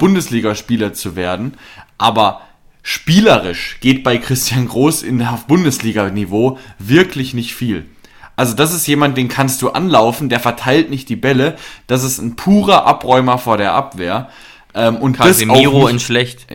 Bundesligaspieler 0.00 0.92
zu 0.92 1.16
werden, 1.16 1.54
aber 1.96 2.42
spielerisch 2.82 3.78
geht 3.80 4.02
bei 4.02 4.18
Christian 4.18 4.68
Groß 4.68 5.02
in 5.02 5.22
auf 5.22 5.46
Bundesliga-Niveau 5.46 6.58
wirklich 6.78 7.32
nicht 7.32 7.54
viel. 7.54 7.86
Also 8.36 8.54
das 8.54 8.74
ist 8.74 8.86
jemand, 8.86 9.16
den 9.16 9.28
kannst 9.28 9.62
du 9.62 9.70
anlaufen, 9.70 10.28
der 10.28 10.40
verteilt 10.40 10.90
nicht 10.90 11.08
die 11.08 11.16
Bälle. 11.16 11.56
Das 11.86 12.02
ist 12.02 12.18
ein 12.18 12.36
purer 12.36 12.86
Abräumer 12.86 13.38
vor 13.38 13.56
der 13.56 13.72
Abwehr. 13.72 14.28
Ähm, 14.74 14.96
und 14.96 15.16
Casemiro 15.18 15.80
das 15.80 15.84
auch 15.84 15.88
in 15.88 16.00
schlecht. 16.00 16.46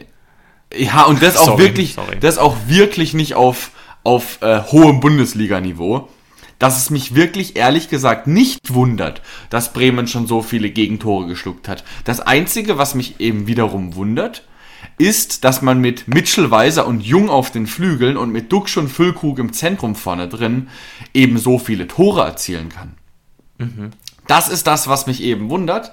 Ja, 0.75 1.05
und 1.05 1.21
das 1.21 1.35
sorry, 1.35 1.49
auch 1.49 1.57
wirklich, 1.57 1.93
sorry. 1.93 2.19
das 2.19 2.37
auch 2.37 2.55
wirklich 2.67 3.13
nicht 3.13 3.33
auf, 3.35 3.71
auf 4.03 4.41
äh, 4.41 4.61
hohem 4.71 4.99
Bundesliga-Niveau. 4.99 6.09
Dass 6.59 6.77
es 6.77 6.89
mich 6.89 7.15
wirklich 7.15 7.55
ehrlich 7.55 7.87
gesagt 7.87 8.27
nicht 8.27 8.73
wundert, 8.73 9.21
dass 9.49 9.71
Bremen 9.71 10.07
schon 10.07 10.27
so 10.27 10.41
viele 10.41 10.69
Gegentore 10.69 11.25
geschluckt 11.25 11.69
hat. 11.69 11.85
Das 12.03 12.19
Einzige, 12.19 12.77
was 12.77 12.95
mich 12.95 13.21
eben 13.21 13.47
wiederum 13.47 13.95
wundert, 13.95 14.43
ist, 14.97 15.43
dass 15.43 15.61
man 15.61 15.79
mit 15.79 16.07
Mitchell 16.07 16.51
Weiser 16.51 16.85
und 16.85 17.01
Jung 17.01 17.29
auf 17.29 17.51
den 17.51 17.67
Flügeln 17.67 18.17
und 18.17 18.31
mit 18.31 18.51
Duxch 18.51 18.77
und 18.77 18.89
Füllkrug 18.89 19.39
im 19.39 19.53
Zentrum 19.53 19.95
vorne 19.95 20.27
drin 20.27 20.69
eben 21.13 21.37
so 21.37 21.57
viele 21.57 21.87
Tore 21.87 22.23
erzielen 22.23 22.69
kann. 22.69 22.95
Mhm. 23.57 23.91
Das 24.27 24.49
ist 24.49 24.67
das, 24.67 24.87
was 24.87 25.07
mich 25.07 25.23
eben 25.23 25.49
wundert. 25.49 25.91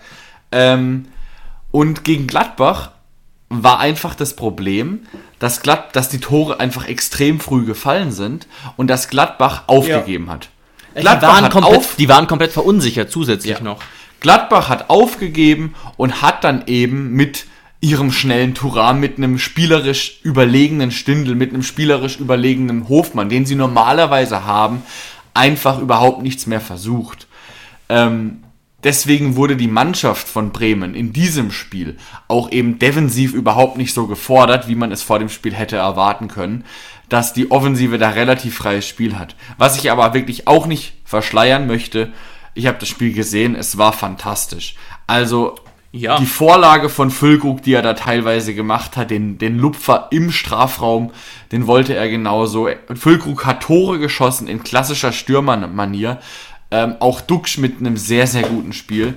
Ähm, 0.53 1.07
und 1.71 2.05
gegen 2.05 2.27
Gladbach 2.27 2.91
war 3.49 3.79
einfach 3.79 4.15
das 4.15 4.35
Problem, 4.35 5.01
dass, 5.39 5.63
Glad 5.63 5.95
dass 5.95 6.09
die 6.09 6.19
Tore 6.19 6.59
einfach 6.61 6.87
extrem 6.87 7.41
früh 7.41 7.65
gefallen 7.65 8.11
sind 8.11 8.47
und 8.77 8.89
dass 8.89 9.09
Gladbach 9.09 9.65
aufgegeben 9.67 10.27
ja. 10.27 10.33
hat. 10.33 10.49
Gladbach 10.95 11.21
die, 11.21 11.27
waren 11.27 11.45
hat 11.45 11.53
komplett, 11.53 11.77
auf 11.77 11.97
die 11.97 12.09
waren 12.09 12.27
komplett 12.27 12.53
verunsichert 12.53 13.11
zusätzlich 13.11 13.59
ja. 13.59 13.63
noch. 13.63 13.81
Gladbach 14.21 14.69
hat 14.69 14.91
aufgegeben 14.91 15.75
und 15.97 16.23
hat 16.23 16.43
dann 16.43 16.65
eben 16.67 17.13
mit 17.13 17.47
ihrem 17.81 18.11
schnellen 18.11 18.55
Turan 18.55 19.01
mit 19.01 19.19
einem 19.19 19.39
spielerisch 19.39 20.21
überlegenen 20.23 20.91
Stindel, 20.91 21.35
mit 21.35 21.53
einem 21.53 21.63
spielerisch 21.63 22.19
überlegenen 22.19 22.89
Hofmann, 22.89 23.29
den 23.29 23.47
sie 23.47 23.55
normalerweise 23.55 24.45
haben, 24.45 24.83
einfach 25.35 25.79
überhaupt 25.79 26.23
nichts 26.23 26.47
mehr 26.47 26.61
versucht. 26.61 27.27
Ähm, 27.89 28.43
deswegen 28.83 29.37
wurde 29.37 29.57
die 29.57 29.69
Mannschaft 29.69 30.27
von 30.27 30.51
Bremen 30.51 30.95
in 30.95 31.13
diesem 31.13 31.53
Spiel 31.53 31.99
auch 32.29 32.51
eben 32.51 32.79
defensiv 32.79 33.35
überhaupt 33.35 33.77
nicht 33.77 33.93
so 33.93 34.07
gefordert, 34.07 34.69
wie 34.69 34.75
man 34.75 34.91
es 34.91 35.03
vor 35.03 35.19
dem 35.19 35.29
Spiel 35.29 35.55
hätte 35.55 35.77
erwarten 35.77 36.29
können, 36.29 36.65
dass 37.09 37.35
die 37.35 37.51
Offensive 37.51 37.99
da 37.99 38.11
relativ 38.11 38.57
freies 38.57 38.89
Spiel 38.89 39.19
hat. 39.19 39.37
Was 39.59 39.77
ich 39.77 39.91
aber 39.91 40.15
wirklich 40.15 40.49
auch 40.49 40.67
nicht 40.67 40.95
verschleiern 41.05 41.67
möchte, 41.67 42.13
ich 42.55 42.67
habe 42.67 42.79
das 42.79 42.89
Spiel 42.89 43.13
gesehen, 43.13 43.55
es 43.55 43.77
war 43.77 43.93
fantastisch. 43.93 44.77
Also 45.07 45.57
Ja. 45.97 46.19
Die 46.19 46.27
Vorlage 46.27 46.89
von 46.89 47.11
Füllkrug, 47.11 47.63
die 47.63 47.73
er 47.73 47.83
da 47.83 47.95
teilweise 47.95 48.55
gemacht 48.55 48.97
hat, 48.97 49.11
den, 49.11 49.39
den 49.39 49.59
Lupfer 49.59 50.09
im 50.11 50.31
Strafraum, 50.31 51.11
den 51.53 51.67
wollte 51.67 51.95
er 51.95 52.09
genauso. 52.09 52.69
Füllkrug 52.95 53.47
hat 53.47 53.63
Tore 53.63 53.99
geschossen 53.99 54.49
in 54.49 54.63
klassischer 54.63 55.13
Stürmermanier. 55.13 56.19
Ähm, 56.71 56.97
auch 57.01 57.21
Duxch 57.21 57.59
mit 57.59 57.79
einem 57.79 57.97
sehr, 57.97 58.27
sehr 58.27 58.43
guten 58.43 58.73
Spiel. 58.73 59.15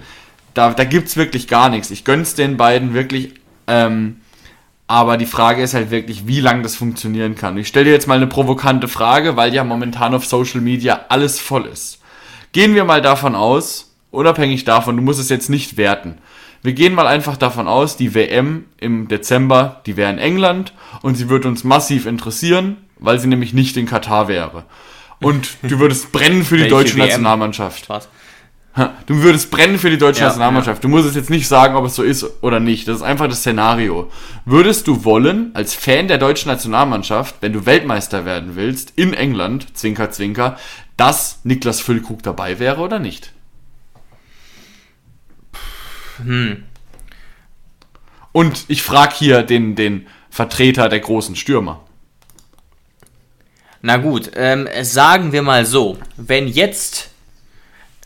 Da, 0.54 0.74
da 0.74 0.84
gibt 0.84 1.08
es 1.08 1.18
wirklich 1.18 1.48
gar 1.48 1.70
nichts. 1.70 1.92
Ich 1.92 2.06
gönn's 2.06 2.36
den 2.36 2.58
beiden 2.58 2.94
wirklich. 2.94 3.34
Ähm, 3.68 4.18
aber 4.90 5.18
die 5.18 5.28
Frage 5.28 5.62
ist 5.62 5.76
halt 5.76 5.92
wirklich, 5.92 6.26
wie 6.26 6.40
lange 6.40 6.64
das 6.64 6.76
funktionieren 6.76 7.36
kann. 7.36 7.58
Ich 7.58 7.68
stelle 7.68 7.86
dir 7.86 7.92
jetzt 7.92 8.08
mal 8.08 8.18
eine 8.18 8.26
provokante 8.26 8.88
Frage, 8.88 9.36
weil 9.36 9.54
ja 9.54 9.64
momentan 9.64 10.16
auf 10.16 10.26
Social 10.26 10.62
Media 10.62 11.02
alles 11.10 11.40
voll 11.40 11.68
ist. 11.68 12.00
Gehen 12.54 12.74
wir 12.74 12.86
mal 12.86 13.00
davon 13.00 13.36
aus, 13.36 13.94
unabhängig 14.10 14.64
davon, 14.64 14.98
du 14.98 15.04
musst 15.04 15.20
es 15.20 15.30
jetzt 15.30 15.50
nicht 15.50 15.78
werten. 15.78 16.18
Wir 16.62 16.74
gehen 16.74 16.94
mal 16.94 17.08
einfach 17.08 17.38
davon 17.38 17.68
aus, 17.68 17.96
die 17.96 18.14
WM 18.14 18.66
im 18.80 19.08
Dezember, 19.08 19.82
die 19.86 19.96
wäre 19.96 20.12
in 20.12 20.18
England 20.18 20.74
und 21.02 21.16
sie 21.16 21.30
würde 21.30 21.48
uns 21.48 21.64
massiv 21.64 22.06
interessieren, 22.06 22.78
weil 22.98 23.20
sie 23.20 23.28
nämlich 23.28 23.54
nicht 23.54 23.78
in 23.78 23.86
Katar 23.86 24.28
wäre. 24.28 24.66
Und 25.22 25.58
du 25.62 25.80
würdest 25.80 26.12
brennen 26.12 26.44
für 26.44 26.58
die 26.58 26.68
deutsche 26.68 26.96
WM? 26.96 27.08
Nationalmannschaft. 27.08 27.86
Spaß. 27.86 28.10
Du 29.08 29.24
würdest 29.24 29.52
brennen 29.52 29.78
für 29.78 29.90
die 29.90 29.98
deutsche 29.98 30.22
ja, 30.22 30.28
Nationalmannschaft. 30.28 30.84
Du 30.84 30.88
musst 30.88 31.08
es 31.08 31.16
jetzt 31.16 31.30
nicht 31.30 31.48
sagen, 31.48 31.76
ob 31.76 31.86
es 31.86 31.96
so 31.96 32.04
ist 32.04 32.26
oder 32.42 32.60
nicht. 32.60 32.88
Das 32.88 32.98
ist 32.98 33.02
einfach 33.02 33.28
das 33.28 33.40
Szenario. 33.40 34.10
Würdest 34.46 34.88
du 34.88 35.04
wollen, 35.04 35.52
als 35.54 35.74
Fan 35.74 36.08
der 36.08 36.18
deutschen 36.18 36.50
Nationalmannschaft, 36.50 37.36
wenn 37.42 37.52
du 37.52 37.66
Weltmeister 37.66 38.26
werden 38.26 38.56
willst, 38.56 38.94
in 38.96 39.14
England, 39.14 39.76
Zwinker, 39.76 40.12
Zwinker, 40.12 40.58
dass 40.96 41.40
Niklas 41.44 41.82
Füllkrug 41.82 42.24
dabei 42.24 42.60
wäre 42.60 42.82
oder 42.82 43.00
nicht? 43.00 43.34
Hm. 46.24 46.64
Und 48.32 48.66
ich 48.68 48.84
frage 48.84 49.16
hier 49.16 49.44
den, 49.44 49.76
den 49.76 50.08
Vertreter 50.30 50.90
der 50.90 51.00
großen 51.00 51.36
Stürmer. 51.36 51.82
Na 53.82 53.98
gut, 53.98 54.32
ähm, 54.36 54.68
sagen 54.82 55.32
wir 55.32 55.42
mal 55.42 55.66
so, 55.66 55.98
wenn 56.18 56.48
jetzt 56.48 57.10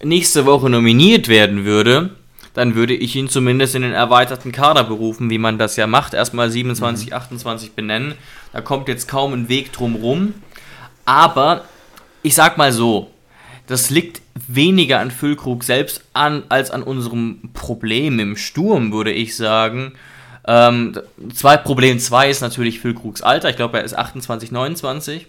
nächste 0.04 0.46
Woche 0.46 0.70
nominiert 0.70 1.28
werden 1.28 1.66
würde, 1.66 2.16
dann 2.54 2.76
würde 2.76 2.94
ich 2.94 3.16
ihn 3.16 3.30
zumindest 3.30 3.74
in 3.76 3.82
den 3.82 3.94
erweiterten 3.94 4.52
Kader 4.52 4.84
berufen, 4.84 5.30
wie 5.30 5.40
man 5.40 5.58
das 5.58 5.76
ja 5.76 5.88
macht. 5.88 6.14
Erstmal 6.14 6.52
27, 6.52 7.08
mhm. 7.08 7.14
28 7.14 7.72
benennen. 7.72 8.14
Da 8.52 8.62
kommt 8.62 8.88
jetzt 8.88 9.08
kaum 9.08 9.34
ein 9.34 9.50
Weg 9.50 9.74
drum 9.74 9.96
rum. 9.96 10.36
Aber 11.06 11.66
ich 12.22 12.36
sag 12.36 12.58
mal 12.58 12.72
so, 12.72 13.10
das 13.68 13.90
liegt 13.90 14.22
weniger 14.48 15.00
an 15.00 15.12
Füllkrug 15.12 15.64
selbst 15.64 16.04
an, 16.14 16.44
als 16.50 16.72
an 16.72 16.84
unserem 16.84 17.50
Problem 17.54 18.20
im 18.20 18.36
Sturm, 18.36 18.92
würde 18.92 19.12
ich 19.12 19.36
sagen. 19.36 19.94
Ähm, 20.46 21.00
zwei, 21.34 21.58
Problem 21.58 22.00
2 22.00 22.30
ist 22.30 22.42
natürlich 22.42 22.80
Füllkrugs 22.80 23.22
Alter. 23.22 23.50
Ich 23.50 23.56
glaube, 23.56 23.78
er 23.78 23.84
ist 23.84 23.98
28, 23.98 24.52
29 24.52 25.28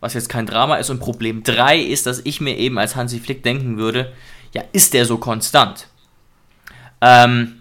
was 0.00 0.14
jetzt 0.14 0.28
kein 0.28 0.46
Drama 0.46 0.76
ist. 0.76 0.90
Und 0.90 1.00
Problem 1.00 1.42
3 1.42 1.78
ist, 1.78 2.06
dass 2.06 2.20
ich 2.24 2.40
mir 2.40 2.56
eben 2.56 2.78
als 2.78 2.96
Hansi 2.96 3.20
Flick 3.20 3.42
denken 3.42 3.76
würde, 3.76 4.12
ja, 4.52 4.62
ist 4.72 4.94
der 4.94 5.04
so 5.04 5.18
konstant? 5.18 5.88
Ähm, 7.00 7.56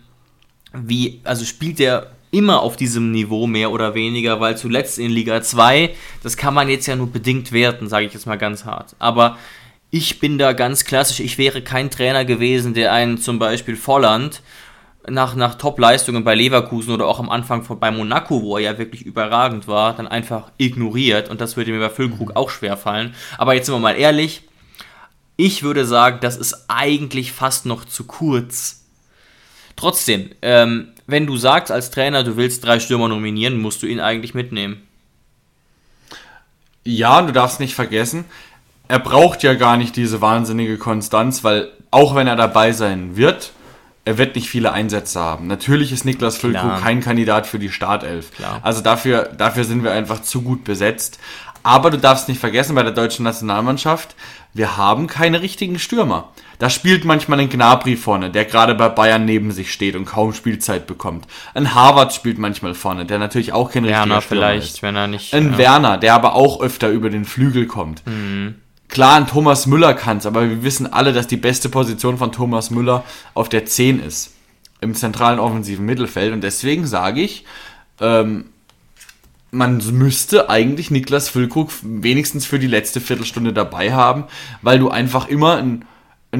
wie, 0.73 1.21
also 1.23 1.45
spielt 1.45 1.79
der 1.79 2.11
immer 2.31 2.61
auf 2.61 2.75
diesem 2.75 3.11
Niveau 3.11 3.47
mehr 3.47 3.71
oder 3.71 3.95
weniger, 3.95 4.39
weil 4.39 4.57
zuletzt 4.57 4.99
in 4.99 5.09
Liga 5.09 5.41
2, 5.41 5.95
das 6.21 6.35
kann 6.35 6.53
man 6.53 6.69
jetzt 6.69 6.85
ja 6.85 6.95
nur 6.95 7.11
bedingt 7.11 7.51
werten, 7.51 7.87
sage 7.87 8.05
ich 8.05 8.13
jetzt 8.13 8.27
mal 8.27 8.37
ganz 8.37 8.65
hart. 8.65 8.95
Aber 8.99 9.37
ich 9.95 10.19
bin 10.19 10.37
da 10.37 10.51
ganz 10.51 10.83
klassisch, 10.83 11.21
ich 11.21 11.37
wäre 11.37 11.61
kein 11.61 11.89
Trainer 11.89 12.25
gewesen, 12.25 12.73
der 12.73 12.91
einen 12.91 13.17
zum 13.17 13.39
Beispiel 13.39 13.77
Volland 13.77 14.41
nach, 15.07 15.35
nach 15.35 15.55
Top-Leistungen 15.55 16.25
bei 16.25 16.35
Leverkusen 16.35 16.93
oder 16.93 17.07
auch 17.07 17.19
am 17.19 17.29
Anfang 17.29 17.63
von, 17.63 17.79
bei 17.79 17.91
Monaco, 17.91 18.41
wo 18.41 18.57
er 18.57 18.63
ja 18.63 18.77
wirklich 18.77 19.03
überragend 19.03 19.69
war, 19.69 19.95
dann 19.95 20.05
einfach 20.05 20.51
ignoriert. 20.57 21.29
Und 21.29 21.39
das 21.39 21.55
würde 21.55 21.71
mir 21.71 21.79
bei 21.79 21.89
Füllkrug 21.89 22.35
auch 22.35 22.49
schwer 22.49 22.75
fallen. 22.75 23.15
Aber 23.37 23.53
jetzt 23.53 23.67
sind 23.67 23.75
wir 23.75 23.79
mal 23.79 23.95
ehrlich. 23.95 24.41
Ich 25.37 25.63
würde 25.63 25.85
sagen, 25.85 26.17
das 26.19 26.35
ist 26.35 26.65
eigentlich 26.67 27.31
fast 27.31 27.65
noch 27.65 27.85
zu 27.85 28.03
kurz. 28.03 28.83
Trotzdem, 29.77 30.31
ähm, 30.41 30.89
wenn 31.07 31.25
du 31.25 31.37
sagst 31.37 31.71
als 31.71 31.89
Trainer, 31.89 32.25
du 32.25 32.35
willst 32.35 32.65
drei 32.65 32.81
Stürmer 32.81 33.07
nominieren, 33.07 33.61
musst 33.61 33.81
du 33.81 33.87
ihn 33.87 34.01
eigentlich 34.01 34.33
mitnehmen. 34.33 34.81
Ja, 36.83 37.21
du 37.21 37.31
darfst 37.31 37.61
nicht 37.61 37.75
vergessen, 37.75 38.25
er 38.87 38.99
braucht 38.99 39.43
ja 39.43 39.53
gar 39.53 39.77
nicht 39.77 39.95
diese 39.95 40.21
wahnsinnige 40.21 40.77
Konstanz, 40.77 41.43
weil 41.43 41.69
auch 41.91 42.15
wenn 42.15 42.27
er 42.27 42.35
dabei 42.35 42.71
sein 42.71 43.15
wird, 43.15 43.51
er 44.05 44.19
wird 44.19 44.35
nicht 44.35 44.49
viele 44.49 44.71
Einsätze 44.71 45.19
haben. 45.19 45.47
Natürlich 45.47 45.91
ist 45.91 46.05
Niklas 46.05 46.37
Füllkrug 46.37 46.79
kein 46.79 47.01
Kandidat 47.01 47.47
für 47.47 47.57
die 47.57 47.71
Startelf. 47.71 48.31
Klar. 48.35 48.59
Also 48.61 48.81
dafür, 48.81 49.29
dafür 49.35 49.63
sind 49.63 49.83
wir 49.83 49.91
einfach 49.91 50.21
zu 50.21 50.43
gut 50.43 50.63
besetzt. 50.63 51.19
Aber 51.63 51.89
du 51.89 51.97
darfst 51.97 52.29
nicht 52.29 52.39
vergessen, 52.39 52.75
bei 52.75 52.83
der 52.83 52.91
deutschen 52.91 53.23
Nationalmannschaft, 53.23 54.15
wir 54.53 54.77
haben 54.77 55.07
keine 55.07 55.41
richtigen 55.41 55.79
Stürmer. 55.79 56.29
Da 56.59 56.69
spielt 56.69 57.05
manchmal 57.05 57.39
ein 57.39 57.49
Gnabry 57.49 57.95
vorne, 57.95 58.29
der 58.29 58.45
gerade 58.45 58.75
bei 58.75 58.87
Bayern 58.87 59.25
neben 59.25 59.51
sich 59.51 59.73
steht 59.73 59.95
und 59.95 60.05
kaum 60.05 60.33
Spielzeit 60.33 60.85
bekommt. 60.85 61.25
Ein 61.55 61.73
Harvard 61.73 62.13
spielt 62.13 62.37
manchmal 62.37 62.75
vorne, 62.75 63.05
der 63.05 63.17
natürlich 63.17 63.51
auch 63.51 63.71
kein 63.71 63.83
Werner 63.83 64.17
richtiger 64.17 64.21
Stürmer 64.21 64.47
vielleicht, 64.47 64.75
ist. 64.75 64.83
wenn 64.83 64.95
er 64.95 65.07
nicht. 65.07 65.33
Ein 65.33 65.53
ja. 65.53 65.57
Werner, 65.57 65.97
der 65.97 66.13
aber 66.13 66.35
auch 66.35 66.61
öfter 66.61 66.89
über 66.89 67.09
den 67.09 67.25
Flügel 67.25 67.65
kommt. 67.65 68.05
Mhm. 68.05 68.55
Klar, 68.95 69.15
ein 69.15 69.27
Thomas 69.27 69.65
Müller 69.65 69.93
kann 69.93 70.19
es, 70.19 70.25
aber 70.25 70.49
wir 70.49 70.63
wissen 70.63 70.87
alle, 70.87 71.11
dass 71.11 71.27
die 71.27 71.35
beste 71.35 71.67
Position 71.67 72.17
von 72.17 72.31
Thomas 72.31 72.69
Müller 72.69 73.03
auf 73.33 73.49
der 73.49 73.65
10 73.65 73.99
ist. 73.99 74.31
Im 74.79 74.95
zentralen 74.95 75.37
offensiven 75.37 75.85
Mittelfeld. 75.85 76.31
Und 76.31 76.39
deswegen 76.39 76.87
sage 76.87 77.19
ich, 77.19 77.43
ähm, 77.99 78.45
man 79.51 79.83
müsste 79.91 80.49
eigentlich 80.49 80.91
Niklas 80.91 81.27
Füllkrug 81.27 81.71
wenigstens 81.81 82.45
für 82.45 82.57
die 82.57 82.67
letzte 82.67 83.01
Viertelstunde 83.01 83.51
dabei 83.51 83.91
haben, 83.91 84.23
weil 84.61 84.79
du 84.79 84.87
einfach 84.87 85.27
immer 85.27 85.57
einen, 85.57 85.83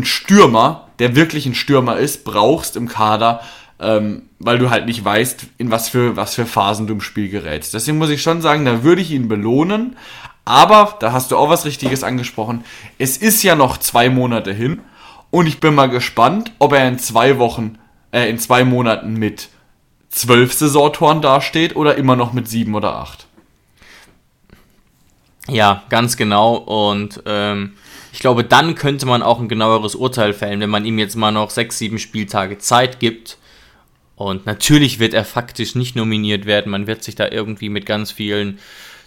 Stürmer, 0.03 0.87
der 0.99 1.13
wirklich 1.17 1.45
ein 1.45 1.55
Stürmer 1.55 1.97
ist, 1.97 2.23
brauchst 2.23 2.77
im 2.77 2.87
Kader, 2.87 3.41
ähm, 3.81 4.29
weil 4.39 4.59
du 4.59 4.69
halt 4.69 4.85
nicht 4.85 5.03
weißt, 5.03 5.45
in 5.57 5.71
was 5.71 5.89
für, 5.89 6.15
was 6.15 6.35
für 6.35 6.45
Phasen 6.45 6.87
du 6.87 6.93
im 6.93 7.01
Spiel 7.01 7.27
gerätst. 7.27 7.73
Deswegen 7.73 7.97
muss 7.97 8.11
ich 8.11 8.21
schon 8.21 8.41
sagen, 8.41 8.63
da 8.63 8.81
würde 8.81 9.01
ich 9.01 9.11
ihn 9.11 9.27
belohnen, 9.27 9.97
aber, 10.45 10.95
da 10.99 11.11
hast 11.11 11.31
du 11.31 11.37
auch 11.37 11.49
was 11.49 11.65
Richtiges 11.65 12.03
angesprochen, 12.03 12.63
es 12.99 13.17
ist 13.17 13.43
ja 13.43 13.55
noch 13.55 13.77
zwei 13.77 14.09
Monate 14.09 14.53
hin 14.53 14.81
und 15.31 15.47
ich 15.47 15.59
bin 15.59 15.75
mal 15.75 15.89
gespannt, 15.89 16.51
ob 16.59 16.73
er 16.73 16.87
in 16.87 16.99
zwei 16.99 17.39
Wochen, 17.39 17.77
äh, 18.11 18.29
in 18.29 18.37
zwei 18.37 18.63
Monaten 18.63 19.15
mit 19.15 19.49
zwölf 20.09 20.53
Saisontoren 20.53 21.21
dasteht 21.21 21.75
oder 21.75 21.95
immer 21.95 22.15
noch 22.15 22.31
mit 22.31 22.47
sieben 22.47 22.75
oder 22.75 22.95
acht. 22.95 23.27
Ja, 25.47 25.83
ganz 25.89 26.17
genau. 26.17 26.55
Und 26.55 27.21
ähm, 27.25 27.73
ich 28.13 28.19
glaube, 28.19 28.43
dann 28.43 28.75
könnte 28.75 29.05
man 29.05 29.21
auch 29.21 29.39
ein 29.39 29.49
genaueres 29.49 29.93
Urteil 29.93 30.33
fällen, 30.33 30.59
wenn 30.61 30.69
man 30.69 30.85
ihm 30.85 30.97
jetzt 30.97 31.15
mal 31.15 31.31
noch 31.31 31.49
sechs, 31.49 31.77
sieben 31.77 31.99
Spieltage 31.99 32.57
Zeit 32.57 32.99
gibt. 32.99 33.37
Und 34.15 34.45
natürlich 34.45 34.99
wird 34.99 35.13
er 35.13 35.25
faktisch 35.25 35.75
nicht 35.75 35.95
nominiert 35.95 36.45
werden. 36.45 36.71
Man 36.71 36.87
wird 36.87 37.03
sich 37.03 37.15
da 37.15 37.27
irgendwie 37.27 37.69
mit 37.69 37.85
ganz 37.85 38.11
vielen 38.11 38.59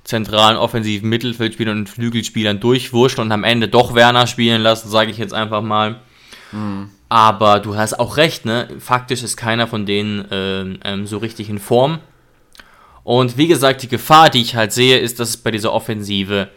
zentralen 0.08 0.56
offensiven 0.56 1.10
Mittelfeldspielern 1.10 1.80
und 1.80 1.90
Flügelspielern 1.90 2.60
durchwurschen 2.60 3.20
und 3.20 3.30
am 3.30 3.44
Ende 3.44 3.68
doch 3.68 3.94
Werner 3.94 4.26
spielen 4.26 4.62
lassen, 4.62 4.88
sage 4.88 5.10
ich 5.10 5.18
jetzt 5.18 5.34
einfach 5.34 5.60
mal. 5.60 6.00
Mhm. 6.50 6.88
Aber 7.10 7.60
du 7.60 7.76
hast 7.76 8.00
auch 8.00 8.16
recht, 8.16 8.46
ne? 8.46 8.68
Faktisch 8.78 9.22
ist 9.22 9.36
keiner 9.36 9.66
von 9.66 9.84
denen 9.84 10.24
ähm, 10.30 10.78
ähm, 10.82 11.06
so 11.06 11.18
richtig 11.18 11.50
in 11.50 11.58
Form. 11.58 11.98
Und 13.04 13.36
wie 13.36 13.48
gesagt, 13.48 13.82
die 13.82 13.88
Gefahr, 13.88 14.30
die 14.30 14.40
ich 14.40 14.56
halt 14.56 14.72
sehe, 14.72 14.96
ist, 14.96 15.20
dass 15.20 15.28
es 15.28 15.36
bei 15.36 15.50
dieser 15.50 15.74
Offensive 15.74 16.48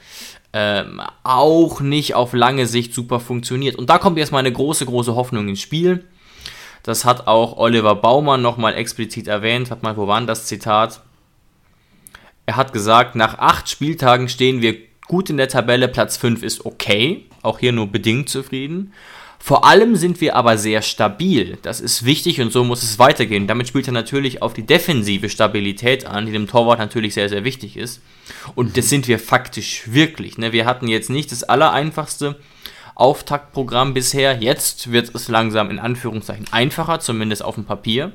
ähm, 0.54 1.02
auch 1.24 1.82
nicht 1.82 2.16
auf 2.16 2.32
lange 2.32 2.68
Sicht 2.68 2.94
super 2.94 3.20
funktioniert. 3.20 3.76
Und 3.76 3.90
da 3.90 3.98
kommt 3.98 4.18
jetzt 4.18 4.32
mal 4.32 4.40
eine 4.40 4.54
große, 4.54 4.86
große 4.86 5.14
Hoffnung 5.14 5.50
ins 5.50 5.60
Spiel. 5.60 6.06
Das 6.84 7.04
hat 7.04 7.28
auch 7.28 7.58
Oliver 7.58 7.96
Baumann 7.96 8.42
nochmal 8.42 8.76
explizit 8.76 9.28
erwähnt. 9.28 9.72
Hat 9.72 9.84
mal, 9.84 9.98
wo 9.98 10.08
war 10.08 10.22
das 10.22 10.46
Zitat? 10.46 11.02
Er 12.52 12.58
hat 12.58 12.74
gesagt, 12.74 13.16
nach 13.16 13.38
acht 13.38 13.70
Spieltagen 13.70 14.28
stehen 14.28 14.62
wir 14.62 14.76
gut 15.08 15.30
in 15.30 15.38
der 15.38 15.48
Tabelle, 15.48 15.88
Platz 15.88 16.18
5 16.18 16.44
ist 16.44 16.66
okay, 16.66 17.24
auch 17.44 17.60
hier 17.60 17.72
nur 17.72 17.88
bedingt 17.88 18.28
zufrieden. 18.28 18.92
Vor 19.40 19.64
allem 19.64 19.96
sind 19.96 20.20
wir 20.20 20.36
aber 20.36 20.58
sehr 20.58 20.82
stabil. 20.82 21.58
Das 21.62 21.80
ist 21.80 22.04
wichtig 22.04 22.42
und 22.42 22.52
so 22.52 22.66
muss 22.66 22.84
es 22.84 23.00
weitergehen. 23.00 23.48
Damit 23.48 23.70
spielt 23.70 23.88
er 23.88 23.94
natürlich 23.94 24.42
auf 24.42 24.54
die 24.54 24.66
defensive 24.66 25.30
Stabilität 25.30 26.06
an, 26.06 26.26
die 26.26 26.34
dem 26.34 26.48
Torwart 26.48 26.80
natürlich 26.80 27.14
sehr, 27.14 27.30
sehr 27.30 27.46
wichtig 27.46 27.78
ist. 27.78 28.02
Und 28.54 28.76
das 28.76 28.90
sind 28.90 29.08
wir 29.08 29.18
faktisch 29.18 29.84
wirklich. 29.86 30.38
Ne? 30.38 30.52
Wir 30.52 30.66
hatten 30.66 30.90
jetzt 30.90 31.10
nicht 31.10 31.32
das 31.32 31.44
allereinfachste 31.44 32.38
Auftaktprogramm 32.96 33.94
bisher. 33.94 34.42
Jetzt 34.42 34.92
wird 34.92 35.16
es 35.16 35.30
langsam 35.30 35.70
in 35.70 35.80
Anführungszeichen 35.80 36.48
einfacher, 36.52 37.00
zumindest 37.00 37.46
auf 37.46 37.56
dem 37.56 37.64
Papier. 37.64 38.12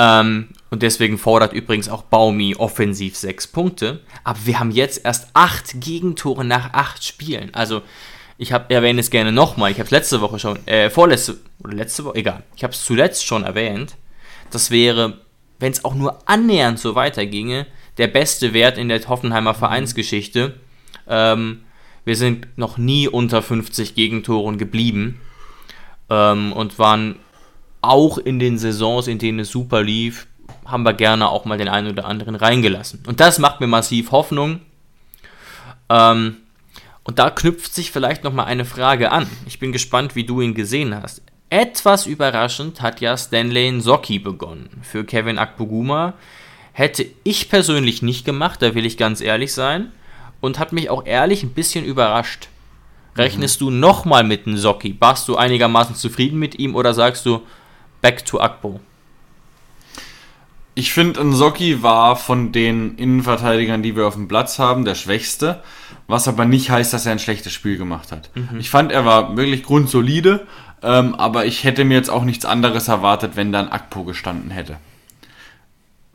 Ähm, 0.00 0.48
und 0.70 0.82
deswegen 0.82 1.18
fordert 1.18 1.52
übrigens 1.52 1.90
auch 1.90 2.02
Baumi 2.02 2.54
offensiv 2.54 3.16
sechs 3.16 3.46
Punkte. 3.46 4.00
Aber 4.24 4.38
wir 4.44 4.58
haben 4.58 4.70
jetzt 4.70 5.04
erst 5.04 5.28
acht 5.34 5.78
Gegentore 5.80 6.44
nach 6.44 6.72
acht 6.72 7.04
Spielen. 7.04 7.54
Also, 7.54 7.82
ich 8.38 8.54
hab, 8.54 8.72
erwähne 8.72 9.00
es 9.00 9.10
gerne 9.10 9.32
nochmal. 9.32 9.70
Ich 9.70 9.76
habe 9.76 9.84
es 9.84 9.90
letzte 9.90 10.22
Woche 10.22 10.38
schon, 10.38 10.66
äh, 10.66 10.88
vorletzte, 10.88 11.36
oder 11.62 11.74
letzte 11.74 12.06
Woche, 12.06 12.14
egal, 12.16 12.42
ich 12.56 12.62
habe 12.64 12.72
es 12.72 12.82
zuletzt 12.82 13.26
schon 13.26 13.44
erwähnt, 13.44 13.96
das 14.50 14.70
wäre, 14.70 15.18
wenn 15.58 15.72
es 15.72 15.84
auch 15.84 15.94
nur 15.94 16.26
annähernd 16.26 16.78
so 16.78 16.94
weiterginge, 16.94 17.66
der 17.98 18.08
beste 18.08 18.54
Wert 18.54 18.78
in 18.78 18.88
der 18.88 19.06
Hoffenheimer 19.06 19.52
Vereinsgeschichte. 19.52 20.54
Ähm, 21.06 21.64
wir 22.06 22.16
sind 22.16 22.46
noch 22.56 22.78
nie 22.78 23.08
unter 23.08 23.42
50 23.42 23.94
Gegentoren 23.94 24.56
geblieben 24.56 25.20
ähm, 26.08 26.54
und 26.54 26.78
waren 26.78 27.16
auch 27.82 28.18
in 28.18 28.38
den 28.38 28.58
Saisons, 28.58 29.06
in 29.06 29.18
denen 29.18 29.40
es 29.40 29.50
super 29.50 29.82
lief, 29.82 30.26
haben 30.64 30.82
wir 30.84 30.92
gerne 30.92 31.28
auch 31.28 31.44
mal 31.44 31.58
den 31.58 31.68
einen 31.68 31.90
oder 31.90 32.04
anderen 32.04 32.34
reingelassen. 32.34 33.02
Und 33.06 33.20
das 33.20 33.38
macht 33.38 33.60
mir 33.60 33.66
massiv 33.66 34.12
Hoffnung. 34.12 34.60
Ähm, 35.88 36.36
und 37.02 37.18
da 37.18 37.30
knüpft 37.30 37.74
sich 37.74 37.90
vielleicht 37.90 38.24
nochmal 38.24 38.46
eine 38.46 38.64
Frage 38.64 39.10
an. 39.10 39.26
Ich 39.46 39.58
bin 39.58 39.72
gespannt, 39.72 40.14
wie 40.14 40.24
du 40.24 40.40
ihn 40.40 40.54
gesehen 40.54 40.94
hast. 40.94 41.22
Etwas 41.48 42.06
überraschend 42.06 42.80
hat 42.80 43.00
ja 43.00 43.16
Stanley 43.16 43.72
Nsocki 43.72 44.20
begonnen. 44.20 44.68
Für 44.82 45.04
Kevin 45.04 45.38
Akpoguma 45.38 46.14
hätte 46.72 47.04
ich 47.24 47.48
persönlich 47.48 48.02
nicht 48.02 48.24
gemacht, 48.24 48.62
da 48.62 48.74
will 48.74 48.86
ich 48.86 48.96
ganz 48.96 49.20
ehrlich 49.20 49.52
sein. 49.52 49.90
Und 50.40 50.58
hat 50.58 50.72
mich 50.72 50.88
auch 50.88 51.04
ehrlich 51.04 51.42
ein 51.42 51.52
bisschen 51.52 51.84
überrascht. 51.84 52.48
Rechnest 53.16 53.60
mhm. 53.60 53.64
du 53.64 53.70
nochmal 53.72 54.24
mit 54.24 54.46
Nsocki? 54.46 54.96
Warst 55.00 55.28
du 55.28 55.36
einigermaßen 55.36 55.96
zufrieden 55.96 56.38
mit 56.38 56.58
ihm 56.58 56.74
oder 56.74 56.94
sagst 56.94 57.26
du 57.26 57.42
back 58.00 58.24
to 58.24 58.40
Akpo? 58.40 58.80
Ich 60.74 60.92
finde, 60.92 61.22
Nsocki 61.22 61.82
war 61.82 62.16
von 62.16 62.52
den 62.52 62.96
Innenverteidigern, 62.96 63.82
die 63.82 63.96
wir 63.96 64.06
auf 64.06 64.14
dem 64.14 64.28
Platz 64.28 64.58
haben, 64.58 64.84
der 64.84 64.94
schwächste. 64.94 65.62
Was 66.06 66.26
aber 66.26 66.44
nicht 66.44 66.70
heißt, 66.70 66.92
dass 66.92 67.06
er 67.06 67.12
ein 67.12 67.18
schlechtes 67.18 67.52
Spiel 67.52 67.76
gemacht 67.76 68.12
hat. 68.12 68.30
Mhm. 68.34 68.60
Ich 68.60 68.70
fand, 68.70 68.90
er 68.90 69.04
war 69.04 69.36
wirklich 69.36 69.62
grundsolide, 69.62 70.46
ähm, 70.82 71.14
aber 71.14 71.44
ich 71.44 71.64
hätte 71.64 71.84
mir 71.84 71.94
jetzt 71.94 72.10
auch 72.10 72.24
nichts 72.24 72.44
anderes 72.44 72.88
erwartet, 72.88 73.32
wenn 73.34 73.52
dann 73.52 73.68
Akpo 73.68 74.04
gestanden 74.04 74.50
hätte. 74.50 74.78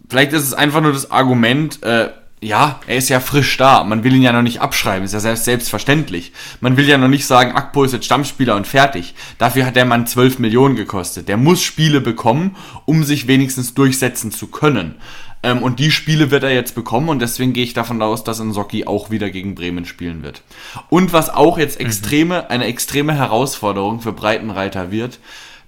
Vielleicht 0.09 0.33
ist 0.33 0.43
es 0.43 0.53
einfach 0.53 0.81
nur 0.81 0.93
das 0.93 1.11
Argument, 1.11 1.83
äh, 1.83 2.09
ja, 2.41 2.79
er 2.85 2.97
ist 2.97 3.09
ja 3.09 3.19
frisch 3.19 3.57
da. 3.57 3.83
Man 3.83 4.03
will 4.03 4.13
ihn 4.13 4.21
ja 4.21 4.33
noch 4.33 4.41
nicht 4.41 4.61
abschreiben, 4.61 5.05
ist 5.05 5.13
ja 5.13 5.19
selbst 5.19 5.45
selbstverständlich. 5.45 6.31
Man 6.61 6.77
will 6.77 6.87
ja 6.87 6.97
noch 6.97 7.07
nicht 7.07 7.25
sagen, 7.25 7.53
Akpo 7.53 7.83
ist 7.83 7.93
jetzt 7.93 8.05
Stammspieler 8.05 8.55
und 8.55 8.67
fertig. 8.67 9.15
Dafür 9.37 9.65
hat 9.65 9.75
der 9.75 9.85
Mann 9.85 10.05
12 10.05 10.39
Millionen 10.39 10.75
gekostet. 10.75 11.27
Der 11.27 11.37
muss 11.37 11.63
Spiele 11.63 12.01
bekommen, 12.01 12.55
um 12.85 13.03
sich 13.03 13.27
wenigstens 13.27 13.73
durchsetzen 13.73 14.31
zu 14.31 14.47
können. 14.47 14.95
Ähm, 15.43 15.63
und 15.63 15.79
die 15.79 15.91
Spiele 15.91 16.29
wird 16.29 16.43
er 16.43 16.53
jetzt 16.53 16.75
bekommen 16.75 17.09
und 17.09 17.19
deswegen 17.19 17.53
gehe 17.53 17.63
ich 17.63 17.73
davon 17.73 18.01
aus, 18.01 18.23
dass 18.23 18.39
Nsocki 18.39 18.85
auch 18.85 19.09
wieder 19.09 19.29
gegen 19.29 19.55
Bremen 19.55 19.85
spielen 19.85 20.21
wird. 20.21 20.43
Und 20.89 21.13
was 21.13 21.29
auch 21.29 21.57
jetzt 21.57 21.79
mhm. 21.79 21.85
extreme, 21.85 22.41
mhm. 22.41 22.45
eine 22.49 22.65
extreme 22.65 23.15
Herausforderung 23.15 24.01
für 24.01 24.11
Breitenreiter 24.11 24.91
wird, 24.91 25.19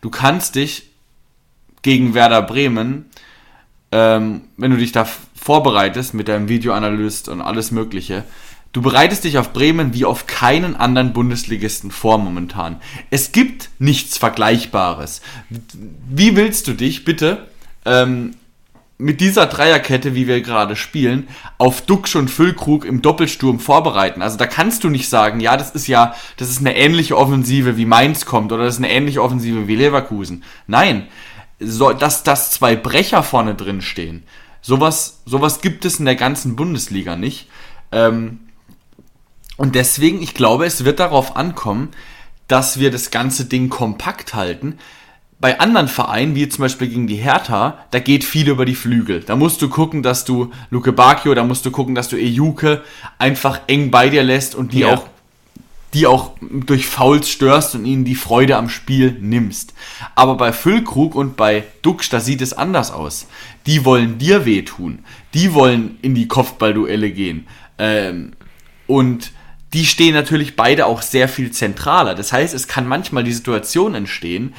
du 0.02 0.10
kannst 0.10 0.56
dich 0.56 0.90
gegen 1.82 2.14
Werder 2.14 2.42
Bremen 2.42 3.06
ähm, 3.92 4.42
wenn 4.58 4.72
du 4.72 4.78
dich 4.78 4.92
da 4.92 5.08
vorbereitest 5.40 6.14
mit 6.14 6.28
deinem 6.28 6.50
Videoanalyst 6.50 7.30
und 7.30 7.42
alles 7.42 7.72
Mögliche, 7.72 8.24
du 8.74 8.82
bereitest 8.82 9.24
dich 9.24 9.38
auf 9.38 9.54
Bremen 9.54 9.94
wie 9.94 10.06
auf 10.06 10.28
keinen 10.28 10.76
anderen 10.76 11.14
Bundesligisten 11.14 11.92
vor 11.92 12.18
momentan. 12.18 12.82
Es 13.10 13.32
gibt 13.32 13.70
nichts 13.80 14.18
Vergleichbares. 14.18 15.22
Wie 16.10 16.36
willst 16.36 16.68
du 16.68 16.74
dich 16.74 17.06
bitte 17.06 17.48
ähm, 17.86 18.34
mit 19.00 19.22
dieser 19.22 19.46
Dreierkette, 19.46 20.16
wie 20.16 20.28
wir 20.28 20.42
gerade 20.42 20.76
spielen, 20.76 21.28
auf 21.60 21.82
Duxch 21.82 22.16
und 22.16 22.30
Füllkrug 22.30 22.84
im 22.84 23.02
Doppelsturm 23.04 23.60
vorbereiten. 23.60 24.24
Also 24.24 24.38
da 24.38 24.48
kannst 24.48 24.84
du 24.84 24.90
nicht 24.90 25.08
sagen, 25.08 25.40
ja, 25.40 25.56
das 25.56 25.72
ist 25.72 25.88
ja, 25.88 26.16
das 26.38 26.50
ist 26.50 26.60
eine 26.60 26.76
ähnliche 26.76 27.16
Offensive 27.16 27.78
wie 27.78 27.86
Mainz 27.86 28.26
kommt 28.26 28.52
oder 28.52 28.66
das 28.66 28.76
ist 28.76 28.84
eine 28.84 28.92
ähnliche 28.92 29.22
Offensive 29.22 29.68
wie 29.68 29.76
Leverkusen. 29.76 30.44
Nein, 30.66 31.08
so, 31.60 31.94
dass, 31.94 32.24
dass 32.24 32.52
zwei 32.52 32.76
Brecher 32.76 33.22
vorne 33.22 33.54
drin 33.54 33.82
stehen. 33.82 34.24
Sowas, 34.68 35.22
sowas 35.26 35.62
gibt 35.62 35.86
es 35.86 35.98
in 35.98 36.04
der 36.04 36.18
ganzen 36.18 36.58
Bundesliga 36.58 37.16
nicht. 37.16 37.48
Ähm, 37.94 38.40
und 39.56 39.76
deswegen, 39.76 40.22
ich 40.22 40.34
glaube, 40.34 40.66
es 40.66 40.84
wird 40.84 41.00
darauf 41.00 41.38
ankommen, 41.38 41.88
dass 42.50 42.78
wir 42.78 42.92
das 42.92 43.10
ganze 43.10 43.46
Ding 43.46 43.70
kompakt 43.70 44.34
halten. 44.34 44.78
Bei 45.40 45.62
anderen 45.62 45.88
Vereinen, 45.88 46.36
wie 46.36 46.50
zum 46.50 46.64
Beispiel 46.64 46.90
gegen 46.90 47.08
die 47.08 47.16
Hertha, 47.16 47.78
da 47.92 48.00
geht 48.00 48.26
viel 48.26 48.50
über 48.50 48.66
die 48.66 48.76
Flügel. 48.76 49.22
Da 49.22 49.38
musst 49.38 49.62
du 49.62 49.70
gucken, 49.70 50.04
dass 50.04 50.26
du 50.26 50.52
Luke 50.70 50.92
Bacchio, 50.92 51.34
da 51.34 51.46
musst 51.46 51.66
du 51.66 51.72
gucken, 51.72 51.96
dass 51.96 52.10
du 52.10 52.18
Ejuke 52.18 52.84
einfach 53.20 53.62
eng 53.68 53.90
bei 53.90 54.10
dir 54.10 54.24
lässt 54.24 54.54
und 54.54 54.74
die 54.74 54.80
ja. 54.80 54.96
auch 54.96 55.08
die 55.94 56.06
auch 56.06 56.32
durch 56.42 56.86
Fouls 56.88 57.30
störst 57.30 57.76
und 57.76 57.86
ihnen 57.86 58.04
die 58.04 58.16
Freude 58.16 58.58
am 58.58 58.70
Spiel 58.70 59.18
nimmst. 59.20 59.74
Aber 60.16 60.36
bei 60.36 60.52
Füllkrug 60.52 61.16
und 61.16 61.38
bei 61.38 61.64
Duxch, 61.82 62.10
da 62.10 62.20
sieht 62.20 62.42
es 62.42 62.54
anders 62.54 62.92
aus. 62.92 63.28
Die 63.66 63.86
wollen 63.86 64.18
dir 64.18 64.46
wehtun. 64.46 65.00
Die 65.34 65.54
wollen 65.54 65.98
in 66.02 66.14
die 66.14 66.28
Kopfballduelle 66.28 67.12
gehen. 67.12 67.48
Ähm, 67.78 68.34
und 68.86 69.32
die 69.74 69.86
stehen 69.86 70.14
natürlich 70.14 70.56
beide 70.56 70.86
auch 70.86 71.02
sehr 71.02 71.28
viel 71.28 71.52
zentraler. 71.52 72.16
Das 72.16 72.32
heißt, 72.34 72.54
es 72.54 72.68
kann 72.68 72.88
manchmal 72.88 73.24
die 73.24 73.34
Situation 73.34 73.96
entstehen, 73.96 74.54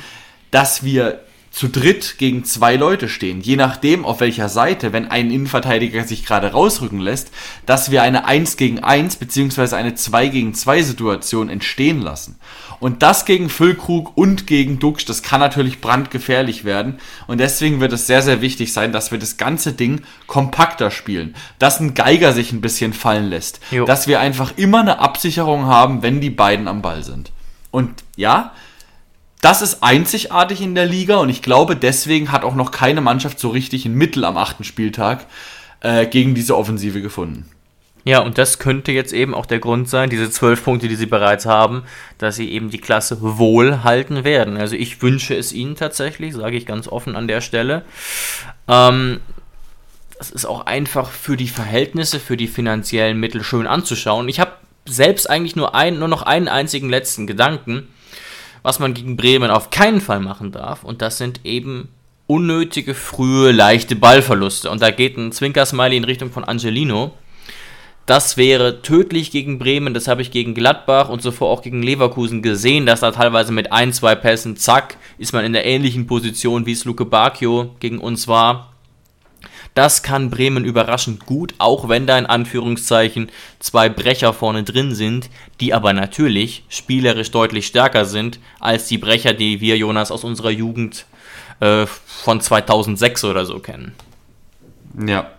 dass 0.50 0.82
wir 0.82 1.24
zu 1.58 1.66
dritt 1.66 2.18
gegen 2.18 2.44
zwei 2.44 2.76
Leute 2.76 3.08
stehen, 3.08 3.40
je 3.40 3.56
nachdem 3.56 4.04
auf 4.04 4.20
welcher 4.20 4.48
Seite, 4.48 4.92
wenn 4.92 5.10
ein 5.10 5.28
Innenverteidiger 5.32 6.04
sich 6.04 6.24
gerade 6.24 6.52
rausrücken 6.52 7.00
lässt, 7.00 7.32
dass 7.66 7.90
wir 7.90 8.02
eine 8.02 8.26
1 8.26 8.56
gegen 8.56 8.78
1 8.78 9.16
beziehungsweise 9.16 9.76
eine 9.76 9.96
2 9.96 10.28
gegen 10.28 10.54
2 10.54 10.82
Situation 10.82 11.48
entstehen 11.48 12.00
lassen. 12.00 12.38
Und 12.78 13.02
das 13.02 13.24
gegen 13.24 13.48
Füllkrug 13.48 14.16
und 14.16 14.46
gegen 14.46 14.78
Duxch, 14.78 15.04
das 15.04 15.24
kann 15.24 15.40
natürlich 15.40 15.80
brandgefährlich 15.80 16.64
werden. 16.64 17.00
Und 17.26 17.38
deswegen 17.38 17.80
wird 17.80 17.92
es 17.92 18.06
sehr, 18.06 18.22
sehr 18.22 18.40
wichtig 18.40 18.72
sein, 18.72 18.92
dass 18.92 19.10
wir 19.10 19.18
das 19.18 19.36
ganze 19.36 19.72
Ding 19.72 20.02
kompakter 20.28 20.92
spielen. 20.92 21.34
Dass 21.58 21.80
ein 21.80 21.94
Geiger 21.94 22.34
sich 22.34 22.52
ein 22.52 22.60
bisschen 22.60 22.92
fallen 22.92 23.30
lässt. 23.30 23.58
Jo. 23.72 23.84
Dass 23.84 24.06
wir 24.06 24.20
einfach 24.20 24.52
immer 24.54 24.78
eine 24.78 25.00
Absicherung 25.00 25.66
haben, 25.66 26.02
wenn 26.04 26.20
die 26.20 26.30
beiden 26.30 26.68
am 26.68 26.82
Ball 26.82 27.02
sind. 27.02 27.32
Und 27.72 28.04
ja, 28.14 28.52
das 29.40 29.62
ist 29.62 29.82
einzigartig 29.82 30.60
in 30.60 30.74
der 30.74 30.86
Liga 30.86 31.16
und 31.18 31.28
ich 31.28 31.42
glaube, 31.42 31.76
deswegen 31.76 32.32
hat 32.32 32.44
auch 32.44 32.54
noch 32.54 32.70
keine 32.70 33.00
Mannschaft 33.00 33.38
so 33.38 33.48
richtig 33.48 33.84
ein 33.86 33.94
Mittel 33.94 34.24
am 34.24 34.36
achten 34.36 34.64
Spieltag 34.64 35.26
äh, 35.80 36.06
gegen 36.06 36.34
diese 36.34 36.56
Offensive 36.56 37.00
gefunden. 37.00 37.48
Ja, 38.04 38.20
und 38.20 38.38
das 38.38 38.58
könnte 38.58 38.90
jetzt 38.90 39.12
eben 39.12 39.34
auch 39.34 39.44
der 39.44 39.58
Grund 39.58 39.88
sein, 39.88 40.08
diese 40.08 40.30
zwölf 40.30 40.64
Punkte, 40.64 40.88
die 40.88 40.94
sie 40.94 41.06
bereits 41.06 41.46
haben, 41.46 41.82
dass 42.16 42.36
sie 42.36 42.50
eben 42.50 42.70
die 42.70 42.80
Klasse 42.80 43.18
wohl 43.20 43.84
halten 43.84 44.24
werden. 44.24 44.56
Also 44.56 44.76
ich 44.76 45.02
wünsche 45.02 45.34
es 45.34 45.52
ihnen 45.52 45.76
tatsächlich, 45.76 46.34
sage 46.34 46.56
ich 46.56 46.64
ganz 46.64 46.88
offen 46.88 47.16
an 47.16 47.28
der 47.28 47.40
Stelle. 47.40 47.84
Ähm, 48.66 49.20
das 50.16 50.30
ist 50.30 50.46
auch 50.46 50.66
einfach 50.66 51.10
für 51.10 51.36
die 51.36 51.48
Verhältnisse, 51.48 52.18
für 52.18 52.36
die 52.36 52.48
finanziellen 52.48 53.20
Mittel 53.20 53.44
schön 53.44 53.66
anzuschauen. 53.66 54.28
Ich 54.28 54.40
habe 54.40 54.52
selbst 54.86 55.28
eigentlich 55.28 55.54
nur, 55.54 55.74
ein, 55.74 55.98
nur 55.98 56.08
noch 56.08 56.22
einen 56.22 56.48
einzigen 56.48 56.88
letzten 56.88 57.26
Gedanken 57.26 57.88
was 58.68 58.80
man 58.80 58.92
gegen 58.92 59.16
Bremen 59.16 59.50
auf 59.50 59.70
keinen 59.70 60.02
Fall 60.02 60.20
machen 60.20 60.52
darf. 60.52 60.84
Und 60.84 61.00
das 61.00 61.16
sind 61.16 61.40
eben 61.44 61.88
unnötige, 62.26 62.92
frühe, 62.92 63.50
leichte 63.50 63.96
Ballverluste. 63.96 64.68
Und 64.68 64.82
da 64.82 64.90
geht 64.90 65.16
ein 65.16 65.32
Zwinker-Smiley 65.32 65.96
in 65.96 66.04
Richtung 66.04 66.30
von 66.30 66.44
Angelino. 66.44 67.12
Das 68.04 68.36
wäre 68.36 68.82
tödlich 68.82 69.30
gegen 69.30 69.58
Bremen, 69.58 69.94
das 69.94 70.06
habe 70.06 70.20
ich 70.20 70.30
gegen 70.30 70.52
Gladbach 70.52 71.08
und 71.08 71.22
zuvor 71.22 71.48
auch 71.48 71.62
gegen 71.62 71.82
Leverkusen 71.82 72.42
gesehen, 72.42 72.84
dass 72.84 73.00
da 73.00 73.10
teilweise 73.10 73.52
mit 73.52 73.72
ein, 73.72 73.94
zwei 73.94 74.14
Pässen, 74.14 74.58
zack, 74.58 74.98
ist 75.16 75.32
man 75.32 75.46
in 75.46 75.54
der 75.54 75.64
ähnlichen 75.64 76.06
Position, 76.06 76.66
wie 76.66 76.72
es 76.72 76.84
Luke 76.84 77.06
Bacchio 77.06 77.74
gegen 77.80 77.98
uns 77.98 78.28
war. 78.28 78.67
Das 79.74 80.02
kann 80.02 80.30
Bremen 80.30 80.64
überraschend 80.64 81.26
gut, 81.26 81.54
auch 81.58 81.88
wenn 81.88 82.06
da 82.06 82.18
in 82.18 82.26
Anführungszeichen 82.26 83.30
zwei 83.60 83.88
Brecher 83.88 84.32
vorne 84.32 84.64
drin 84.64 84.94
sind, 84.94 85.30
die 85.60 85.72
aber 85.72 85.92
natürlich 85.92 86.64
spielerisch 86.68 87.30
deutlich 87.30 87.66
stärker 87.66 88.04
sind 88.04 88.40
als 88.60 88.88
die 88.88 88.98
Brecher, 88.98 89.34
die 89.34 89.60
wir, 89.60 89.76
Jonas, 89.76 90.10
aus 90.10 90.24
unserer 90.24 90.50
Jugend 90.50 91.06
äh, 91.60 91.86
von 91.86 92.40
2006 92.40 93.24
oder 93.24 93.44
so 93.44 93.58
kennen. 93.58 93.92
Ja. 95.06 95.30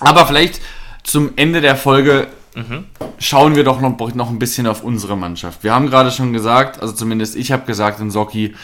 Aber 0.00 0.26
vielleicht 0.26 0.60
zum 1.02 1.32
Ende 1.36 1.60
der 1.60 1.76
Folge 1.76 2.28
mhm. 2.54 2.86
schauen 3.18 3.54
wir 3.54 3.64
doch 3.64 3.80
noch, 3.80 4.14
noch 4.14 4.30
ein 4.30 4.38
bisschen 4.38 4.66
auf 4.66 4.82
unsere 4.82 5.16
Mannschaft. 5.16 5.62
Wir 5.62 5.74
haben 5.74 5.90
gerade 5.90 6.10
schon 6.10 6.32
gesagt, 6.32 6.80
also 6.80 6.94
zumindest 6.94 7.36
ich 7.36 7.52
habe 7.52 7.66
gesagt, 7.66 8.00
Socki 8.10 8.54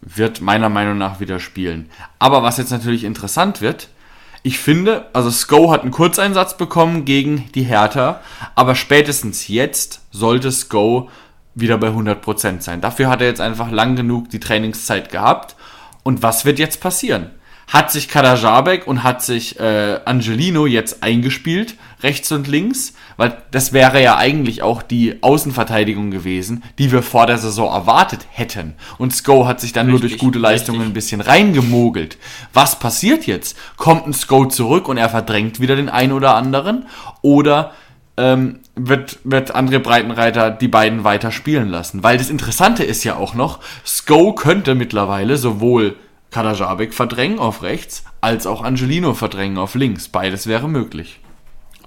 wird 0.00 0.40
meiner 0.40 0.68
Meinung 0.68 0.98
nach 0.98 1.20
wieder 1.20 1.38
spielen. 1.38 1.90
Aber 2.18 2.42
was 2.42 2.56
jetzt 2.56 2.70
natürlich 2.70 3.04
interessant 3.04 3.60
wird, 3.60 3.88
ich 4.42 4.58
finde, 4.58 5.06
also 5.12 5.30
Sko 5.30 5.70
hat 5.70 5.82
einen 5.82 5.90
Kurzeinsatz 5.90 6.56
bekommen 6.56 7.04
gegen 7.04 7.50
die 7.54 7.62
Hertha, 7.62 8.20
aber 8.54 8.74
spätestens 8.74 9.48
jetzt 9.48 10.00
sollte 10.10 10.50
Sko 10.50 11.10
wieder 11.54 11.78
bei 11.78 11.88
100% 11.88 12.60
sein. 12.60 12.80
Dafür 12.80 13.08
hat 13.08 13.20
er 13.20 13.26
jetzt 13.26 13.40
einfach 13.40 13.70
lang 13.70 13.96
genug 13.96 14.30
die 14.30 14.40
Trainingszeit 14.40 15.10
gehabt. 15.10 15.56
Und 16.02 16.22
was 16.22 16.44
wird 16.44 16.58
jetzt 16.58 16.80
passieren? 16.80 17.30
hat 17.70 17.92
sich 17.92 18.08
Kadajabek 18.08 18.86
und 18.86 19.04
hat 19.04 19.22
sich 19.22 19.58
äh, 19.60 20.00
Angelino 20.04 20.66
jetzt 20.66 21.02
eingespielt, 21.02 21.76
rechts 22.02 22.32
und 22.32 22.48
links, 22.48 22.94
weil 23.16 23.36
das 23.50 23.72
wäre 23.72 24.02
ja 24.02 24.16
eigentlich 24.16 24.62
auch 24.62 24.82
die 24.82 25.22
Außenverteidigung 25.22 26.10
gewesen, 26.10 26.62
die 26.78 26.92
wir 26.92 27.02
vor 27.02 27.26
der 27.26 27.38
Saison 27.38 27.72
erwartet 27.72 28.26
hätten. 28.30 28.74
Und 28.98 29.14
Sko 29.14 29.46
hat 29.46 29.60
sich 29.60 29.72
dann 29.72 29.86
richtig, 29.86 30.00
nur 30.00 30.08
durch 30.08 30.20
gute 30.20 30.38
Leistungen 30.38 30.78
richtig. 30.80 30.90
ein 30.90 30.94
bisschen 30.94 31.20
reingemogelt. 31.20 32.18
Was 32.52 32.78
passiert 32.78 33.26
jetzt? 33.26 33.56
Kommt 33.76 34.06
ein 34.06 34.12
Sko 34.12 34.46
zurück 34.46 34.88
und 34.88 34.96
er 34.96 35.08
verdrängt 35.08 35.60
wieder 35.60 35.76
den 35.76 35.88
einen 35.88 36.12
oder 36.12 36.34
anderen? 36.34 36.86
Oder 37.22 37.72
ähm, 38.16 38.60
wird, 38.74 39.18
wird 39.24 39.54
André 39.54 39.78
Breitenreiter 39.78 40.50
die 40.50 40.68
beiden 40.68 41.04
weiter 41.04 41.30
spielen 41.30 41.68
lassen? 41.68 42.02
Weil 42.02 42.18
das 42.18 42.30
Interessante 42.30 42.84
ist 42.84 43.04
ja 43.04 43.16
auch 43.16 43.34
noch, 43.34 43.60
Sko 43.84 44.34
könnte 44.34 44.74
mittlerweile 44.74 45.36
sowohl 45.36 45.96
Kadajabek 46.30 46.94
verdrängen 46.94 47.38
auf 47.38 47.62
rechts, 47.62 48.04
als 48.20 48.46
auch 48.46 48.62
Angelino 48.62 49.14
verdrängen 49.14 49.58
auf 49.58 49.74
links. 49.74 50.08
Beides 50.08 50.46
wäre 50.46 50.68
möglich. 50.68 51.20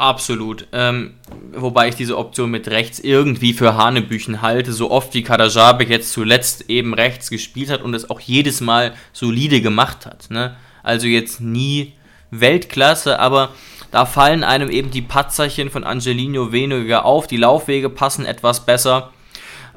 Absolut. 0.04 0.68
Ähm, 0.74 1.14
wobei 1.54 1.88
ich 1.88 1.96
diese 1.96 2.18
Option 2.18 2.52
mit 2.52 2.68
rechts 2.68 3.00
irgendwie 3.00 3.54
für 3.54 3.78
Hanebüchen 3.78 4.42
halte, 4.42 4.74
so 4.74 4.92
oft 4.92 5.14
wie 5.14 5.24
Kadajabek 5.24 5.90
jetzt 5.90 6.12
zuletzt 6.12 6.70
eben 6.70 6.94
rechts 6.94 7.30
gespielt 7.30 7.70
hat 7.70 7.82
und 7.82 7.94
es 7.94 8.10
auch 8.10 8.20
jedes 8.20 8.60
Mal 8.60 8.96
solide 9.14 9.62
gemacht 9.62 10.06
hat. 10.06 10.30
Ne? 10.30 10.58
Also 10.84 11.08
jetzt 11.08 11.40
nie 11.40 11.94
Weltklasse, 12.32 13.18
aber 13.18 13.52
da 13.92 14.06
fallen 14.06 14.44
einem 14.44 14.70
eben 14.70 14.92
die 14.92 15.02
Patzerchen 15.02 15.70
von 15.70 15.86
Angelino 15.86 16.52
weniger 16.52 17.06
auf, 17.06 17.26
die 17.28 17.38
Laufwege 17.38 17.90
passen 17.90 18.26
etwas 18.26 18.66
besser. 18.66 19.12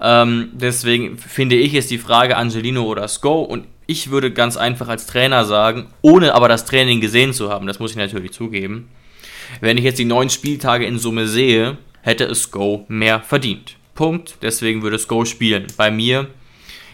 Ähm, 0.03 0.49
deswegen 0.55 1.19
finde 1.19 1.55
ich, 1.55 1.75
ist 1.75 1.93
die 1.93 1.99
Frage 1.99 2.37
Angelino 2.37 2.83
oder 2.83 3.07
Sko 3.07 3.43
und 3.43 3.65
ich 3.87 4.11
würde 4.11 4.33
ganz 4.33 4.57
einfach 4.57 4.89
als 4.89 5.07
Trainer 5.07 5.45
sagen, 5.45 5.87
ohne 6.03 6.35
aber 6.35 6.49
das 6.49 6.65
Training 6.65 7.01
gesehen 7.01 7.33
zu 7.33 7.49
haben, 7.49 7.69
das 7.69 7.79
muss 7.79 7.93
ich 7.93 7.97
natürlich 7.97 8.33
zugeben, 8.33 8.89
wenn 9.61 9.79
ich 9.79 9.85
jetzt 9.85 9.99
die 9.99 10.05
neun 10.05 10.31
Spieltage 10.31 10.87
in 10.87 10.99
Summe 10.99 11.27
sehe, 11.27 11.79
hätte 12.03 12.25
es 12.25 12.51
Go 12.51 12.85
mehr 12.89 13.21
verdient. 13.21 13.77
Punkt. 13.95 14.37
Deswegen 14.43 14.83
würde 14.83 14.97
es 14.97 15.09
Go 15.09 15.25
spielen. 15.25 15.67
Bei 15.77 15.91
mir, 15.91 16.29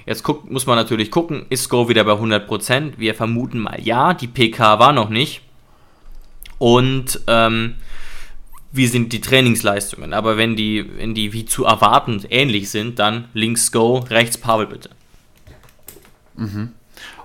jetzt 0.07 0.23
guck, 0.23 0.51
muss 0.51 0.67
man 0.67 0.77
natürlich 0.77 1.11
gucken, 1.11 1.47
ist 1.51 1.69
Go 1.69 1.89
wieder 1.89 2.05
bei 2.05 2.13
100%? 2.13 2.93
Wir 2.97 3.15
vermuten 3.15 3.59
mal 3.59 3.79
ja, 3.83 4.15
die 4.15 4.29
PK 4.29 4.79
war 4.79 4.93
noch 4.93 5.11
nicht. 5.11 5.43
Und 6.59 7.21
ähm, 7.27 7.75
wie 8.71 8.87
sind 8.87 9.13
die 9.13 9.21
Trainingsleistungen? 9.21 10.15
Aber 10.15 10.37
wenn 10.37 10.57
die, 10.57 10.89
wenn 10.97 11.15
die 11.15 11.33
wie 11.33 11.45
zu 11.45 11.65
erwartend 11.65 12.27
ähnlich 12.31 12.71
sind, 12.71 12.99
dann 12.99 13.29
links 13.35 13.71
Go, 13.73 13.99
rechts 13.99 14.39
Pavel 14.39 14.67
bitte. 14.67 14.91
Mhm. 16.37 16.71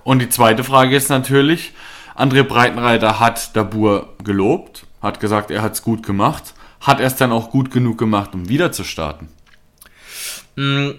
Und 0.04 0.20
die 0.20 0.30
zweite 0.30 0.64
Frage 0.64 0.96
ist 0.96 1.10
natürlich, 1.10 1.72
André 2.16 2.44
Breitenreiter 2.44 3.20
hat 3.20 3.56
Dabur 3.56 4.16
gelobt, 4.24 4.87
hat 5.08 5.20
gesagt, 5.20 5.52
er 5.52 5.62
hat 5.62 5.74
es 5.74 5.82
gut 5.82 6.06
gemacht. 6.06 6.54
Hat 6.80 7.00
er 7.00 7.08
es 7.08 7.16
dann 7.16 7.32
auch 7.32 7.50
gut 7.50 7.72
genug 7.72 7.98
gemacht, 7.98 8.36
um 8.36 8.50
wieder 8.50 8.72
zu 8.72 8.84
starten? 8.84 9.30
Mm, 10.56 10.92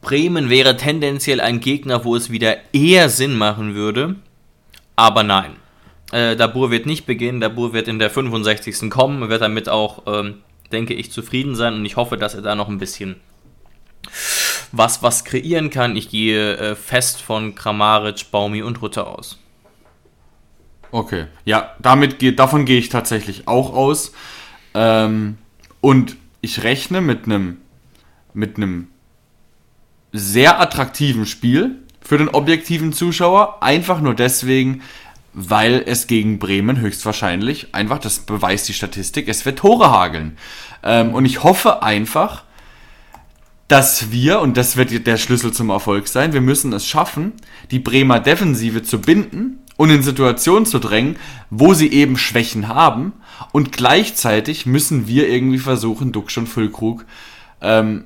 Bremen 0.00 0.50
wäre 0.50 0.76
tendenziell 0.76 1.40
ein 1.40 1.60
Gegner, 1.60 2.04
wo 2.04 2.16
es 2.16 2.30
wieder 2.30 2.56
eher 2.72 3.08
Sinn 3.08 3.36
machen 3.36 3.74
würde, 3.74 4.16
aber 4.94 5.22
nein. 5.22 5.56
Äh, 6.12 6.36
Dabur 6.36 6.70
wird 6.70 6.86
nicht 6.86 7.06
beginnen, 7.06 7.40
Dabur 7.40 7.72
wird 7.72 7.88
in 7.88 7.98
der 7.98 8.10
65. 8.10 8.90
kommen, 8.90 9.28
wird 9.28 9.42
damit 9.42 9.68
auch, 9.68 10.02
ähm, 10.06 10.42
denke 10.70 10.94
ich, 10.94 11.10
zufrieden 11.10 11.54
sein 11.54 11.74
und 11.74 11.84
ich 11.84 11.96
hoffe, 11.96 12.16
dass 12.16 12.34
er 12.34 12.42
da 12.42 12.54
noch 12.54 12.68
ein 12.68 12.78
bisschen 12.78 13.16
was, 14.72 15.02
was 15.02 15.24
kreieren 15.24 15.70
kann. 15.70 15.96
Ich 15.96 16.08
gehe 16.08 16.56
äh, 16.56 16.74
fest 16.76 17.22
von 17.22 17.54
Kramaric, 17.54 18.30
Baumi 18.30 18.62
und 18.62 18.82
Rutter 18.82 19.06
aus. 19.06 19.38
Okay, 20.90 21.26
ja, 21.44 21.74
damit 21.80 22.18
geht, 22.18 22.38
davon 22.38 22.64
gehe 22.64 22.78
ich 22.78 22.88
tatsächlich 22.88 23.48
auch 23.48 23.74
aus. 23.74 24.12
Ähm, 24.74 25.38
und 25.80 26.16
ich 26.40 26.62
rechne 26.62 27.00
mit 27.00 27.24
einem 27.24 27.58
mit 28.34 28.56
sehr 30.12 30.60
attraktiven 30.60 31.26
Spiel 31.26 31.82
für 32.00 32.18
den 32.18 32.28
objektiven 32.28 32.92
Zuschauer, 32.92 33.62
einfach 33.62 34.00
nur 34.00 34.14
deswegen, 34.14 34.82
weil 35.32 35.82
es 35.84 36.06
gegen 36.06 36.38
Bremen 36.38 36.80
höchstwahrscheinlich 36.80 37.74
einfach, 37.74 37.98
das 37.98 38.20
beweist 38.20 38.68
die 38.68 38.74
Statistik, 38.74 39.28
es 39.28 39.44
wird 39.44 39.58
Tore 39.58 39.90
hageln. 39.90 40.38
Ähm, 40.82 41.14
und 41.14 41.24
ich 41.24 41.42
hoffe 41.42 41.82
einfach, 41.82 42.44
dass 43.68 44.12
wir, 44.12 44.40
und 44.40 44.56
das 44.56 44.76
wird 44.76 45.06
der 45.06 45.16
Schlüssel 45.16 45.52
zum 45.52 45.70
Erfolg 45.70 46.06
sein, 46.06 46.32
wir 46.32 46.40
müssen 46.40 46.72
es 46.72 46.86
schaffen, 46.86 47.32
die 47.70 47.80
Bremer 47.80 48.20
Defensive 48.20 48.82
zu 48.82 49.00
binden 49.00 49.58
und 49.76 49.90
in 49.90 50.02
Situationen 50.02 50.66
zu 50.66 50.78
drängen, 50.78 51.16
wo 51.50 51.74
sie 51.74 51.92
eben 51.92 52.16
Schwächen 52.16 52.68
haben. 52.68 53.12
Und 53.52 53.72
gleichzeitig 53.72 54.66
müssen 54.66 55.06
wir 55.06 55.28
irgendwie 55.28 55.58
versuchen, 55.58 56.12
Duxch 56.12 56.38
und 56.38 56.46
Füllkrug 56.46 57.04
ähm, 57.60 58.04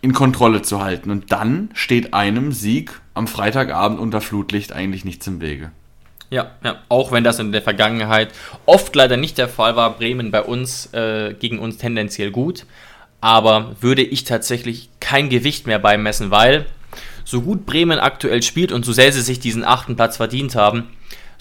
in 0.00 0.12
Kontrolle 0.12 0.62
zu 0.62 0.82
halten. 0.82 1.10
Und 1.10 1.32
dann 1.32 1.70
steht 1.74 2.14
einem 2.14 2.52
Sieg 2.52 3.00
am 3.14 3.26
Freitagabend 3.26 4.00
unter 4.00 4.20
Flutlicht 4.20 4.72
eigentlich 4.72 5.04
nichts 5.04 5.26
im 5.26 5.40
Wege. 5.40 5.72
Ja, 6.30 6.52
ja, 6.64 6.76
auch 6.88 7.10
wenn 7.10 7.24
das 7.24 7.40
in 7.40 7.52
der 7.52 7.60
Vergangenheit 7.60 8.32
oft 8.64 8.94
leider 8.94 9.16
nicht 9.16 9.36
der 9.36 9.48
Fall 9.48 9.74
war, 9.74 9.96
Bremen 9.96 10.30
bei 10.30 10.42
uns 10.42 10.86
äh, 10.94 11.34
gegen 11.34 11.58
uns 11.58 11.76
tendenziell 11.76 12.30
gut 12.30 12.66
aber 13.20 13.76
würde 13.80 14.02
ich 14.02 14.24
tatsächlich 14.24 14.88
kein 15.00 15.28
Gewicht 15.28 15.66
mehr 15.66 15.78
beimessen, 15.78 16.30
weil 16.30 16.66
so 17.24 17.42
gut 17.42 17.66
Bremen 17.66 17.98
aktuell 17.98 18.42
spielt 18.42 18.72
und 18.72 18.84
so 18.84 18.92
sehr 18.92 19.12
sie 19.12 19.20
sich 19.20 19.40
diesen 19.40 19.64
achten 19.64 19.96
Platz 19.96 20.16
verdient 20.16 20.54
haben, 20.54 20.88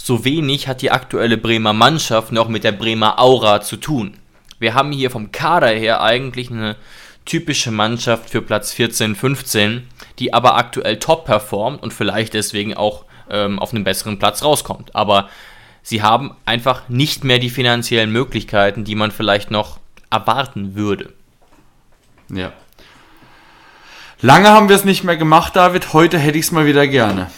so 0.01 0.23
wenig 0.23 0.67
hat 0.67 0.81
die 0.81 0.91
aktuelle 0.91 1.37
Bremer 1.37 1.73
Mannschaft 1.73 2.31
noch 2.31 2.47
mit 2.47 2.63
der 2.63 2.71
Bremer 2.71 3.19
Aura 3.19 3.61
zu 3.61 3.75
tun. 3.75 4.13
Wir 4.57 4.73
haben 4.73 4.91
hier 4.91 5.11
vom 5.11 5.31
Kader 5.31 5.67
her 5.69 6.01
eigentlich 6.01 6.49
eine 6.49 6.77
typische 7.25 7.71
Mannschaft 7.71 8.29
für 8.29 8.41
Platz 8.41 8.71
14, 8.73 9.15
15, 9.15 9.87
die 10.17 10.33
aber 10.33 10.55
aktuell 10.55 10.99
top 10.99 11.25
performt 11.25 11.83
und 11.83 11.93
vielleicht 11.93 12.33
deswegen 12.33 12.73
auch 12.73 13.05
ähm, 13.29 13.59
auf 13.59 13.73
einen 13.73 13.83
besseren 13.83 14.19
Platz 14.19 14.43
rauskommt. 14.43 14.95
Aber 14.95 15.29
sie 15.83 16.01
haben 16.01 16.35
einfach 16.45 16.87
nicht 16.87 17.23
mehr 17.23 17.39
die 17.39 17.49
finanziellen 17.49 18.11
Möglichkeiten, 18.11 18.85
die 18.85 18.95
man 18.95 19.11
vielleicht 19.11 19.51
noch 19.51 19.79
erwarten 20.09 20.75
würde. 20.75 21.13
Ja. 22.29 22.53
Lange 24.21 24.49
haben 24.49 24.69
wir 24.69 24.75
es 24.75 24.85
nicht 24.85 25.03
mehr 25.03 25.17
gemacht, 25.17 25.55
David. 25.55 25.93
Heute 25.93 26.17
hätte 26.17 26.37
ich 26.37 26.45
es 26.45 26.51
mal 26.51 26.65
wieder 26.65 26.87
gerne. 26.87 27.29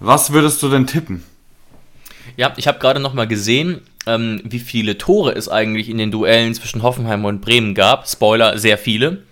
Was 0.00 0.32
würdest 0.32 0.62
du 0.62 0.68
denn 0.68 0.86
tippen? 0.86 1.24
Ja, 2.36 2.52
ich 2.56 2.66
habe 2.66 2.78
gerade 2.78 3.00
noch 3.00 3.14
mal 3.14 3.26
gesehen, 3.26 3.80
ähm, 4.06 4.40
wie 4.44 4.58
viele 4.58 4.98
Tore 4.98 5.32
es 5.32 5.48
eigentlich 5.48 5.88
in 5.88 5.98
den 5.98 6.10
Duellen 6.10 6.54
zwischen 6.54 6.82
Hoffenheim 6.82 7.24
und 7.24 7.40
Bremen 7.40 7.74
gab. 7.74 8.08
Spoiler, 8.08 8.58
sehr 8.58 8.78
viele. 8.78 9.22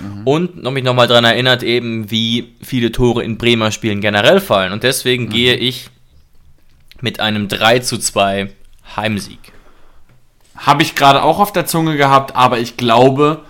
Mhm. 0.00 0.26
Und 0.26 0.62
noch 0.62 0.70
mich 0.70 0.84
nochmal 0.84 1.08
daran 1.08 1.24
erinnert, 1.24 1.62
eben 1.62 2.10
wie 2.10 2.54
viele 2.62 2.92
Tore 2.92 3.22
in 3.22 3.38
Bremer 3.38 3.70
Spielen 3.70 4.00
generell 4.00 4.40
fallen. 4.40 4.72
Und 4.72 4.82
deswegen 4.82 5.24
mhm. 5.24 5.30
gehe 5.30 5.54
ich 5.56 5.88
mit 7.00 7.20
einem 7.20 7.48
3 7.48 7.80
zu 7.80 7.98
2 7.98 8.50
Heimsieg. 8.96 9.52
Habe 10.56 10.82
ich 10.82 10.94
gerade 10.94 11.22
auch 11.22 11.38
auf 11.38 11.52
der 11.52 11.66
Zunge 11.66 11.96
gehabt, 11.96 12.36
aber 12.36 12.58
ich 12.58 12.76
glaube, 12.76 13.42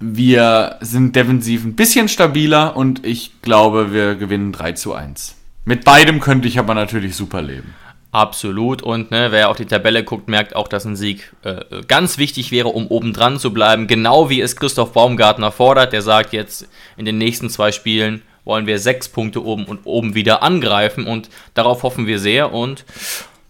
wir 0.00 0.76
sind 0.80 1.16
defensiv 1.16 1.64
ein 1.64 1.76
bisschen 1.76 2.08
stabiler 2.08 2.76
und 2.76 3.04
ich 3.04 3.42
glaube, 3.42 3.92
wir 3.92 4.14
gewinnen 4.14 4.52
3 4.52 4.72
zu 4.72 4.94
1. 4.94 5.36
Mit 5.66 5.84
beidem 5.84 6.20
könnte 6.20 6.48
ich 6.48 6.58
aber 6.58 6.74
natürlich 6.74 7.16
super 7.16 7.42
leben. 7.42 7.74
Absolut. 8.14 8.80
Und 8.80 9.10
ne, 9.10 9.32
wer 9.32 9.50
auf 9.50 9.56
die 9.56 9.66
Tabelle 9.66 10.04
guckt, 10.04 10.28
merkt 10.28 10.54
auch, 10.54 10.68
dass 10.68 10.84
ein 10.84 10.94
Sieg 10.94 11.32
äh, 11.42 11.82
ganz 11.88 12.16
wichtig 12.16 12.52
wäre, 12.52 12.68
um 12.68 12.86
oben 12.86 13.12
dran 13.12 13.40
zu 13.40 13.52
bleiben. 13.52 13.88
Genau 13.88 14.30
wie 14.30 14.40
es 14.40 14.54
Christoph 14.54 14.92
Baumgartner 14.92 15.50
fordert. 15.50 15.92
Der 15.92 16.00
sagt 16.00 16.32
jetzt, 16.32 16.68
in 16.96 17.06
den 17.06 17.18
nächsten 17.18 17.50
zwei 17.50 17.72
Spielen 17.72 18.22
wollen 18.44 18.68
wir 18.68 18.78
sechs 18.78 19.08
Punkte 19.08 19.44
oben 19.44 19.64
und 19.64 19.80
oben 19.82 20.14
wieder 20.14 20.44
angreifen. 20.44 21.08
Und 21.08 21.28
darauf 21.54 21.82
hoffen 21.82 22.06
wir 22.06 22.20
sehr. 22.20 22.52
Und 22.52 22.84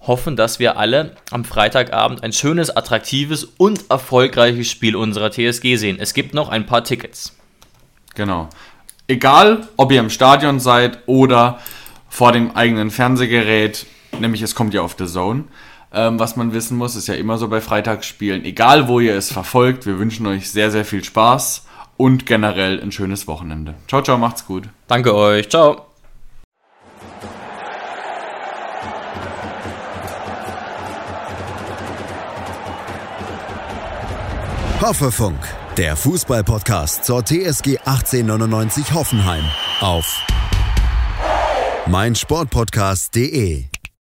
hoffen, 0.00 0.34
dass 0.34 0.58
wir 0.58 0.78
alle 0.78 1.14
am 1.30 1.44
Freitagabend 1.44 2.22
ein 2.22 2.32
schönes, 2.32 2.74
attraktives 2.74 3.44
und 3.44 3.90
erfolgreiches 3.90 4.70
Spiel 4.70 4.96
unserer 4.96 5.30
TSG 5.30 5.76
sehen. 5.76 5.98
Es 6.00 6.14
gibt 6.14 6.32
noch 6.32 6.48
ein 6.48 6.64
paar 6.64 6.84
Tickets. 6.84 7.36
Genau. 8.14 8.48
Egal, 9.08 9.68
ob 9.76 9.92
ihr 9.92 10.00
im 10.00 10.08
Stadion 10.08 10.58
seid 10.58 11.00
oder 11.04 11.58
vor 12.08 12.32
dem 12.32 12.56
eigenen 12.56 12.90
Fernsehgerät, 12.90 13.84
nämlich 14.20 14.42
es 14.42 14.54
kommt 14.54 14.74
ja 14.74 14.82
auf 14.82 14.96
The 14.98 15.06
Zone. 15.06 15.44
Ähm, 15.92 16.18
was 16.18 16.34
man 16.36 16.52
wissen 16.52 16.76
muss, 16.76 16.96
ist 16.96 17.06
ja 17.06 17.14
immer 17.14 17.38
so 17.38 17.48
bei 17.48 17.60
Freitagsspielen. 17.60 18.44
Egal, 18.44 18.88
wo 18.88 18.98
ihr 18.98 19.14
es 19.14 19.32
verfolgt, 19.32 19.86
wir 19.86 19.98
wünschen 19.98 20.26
euch 20.26 20.50
sehr, 20.50 20.70
sehr 20.70 20.84
viel 20.84 21.04
Spaß 21.04 21.66
und 21.96 22.26
generell 22.26 22.80
ein 22.80 22.90
schönes 22.90 23.28
Wochenende. 23.28 23.74
Ciao, 23.86 24.02
ciao, 24.02 24.18
macht's 24.18 24.46
gut. 24.46 24.68
Danke 24.88 25.14
euch. 25.14 25.48
Ciao. 25.48 25.86
Hoffefunk, 34.80 35.38
der 35.78 35.96
Fußballpodcast 35.96 37.04
zur 37.04 37.24
TSG 37.24 37.78
1899 37.86 38.92
Hoffenheim 38.92 39.44
auf 39.80 40.04
meinsportpodcast.de 41.86 43.74